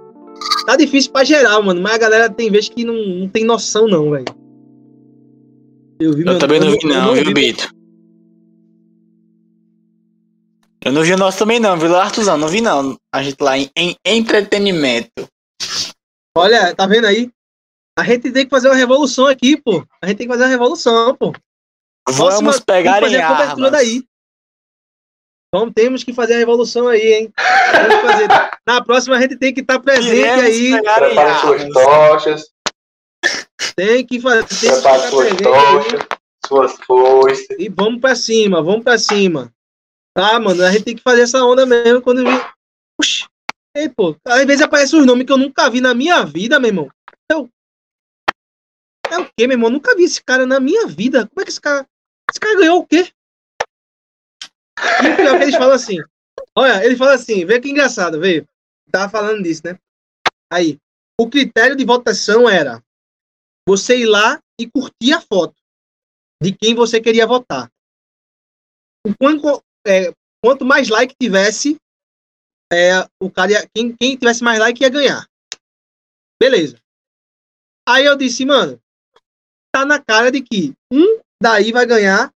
[0.66, 1.82] Tá difícil pra geral, mano.
[1.82, 4.26] Mas a galera tem vezes que não, não tem noção, não, velho.
[6.00, 7.75] Eu vi, Eu mano, também não vi, eu não, viu, vi- Bito?
[10.86, 12.38] Eu não vi o nosso também, não, viu, Artuzão?
[12.38, 12.96] Não vi, não.
[13.12, 15.28] A gente lá em, em entretenimento.
[16.38, 17.32] Olha, tá vendo aí?
[17.98, 19.84] A gente tem que fazer uma revolução aqui, pô.
[20.00, 21.34] A gente tem que fazer uma revolução, pô.
[22.08, 23.72] Vamos Próxima, pegar em armas.
[23.72, 24.04] daí.
[25.48, 27.34] Então temos que fazer a revolução aí, hein?
[27.72, 28.28] Temos que fazer.
[28.68, 30.82] Na próxima a gente tem que estar presente Iremos aí.
[30.82, 32.50] Prepare suas tochas,
[33.76, 34.46] Tem que fazer.
[34.46, 35.54] Tem que prepare suas presente aí.
[35.54, 36.08] tochas,
[36.46, 37.48] suas foices.
[37.58, 39.52] E vamos pra cima, vamos pra cima.
[40.16, 40.64] Tá, mano?
[40.64, 42.54] A gente tem que fazer essa onda mesmo quando vir.
[42.98, 43.28] Puxa.
[43.76, 44.16] Ei, pô.
[44.26, 46.92] Às vezes aparecem os nomes que eu nunca vi na minha vida, meu irmão.
[47.30, 47.50] Eu...
[49.12, 49.68] É o quê, meu irmão?
[49.68, 51.28] Eu nunca vi esse cara na minha vida.
[51.28, 51.86] Como é que esse cara.
[52.32, 53.12] Esse cara ganhou o quê?
[55.04, 55.98] E o pior é que eles falam assim.
[56.58, 58.48] Olha, ele fala assim, vê que engraçado, veio.
[58.90, 59.78] Tava falando disso, né?
[60.52, 60.80] Aí,
[61.20, 62.82] o critério de votação era
[63.68, 65.56] você ir lá e curtir a foto
[66.42, 67.70] de quem você queria votar.
[69.06, 70.14] O quanto, é,
[70.44, 71.78] quanto mais like tivesse,
[72.72, 75.28] é, o cara ia- quem, quem tivesse mais like ia ganhar.
[76.42, 76.78] Beleza.
[77.88, 78.80] Aí eu disse, mano,
[79.74, 82.32] tá na cara de que um daí vai ganhar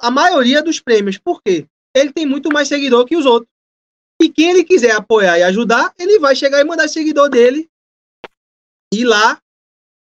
[0.00, 1.18] a maioria dos prêmios.
[1.18, 1.66] Por quê?
[1.94, 3.50] Ele tem muito mais seguidor que os outros.
[4.20, 7.68] E quem ele quiser apoiar e ajudar, ele vai chegar e mandar seguidor dele
[8.94, 9.38] ir lá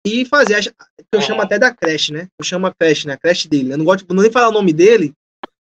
[0.07, 0.57] e fazer.
[0.57, 0.73] as-
[1.13, 2.29] Eu chamo até da creche, né?
[2.39, 3.15] Eu chamo a creche, né?
[3.15, 3.73] A creche dele.
[3.73, 5.15] Eu não gosto não nem falar o nome dele,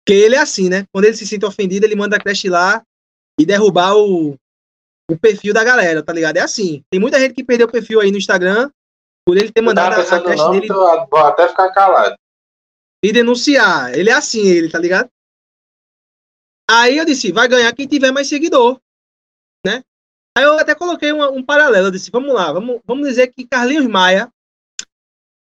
[0.04, 0.86] porque ele é assim, né?
[0.92, 2.84] Quando ele se sente ofendido, ele manda a creche lá
[3.40, 4.36] e derrubar o,
[5.10, 6.36] o perfil da galera, tá ligado?
[6.36, 6.84] É assim.
[6.90, 8.70] Tem muita gente que perdeu o perfil aí no Instagram
[9.26, 12.16] por ele ter mandado a, creche não, dele vou até ficar calado.
[13.02, 13.94] e denunciar.
[13.94, 15.08] Ele é assim, ele, tá ligado?
[16.70, 18.78] Aí eu disse, vai ganhar quem tiver mais seguidor,
[19.64, 19.82] né?
[20.36, 23.46] Aí eu até coloquei uma- um paralelo, eu disse, vamos lá, vamos, vamos dizer que
[23.46, 24.30] Carlinhos Maia,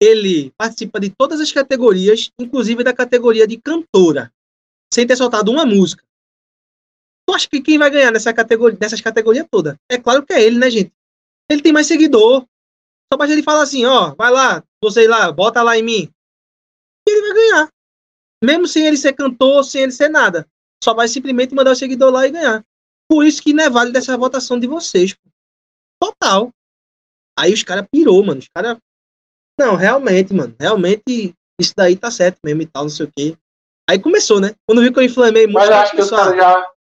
[0.00, 4.32] ele participa de todas as categorias, inclusive da categoria de cantora,
[4.92, 6.04] sem ter soltado uma música.
[7.26, 9.76] Tu acha que quem vai ganhar nessa categoria, nessas categorias todas?
[9.90, 10.92] É claro que é ele, né, gente?
[11.50, 12.46] Ele tem mais seguidor.
[13.12, 16.12] Só basta ele falar assim, ó, vai lá, você lá, bota lá em mim.
[17.08, 17.68] E ele vai ganhar.
[18.44, 20.46] Mesmo sem ele ser cantor, sem ele ser nada.
[20.82, 22.64] Só vai simplesmente mandar o seguidor lá e ganhar.
[23.08, 25.14] Por isso que não é válido essa votação de vocês.
[25.14, 25.30] pô.
[26.02, 26.50] Total.
[27.38, 28.40] Aí os caras pirou, mano.
[28.40, 28.76] Os caras.
[29.58, 30.54] Não, realmente, mano.
[30.58, 33.36] Realmente isso daí tá certo mesmo e tal, não sei o quê.
[33.92, 34.54] Aí começou, né?
[34.66, 36.72] Quando viu que eu inflamei muito, Mas eu acho que os caras já.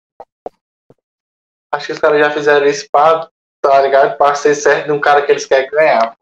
[1.73, 3.29] Acho que os caras já fizeram isso pra,
[3.61, 4.17] tá ligado?
[4.17, 6.17] Pra ser certo de um cara que eles querem ganhar.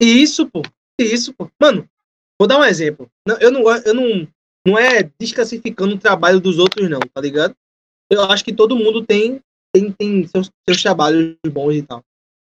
[0.00, 0.62] Isso, pô.
[0.96, 1.50] Isso, pô.
[1.60, 1.90] Mano,
[2.38, 3.10] vou dar um exemplo.
[3.26, 4.28] Não, eu não, eu não,
[4.64, 7.56] não é desclassificando o trabalho dos outros, não, tá ligado?
[8.08, 9.42] Eu acho que todo mundo tem,
[9.74, 12.00] tem, tem seus, seus trabalhos bons e tal.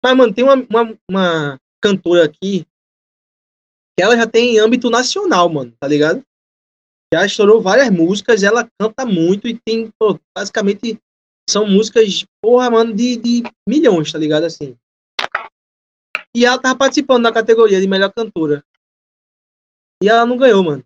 [0.04, 2.68] Mas, mano, tem uma, uma, uma cantora aqui
[3.98, 6.24] que ela já tem âmbito nacional, mano, tá ligado?
[7.14, 11.00] Já estourou várias músicas, ela canta muito e tem, pô, basicamente,
[11.48, 14.46] são músicas, porra, mano, de, de milhões, tá ligado?
[14.46, 14.76] Assim.
[16.36, 18.66] E ela tava participando da categoria de melhor cantora.
[20.02, 20.84] E ela não ganhou, mano.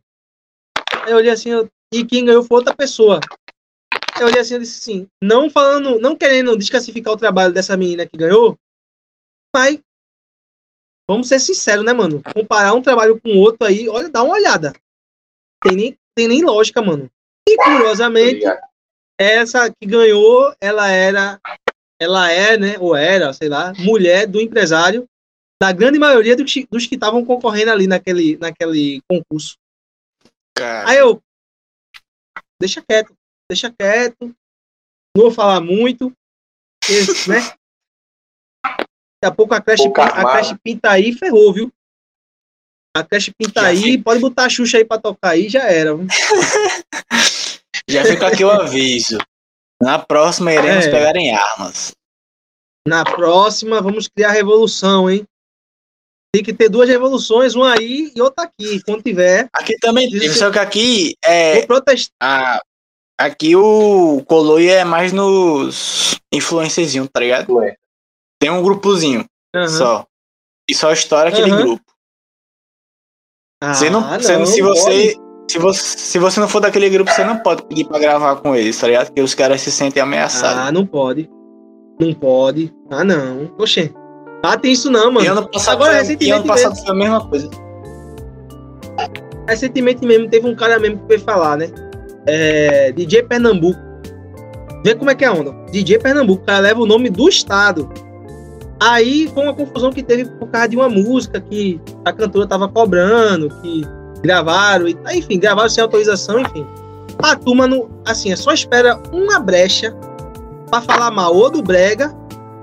[1.06, 3.22] Aí eu olhei assim, eu- e quem ganhou foi outra pessoa.
[4.14, 7.78] Aí eu olhei assim, eu disse assim, não falando, não querendo desclassificar o trabalho dessa
[7.78, 8.60] menina que ganhou,
[9.56, 9.80] mas
[11.10, 12.22] vamos ser sinceros, né, mano?
[12.34, 14.74] Comparar um trabalho com outro aí, olha, dá uma olhada.
[15.64, 17.08] Tem nem, tem nem lógica, mano.
[17.48, 18.42] E curiosamente,
[19.20, 21.40] essa que ganhou, ela era,
[22.02, 25.08] ela é, né, ou era, sei lá, mulher do empresário
[25.62, 29.56] da grande maioria dos, que- dos que estavam concorrendo ali naquele, naquele concurso.
[30.56, 31.22] Cara, Aí eu,
[32.60, 33.14] deixa quieto,
[33.50, 34.26] deixa quieto,
[35.16, 36.12] não vou falar muito,
[36.82, 37.40] porque, né?
[38.64, 41.72] Daqui a pouco a creche, a creche pinta aí, ferrou, viu?
[43.00, 45.64] A creche pinta Já aí, fica- pode botar a Xuxa aí pra tocar aí, já
[45.64, 45.92] era.
[47.88, 49.18] já fica aqui o aviso.
[49.82, 50.92] Na próxima iremos É.
[50.92, 51.92] pegar em armas.
[52.88, 55.26] Na próxima, vamos criar revolução, hein?
[56.34, 58.82] Tem que ter duas revoluções, uma aí e outra aqui.
[58.84, 60.40] Quando tiver, Aqui também Isso.
[60.40, 61.56] só que aqui é.
[61.60, 62.12] vou protestar.
[62.22, 62.62] A,
[63.20, 67.44] aqui o Coloi é mais nos influencerzinhos, tá ligado?
[67.44, 67.78] Influencer.
[68.40, 69.26] Tem um grupozinho
[69.56, 69.68] Aham.
[69.68, 70.06] só.
[70.70, 71.62] E só estoura aquele Aham.
[71.62, 71.84] grupo.
[73.62, 75.16] Ah, Você não, você não- se não você.
[75.50, 78.54] Se você, se você não for daquele grupo, você não pode pedir pra gravar com
[78.54, 79.08] eles, tá ligado?
[79.08, 80.58] Porque os caras se sentem ameaçados.
[80.62, 81.30] Ah, não pode.
[82.00, 82.74] Não pode.
[82.92, 83.50] Ah, não.
[83.58, 83.92] Oxê.
[84.44, 85.26] Ah, tem isso não, mano.
[85.26, 87.50] e ano passado, Agora, foi, e recentemente ano passado foi a mesma coisa.
[89.48, 91.70] Recentemente mesmo, teve um cara mesmo que veio falar, né?
[92.28, 93.80] É, DJ Pernambuco.
[94.86, 95.52] Vê como é que é a onda.
[95.72, 97.90] DJ Pernambuco, o cara leva o nome do estado.
[98.80, 102.68] Aí foi uma confusão que teve por causa de uma música que a cantora tava
[102.68, 103.82] cobrando, que
[104.22, 106.66] gravaram, e, enfim, gravaram sem autorização, enfim.
[107.20, 109.96] A turma, não, assim, é só espera uma brecha
[110.70, 112.14] pra falar mal ou do Brega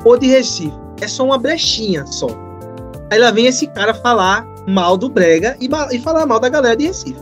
[0.04, 0.72] ou de Recife.
[1.00, 2.28] É só uma brechinha só.
[3.10, 6.76] Aí lá vem esse cara falar mal do Brega e, e falar mal da galera
[6.76, 7.20] de Recife.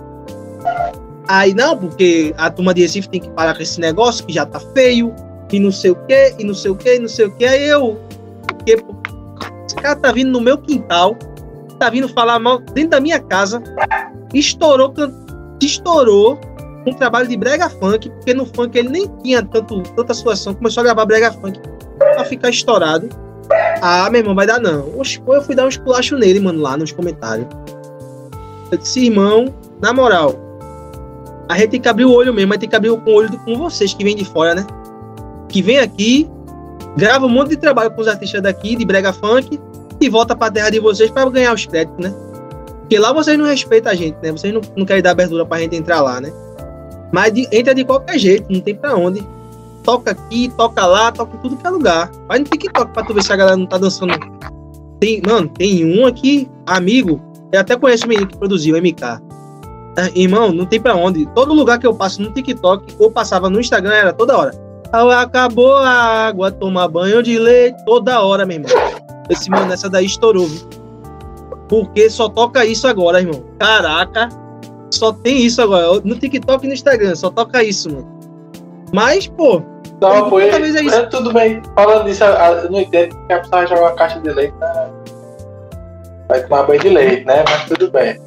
[1.29, 4.45] Aí não, porque a turma de Recife tem que parar com esse negócio que já
[4.45, 5.15] tá feio,
[5.53, 7.45] e não sei o que, e não sei o que, e não sei o que.
[7.45, 7.99] Aí eu.
[8.47, 8.83] Porque,
[9.67, 11.17] esse cara tá vindo no meu quintal,
[11.79, 13.63] tá vindo falar mal dentro da minha casa,
[14.35, 14.93] estourou,
[15.61, 16.39] estourou
[16.87, 20.81] um trabalho de brega funk, porque no funk ele nem tinha tanto, tanta situação, começou
[20.81, 21.61] a gravar brega funk
[21.99, 23.09] pra ficar estourado.
[23.81, 24.99] Ah, meu irmão, vai dar não.
[24.99, 27.47] Oxe, pô, eu fui dar um esculacho nele, mano, lá nos comentários.
[28.71, 30.35] Eu disse, irmão, na moral,
[31.49, 33.57] a gente tem que abrir o olho mesmo, mas tem que abrir o olho com
[33.57, 34.67] vocês que vêm de fora, né?
[35.49, 36.31] Que vem aqui,
[36.97, 39.59] grava um monte de trabalho com os artistas daqui, de brega funk,
[40.01, 42.15] e volta pra terra de vocês pra ganhar os créditos, né?
[42.81, 44.33] Porque lá vocês não respeitam a gente, né?
[44.33, 46.33] Vocês não, não querem dar abertura pra gente entrar lá, né?
[47.13, 49.27] Mas de- entra de qualquer jeito, não tem pra onde.
[49.85, 52.11] Toca aqui, toca lá, toca em tudo que é lugar.
[52.29, 54.13] Vai no TikTok pra tu ver se a galera não tá dançando.
[55.01, 57.21] Tem, mano, tem um aqui, amigo,
[57.53, 59.03] eu até conheço o menino que produziu, MK.
[59.05, 61.27] Ah, irmão, não tem pra onde.
[61.35, 64.53] Todo lugar que eu passo no TikTok ou passava no Instagram era toda hora.
[64.93, 68.71] Acabou a água, tomar banho de leite toda hora, meu irmão.
[69.31, 70.69] Esse mano, essa daí estourou, viu?
[71.69, 73.43] Porque só toca isso agora, irmão.
[73.59, 74.29] Caraca,
[74.91, 76.01] só tem isso agora.
[76.05, 78.07] No TikTok e no Instagram, só toca isso, mano.
[78.93, 79.63] Mas, pô,
[80.01, 80.49] Não, foi.
[80.51, 80.85] É isso.
[80.85, 81.63] mas tudo bem.
[81.75, 84.91] Falando disso, eu não entendo que a pessoa vai jogar uma caixa de leite na...
[86.29, 87.43] Vai tomar banho de leite, né?
[87.49, 88.21] Mas tudo bem.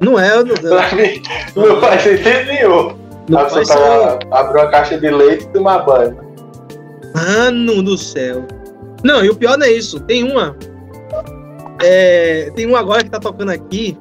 [0.00, 0.44] não é.
[0.44, 1.22] Não, Pra mim,
[1.56, 3.01] não faz sentido nenhum.
[3.28, 6.16] Não a pessoa faz só- tá, abre uma caixa de leite e tomar banho.
[7.14, 8.44] Mano do céu.
[9.04, 10.00] Não, e o pior não é isso.
[10.00, 10.56] Tem uma.
[11.82, 13.96] é, tem uma agora que tá tocando aqui.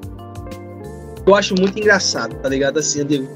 [1.26, 2.80] que Eu acho muito engraçado, tá ligado?
[2.80, 3.27] Assim, eu digo.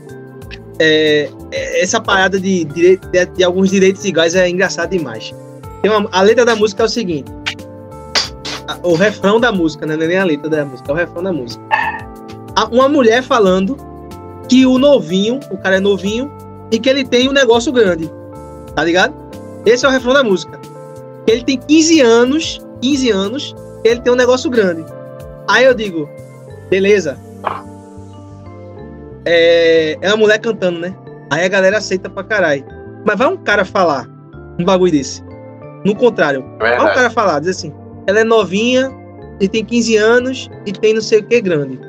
[0.79, 2.97] é, é, essa parada de, de,
[3.35, 5.33] de alguns direitos iguais é engraçado demais.
[5.83, 7.31] Uma- a letra da música é o seguinte:
[8.67, 9.95] a- o refrão da música, né?
[9.95, 11.63] Não é nem a letra da música, é o refrão da música.
[12.55, 13.75] A- Uma mulher falando
[14.49, 16.31] que o novinho, o cara é novinho,
[16.71, 18.09] e que ele tem um negócio grande,
[18.75, 19.13] tá ligado?
[19.65, 20.59] Esse é o refrão da música.
[21.27, 24.85] Ele tem 15 anos, 15 anos, e ele tem um negócio grande.
[25.47, 26.07] Aí eu digo,
[26.69, 27.17] beleza.
[29.25, 30.95] É, é uma mulher cantando, né?
[31.31, 32.63] Aí a galera aceita pra caralho.
[33.05, 34.07] Mas vai um cara falar
[34.59, 35.23] um bagulho desse.
[35.83, 36.93] No contrário, É o verdade.
[36.95, 37.73] cara falar, diz assim,
[38.07, 38.91] ela é novinha
[39.39, 41.79] e tem 15 anos e tem não sei o que grande.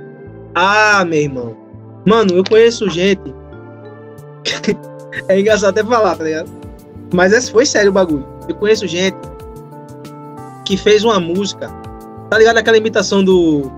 [0.55, 1.57] Ah, meu irmão.
[2.07, 3.35] Mano, eu conheço gente.
[5.28, 6.51] é engraçado até falar, tá ligado?
[7.12, 8.27] Mas esse foi sério o bagulho.
[8.49, 9.16] Eu conheço gente
[10.65, 11.69] que fez uma música.
[12.31, 13.70] Tá ligado aquela imitação do.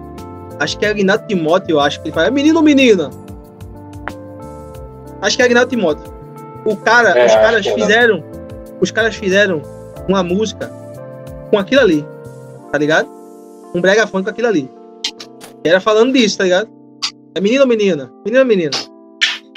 [0.59, 2.27] Acho que é Agnaldo Timóteo, eu acho que ele fala.
[2.27, 3.11] "É Menino ou menina?
[5.23, 6.13] Acho que é Agnaldo Timóteo.
[6.65, 7.75] O cara, É, os caras é, né?
[7.83, 8.25] fizeram.
[8.81, 9.63] Os caras fizeram
[10.09, 10.71] uma música
[11.51, 12.05] com aquilo ali.
[12.71, 13.09] Tá ligado?
[13.75, 14.71] Um brega funk com aquilo ali.
[15.65, 16.69] E era falando disso, tá ligado?
[17.39, 18.13] É menino ou menina?
[18.25, 18.73] Menino ou menina?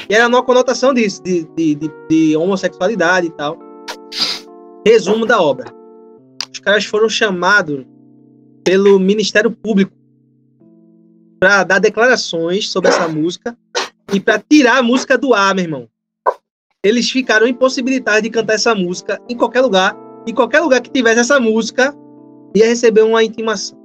[0.08, 3.58] que era numa conotação disso, de, de, de, de homossexualidade e tal.
[4.86, 5.74] Resumo da obra.
[6.54, 7.84] Os caras foram chamados
[8.64, 9.92] pelo Ministério Público
[11.40, 13.58] para dar declarações sobre essa música
[14.14, 15.90] e para tirar a música do ar, meu irmão.
[16.86, 19.98] Eles ficaram impossibilitados de cantar essa música em qualquer lugar.
[20.28, 21.98] Em qualquer lugar que tivesse essa música,
[22.54, 23.76] ia receber uma intimação.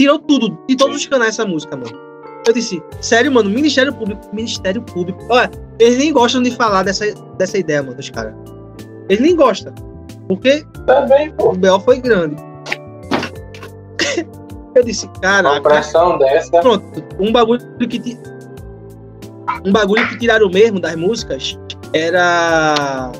[0.00, 2.07] Tirou tudo, de todos os canais essa música, mano.
[2.48, 5.22] Eu disse, sério, mano, Ministério Público, Ministério Público.
[5.28, 7.04] Olha, eles nem gostam de falar dessa,
[7.36, 8.34] dessa ideia, mano, os caras.
[9.08, 9.74] Eles nem gostam.
[10.26, 11.50] Porque Também, pô.
[11.50, 11.78] o B.O.
[11.80, 12.36] foi grande.
[14.74, 15.50] Eu disse, cara.
[15.52, 16.50] Uma pressão dessa.
[16.60, 16.84] Pronto,
[17.18, 17.98] um bagulho que.
[17.98, 18.18] ti-
[19.64, 21.58] Um bagulho que tiraram mesmo das músicas
[21.92, 23.10] era.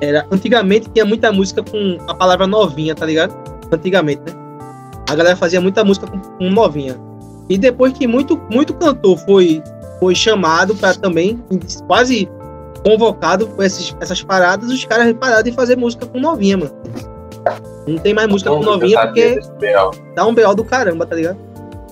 [0.00, 0.26] Era.
[0.30, 3.34] Antigamente tinha muita música com a palavra novinha, tá ligado?
[3.72, 4.32] Antigamente, né?
[5.10, 6.96] A galera fazia muita música com, com novinha.
[7.50, 9.60] E depois que muito, muito cantor foi,
[9.98, 11.42] foi chamado para também,
[11.86, 12.30] quase
[12.84, 16.70] convocado por esses, essas paradas, os caras pararam de fazer música com novinha, mano.
[17.86, 19.40] Não tem mais música com novinha porque
[20.14, 21.36] dá um BO do caramba, tá ligado?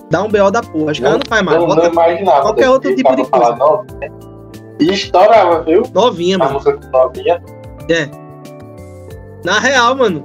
[0.09, 0.91] Dá um BO da porra.
[0.93, 1.59] Os caras não faz mais.
[1.59, 2.41] Não, não Bota imaginava.
[2.41, 3.85] qualquer outro tipo de falar não.
[4.79, 5.83] E estourava, viu?
[5.93, 6.53] novinha, A mano.
[6.53, 7.41] música com novinha.
[9.43, 10.23] Na real, mano.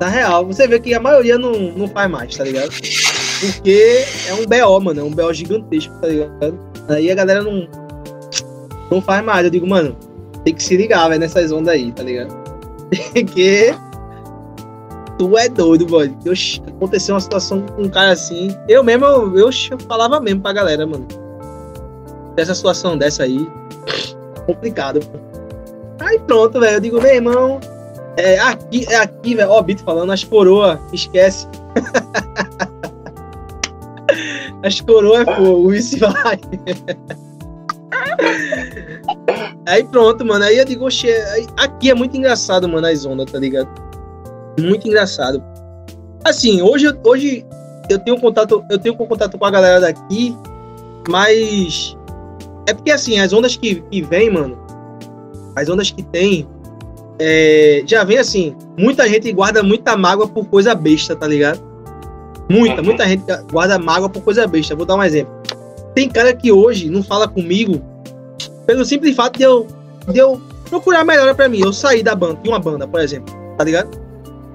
[0.00, 2.70] Na real, você vê que a maioria não, não faz mais, tá ligado?
[3.40, 5.00] Porque é um BO, mano.
[5.00, 6.58] É um BO gigantesco, tá ligado?
[6.88, 7.68] Aí a galera não.
[8.90, 9.44] Não faz mais.
[9.44, 9.96] Eu digo, mano,
[10.44, 12.34] tem que se ligar, velho, nessas ondas aí, tá ligado?
[13.12, 13.74] Porque.
[15.18, 16.14] Tu é doido, boy.
[16.28, 18.54] Oxi, Aconteceu uma situação com um cara assim.
[18.68, 19.50] Eu mesmo, eu, eu,
[19.88, 21.06] falava mesmo pra galera, mano.
[22.34, 23.48] Dessa situação dessa aí.
[24.46, 25.00] Complicado.
[26.00, 26.76] Aí pronto, velho.
[26.76, 27.60] Eu digo, meu irmão,
[28.16, 29.50] é aqui, é aqui, velho.
[29.50, 31.46] Ó, Bito falando, as coroa, esquece.
[34.66, 36.40] as coroa é fogo, isso vai.
[39.66, 40.44] Aí pronto, mano.
[40.44, 41.08] Aí eu digo, oxe,
[41.56, 43.68] aqui é muito engraçado, mano, as ondas, tá ligado?
[44.60, 45.42] Muito engraçado.
[46.24, 47.46] Assim, hoje, hoje
[47.88, 50.36] eu tenho contato, eu tenho contato com a galera daqui,
[51.08, 51.96] mas
[52.68, 54.58] é porque assim, as ondas que, que vem, mano,
[55.54, 56.48] as ondas que tem,
[57.20, 61.65] é, já vem assim, muita gente guarda muita mágoa por coisa besta, tá ligado?
[62.48, 64.74] Muita, muita gente guarda mágoa por coisa besta.
[64.74, 65.32] Vou dar um exemplo.
[65.94, 67.82] Tem cara que hoje não fala comigo
[68.66, 69.66] pelo simples fato de eu,
[70.08, 71.60] de eu procurar melhora pra mim.
[71.60, 73.90] Eu sair da banda, de uma banda, por exemplo, tá ligado?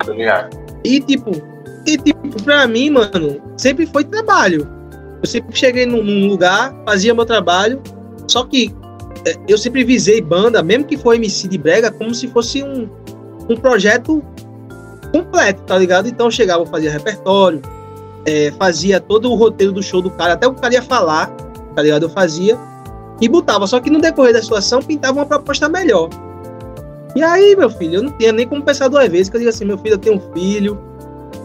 [0.06, 0.58] Tá ligado?
[0.84, 1.32] E tipo,
[1.86, 4.68] e tipo, pra mim, mano, sempre foi trabalho.
[5.22, 7.82] Eu sempre cheguei num, num lugar, fazia meu trabalho,
[8.28, 8.74] só que
[9.26, 12.90] é, eu sempre visei banda, mesmo que for MC de brega, como se fosse um,
[13.50, 14.24] um projeto
[15.12, 16.08] completo, tá ligado?
[16.08, 17.62] Então eu chegava, eu fazia repertório,
[18.26, 21.28] é, fazia todo o roteiro do show do cara, até o cara ia falar,
[21.76, 22.04] tá ligado?
[22.04, 22.58] Eu fazia
[23.20, 23.68] e botava.
[23.68, 26.10] Só que no decorrer da situação pintava uma proposta melhor.
[27.16, 29.50] E aí, meu filho, eu não tinha nem como pensar duas vezes, que eu digo
[29.50, 30.80] assim, meu filho, eu tenho um filho,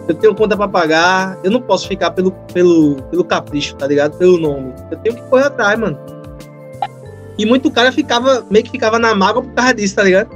[0.09, 4.17] eu tenho conta pra pagar, eu não posso ficar pelo, pelo, pelo capricho, tá ligado?
[4.17, 4.73] Pelo nome.
[4.91, 5.99] Eu tenho que correr atrás, mano.
[7.39, 10.31] E muito cara ficava, meio que ficava na mágoa por causa disso, tá ligado?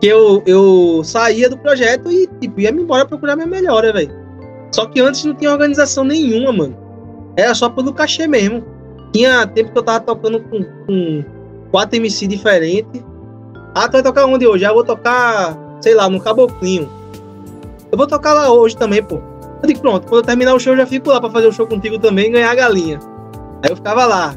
[0.00, 4.21] Que eu, eu saía do projeto e tipo, ia me embora procurar minha melhora, velho.
[4.72, 6.76] Só que antes não tinha organização nenhuma, mano.
[7.36, 8.64] Era só pelo cachê mesmo.
[9.12, 11.24] Tinha tempo que eu tava tocando com, com
[11.70, 13.04] quatro MC diferentes.
[13.74, 14.64] Ah, tu vai tocar onde hoje?
[14.64, 16.88] Ah, eu vou tocar, sei lá, no Caboclinho.
[17.90, 19.16] Eu vou tocar lá hoje também, pô.
[19.62, 21.52] Eu digo, pronto, quando eu terminar o show, eu já fico lá pra fazer o
[21.52, 22.98] show contigo também e ganhar a galinha.
[23.62, 24.34] Aí eu ficava lá.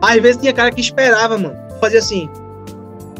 [0.00, 1.56] Às vezes tinha cara que esperava, mano.
[1.80, 2.28] Fazia assim.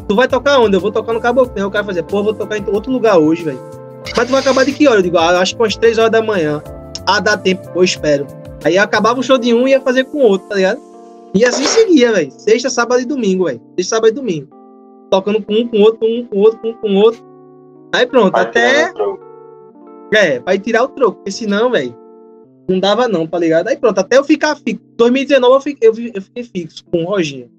[0.07, 0.75] Tu vai tocar onde?
[0.75, 1.65] Eu vou tocar no Caboclinho.
[1.65, 3.72] Aí o cara fazia, pô, eu vou tocar em outro lugar hoje, velho.
[4.15, 4.99] Mas tu vai acabar de que hora?
[4.99, 6.61] Eu digo, ah, acho que umas 3 horas da manhã.
[7.05, 8.27] Ah, dá tempo, eu espero.
[8.63, 10.79] Aí acabava o show de um e ia fazer com o outro, tá ligado?
[11.33, 12.31] E assim seguia, velho.
[12.31, 13.59] Sexta, sábado e domingo, velho.
[13.77, 14.47] Sexta, sábado e domingo.
[15.09, 17.23] Tocando com um, com outro, com um, com outro, com um, com outro.
[17.93, 18.91] Aí pronto, Vai até.
[20.13, 21.95] É, vai tirar o troco, porque senão, velho,
[22.69, 23.67] não dava não, tá ligado?
[23.67, 24.81] Aí pronto, até eu ficar fixo.
[24.97, 27.49] 2019 eu fiquei, eu, fi- eu fiquei fixo com o Roginho.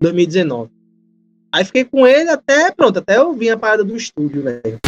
[0.00, 0.70] 2019.
[1.52, 4.78] Aí fiquei com ele até, pronto, até eu vim a parada do estúdio, velho.